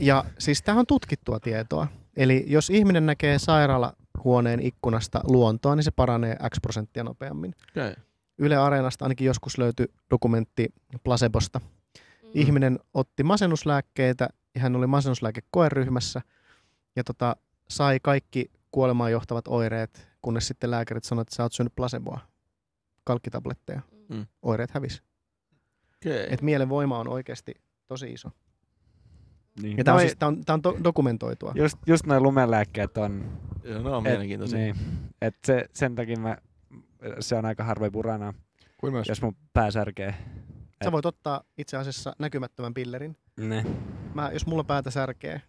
[0.00, 1.86] Ja siis tämä on tutkittua tietoa.
[2.16, 7.54] Eli jos ihminen näkee sairaalahuoneen ikkunasta luontoa, niin se paranee X prosenttia nopeammin.
[7.70, 7.94] Okay.
[8.38, 10.74] Yle Areenasta ainakin joskus löytyi dokumentti
[11.04, 11.60] placebosta.
[12.34, 16.20] Ihminen otti masennuslääkkeitä ja hän oli masennuslääkekoeryhmässä
[16.96, 17.36] ja tota,
[17.68, 22.20] sai kaikki kuolemaan johtavat oireet, kunnes sitten lääkärit sanoivat, että sä oot syönyt placeboa,
[23.04, 23.80] kalkkitabletteja.
[23.90, 23.95] Mm.
[24.42, 25.02] Oireet hävisi.
[26.06, 26.26] Okay.
[26.30, 27.54] Et mielen voima on oikeasti
[27.86, 28.30] tosi iso.
[29.62, 29.78] Niin.
[29.78, 31.52] Ja tämä on, Noi- siis, tää on, tää on do- dokumentoitua.
[31.54, 34.58] Just, just noin lumelääkkeet on, Joo, ne on et, mielenkiintoisia.
[34.58, 34.76] niin,
[35.22, 36.36] et se, sen takia mä,
[37.20, 38.34] se on aika harvoin purana,
[38.80, 39.08] Kuin myös.
[39.08, 40.14] jos mun pää särkee.
[40.84, 43.16] Sä voit ottaa itse asiassa näkymättömän pillerin.
[43.36, 43.64] Ne.
[44.14, 45.42] Mä, jos mulla päätä särkee,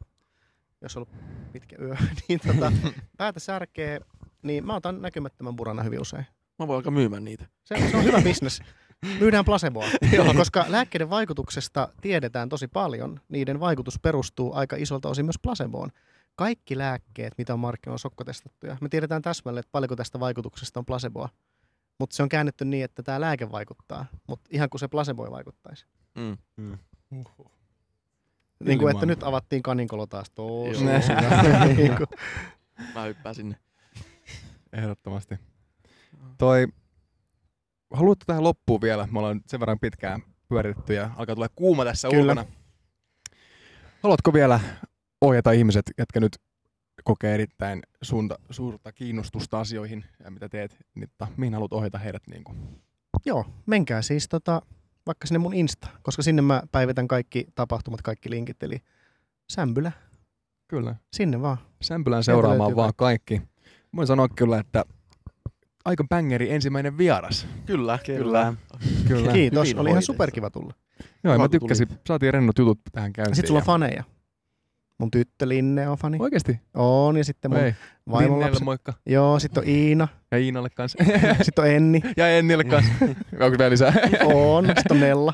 [0.81, 1.95] jos on ollut pitkä yö,
[2.29, 2.71] niin tota,
[3.17, 3.99] päätä särkee,
[4.43, 6.25] niin mä otan näkymättömän burana hyvin usein.
[6.59, 7.45] Mä voin alkaa myymään niitä.
[7.63, 8.61] Se, se on hyvä bisnes.
[9.19, 9.85] Myydään placeboa,
[10.37, 13.19] koska lääkkeiden vaikutuksesta tiedetään tosi paljon.
[13.29, 15.89] Niiden vaikutus perustuu aika isolta osin myös placeboon.
[16.35, 18.77] Kaikki lääkkeet, mitä on markkinoilla, sokkotestattuja.
[18.81, 21.29] Me tiedetään täsmälleen, että paljonko tästä vaikutuksesta on placeboa.
[21.99, 25.31] Mutta se on käännetty niin, että tämä lääke vaikuttaa, mutta ihan kuin se placebo ei
[25.31, 25.85] vaikuttaisi.
[26.15, 26.37] Mm.
[26.57, 26.77] Mm.
[28.63, 30.85] Niin kuin, että nyt avattiin kaninkolo taas tosi
[31.77, 32.07] niin kuin.
[32.95, 33.55] Mä hyppään sinne.
[34.73, 35.35] Ehdottomasti.
[36.37, 36.67] Toi,
[37.93, 39.07] haluatko tähän loppuun vielä?
[39.11, 42.31] Me ollaan sen verran pitkään pyöritetty ja alkaa tulla kuuma tässä Kyllä.
[42.31, 42.45] ulkona.
[44.03, 44.59] Haluatko vielä
[45.21, 46.37] ohjata ihmiset, jotka nyt
[47.03, 52.23] kokee erittäin suunta, suurta kiinnostusta asioihin ja mitä teet, niin ta, mihin haluat ohjata heidät?
[52.27, 52.81] Niin kuin?
[53.25, 54.61] Joo, menkää siis tota,
[55.07, 58.81] vaikka sinne mun Insta, koska sinne mä päivitän kaikki tapahtumat, kaikki linkit, eli
[59.51, 59.91] Sämpylä,
[60.67, 60.95] Kyllä.
[61.13, 61.57] sinne vaan.
[61.81, 63.41] Sämpylän seuraamaan vaan kaikki.
[63.95, 64.85] Voin sanoa kyllä, että
[65.87, 67.47] aika bängeri ensimmäinen vieras.
[67.65, 68.53] Kyllä, Kyllä.
[69.07, 69.31] Kyllä.
[69.33, 70.73] Kiitos, Hyvin oli ihan superkiva tulla.
[71.23, 71.87] Joo, Hyvä, mä tykkäsin.
[72.07, 73.35] Saatiin rennot jutut tähän käyntiin.
[73.35, 74.03] Sitten sulla on ja- faneja.
[74.99, 76.17] Mun tyttö Linne on fani.
[76.21, 76.59] Oikeesti?
[76.73, 77.59] On, ja sitten mun
[78.11, 78.63] vaimon lapsi.
[78.63, 78.93] moikka.
[79.05, 81.03] Joo, sitten on Iina, Ja Iinalle kanssa.
[81.43, 82.93] sitten on Enni, ja Ennille kanssa.
[83.39, 83.93] Onko vielä lisää?
[84.25, 85.33] on, sitten on Nella.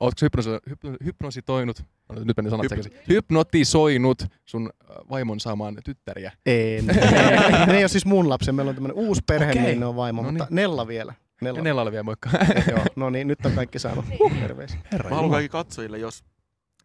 [0.00, 5.76] Ootko hypnosi, hypno, hypnositoinut, no, nyt meni sanat Hyp- sekaisin, hypnotisoinut sun äh, vaimon saamaan
[5.84, 6.32] tyttäriä?
[6.46, 6.86] En.
[7.66, 9.62] ne ei ole siis mun lapsen, meillä on tämmönen uusi perhe, Okei.
[9.62, 11.14] niin ne on vaimo, No mutta Nella vielä.
[11.40, 11.58] Nella.
[11.58, 12.30] Ja Nellalle vielä moikka.
[12.70, 14.04] Joo, no niin, nyt on kaikki saanut
[14.40, 14.80] terveisiä.
[14.92, 16.24] Herra Mä haluan kaikki katsojille, jos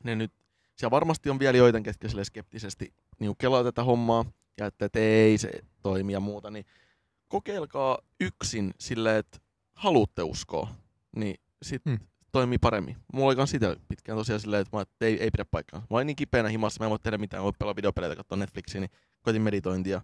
[0.04, 0.32] ne nyt,
[0.76, 4.26] siellä varmasti on vielä joitain, ketkä sille skeptisesti niin kelaa tätä hommaa
[4.60, 5.52] ja että, että ei se
[5.82, 6.66] toimi ja muuta, niin
[7.28, 9.38] kokeilkaa yksin silleen, että
[9.74, 10.68] haluatte uskoa,
[11.16, 12.00] niin sit Hmm.
[12.34, 12.98] Toimii paremmin.
[13.14, 15.80] Mulla oli kans sitä pitkään tosiaan silleen, että, mä, että ei, ei pidä paikkaa.
[15.80, 18.82] Mä olin niin kipeänä himassa, mä en voi tehdä mitään, voi pelaa videopeleitä, katsoa Netflixiä,
[18.82, 20.02] niin koitin meditointia.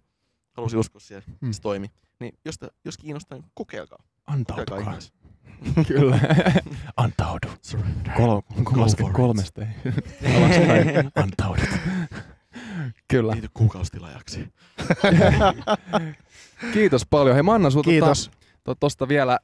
[0.57, 1.51] Halusin uskoa siihen, hmm.
[1.51, 1.88] se toimi.
[2.19, 3.97] Niin jos, te, jos kiinnostaa, niin kokeilkaa.
[3.97, 4.80] Kokeilkaa Antautukaa.
[4.80, 5.13] ihmeessä.
[5.88, 6.19] Kyllä.
[6.97, 7.47] Antaudu.
[7.61, 8.13] Surrender.
[8.13, 8.41] Kol-
[8.75, 9.61] laske kolmesta.
[11.23, 11.69] Antaudut.
[13.07, 13.32] Kyllä.
[13.34, 14.53] Liity kuukausitilajaksi.
[16.73, 17.36] Kiitos paljon.
[17.36, 18.32] Hei, mä annan sulta Kiitos.
[18.63, 19.39] to- tosta vielä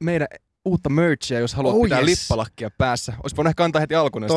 [0.00, 0.28] meidän
[0.66, 2.06] uutta merchia, jos haluat Oh, pitää yes.
[2.06, 3.12] lippalakkia päässä.
[3.22, 4.32] Olisi voinut ehkä antaa heti alkuun, jos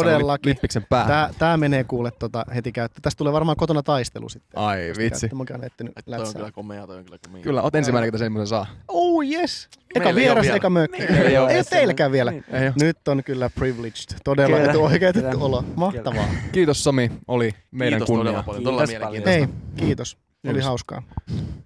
[0.46, 1.08] lippiksen päähän.
[1.08, 3.02] Tää, tää menee kuule tota, heti käyttöön.
[3.02, 4.62] Tästä tulee varmaan kotona taistelu sitten.
[4.62, 5.30] Ai vitsi.
[5.46, 5.84] Käyttö.
[5.84, 7.44] Mä oon toi on kyllä komea, toi on kyllä komea.
[7.44, 8.68] Kyllä, oot ensimmäinen, ketä semmoisen saa.
[8.88, 9.70] Oh yes!
[9.96, 11.02] Eka Meillä vieras, eka mökki.
[11.04, 12.32] Ei Ei vielä teilläkään vielä.
[12.32, 12.44] Niin.
[12.52, 12.72] Ei.
[12.82, 14.20] Nyt on kyllä privileged.
[14.24, 15.46] Todella Kyllä, etuoikeutettu kyllä.
[15.46, 15.64] olo.
[15.76, 16.26] Mahtavaa.
[16.52, 18.24] Kiitos Sami, oli meidän Kiitos kunnia.
[18.24, 19.26] todella paljon, todella Kiitos.
[19.34, 20.14] Hei, kiitos.
[20.14, 20.66] Oli Kiitos.
[20.66, 21.04] hauskaa.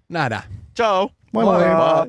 [0.10, 0.44] Nähdään.
[0.76, 1.10] Ciao!
[1.34, 1.66] Moi moi!
[1.66, 2.08] Moi.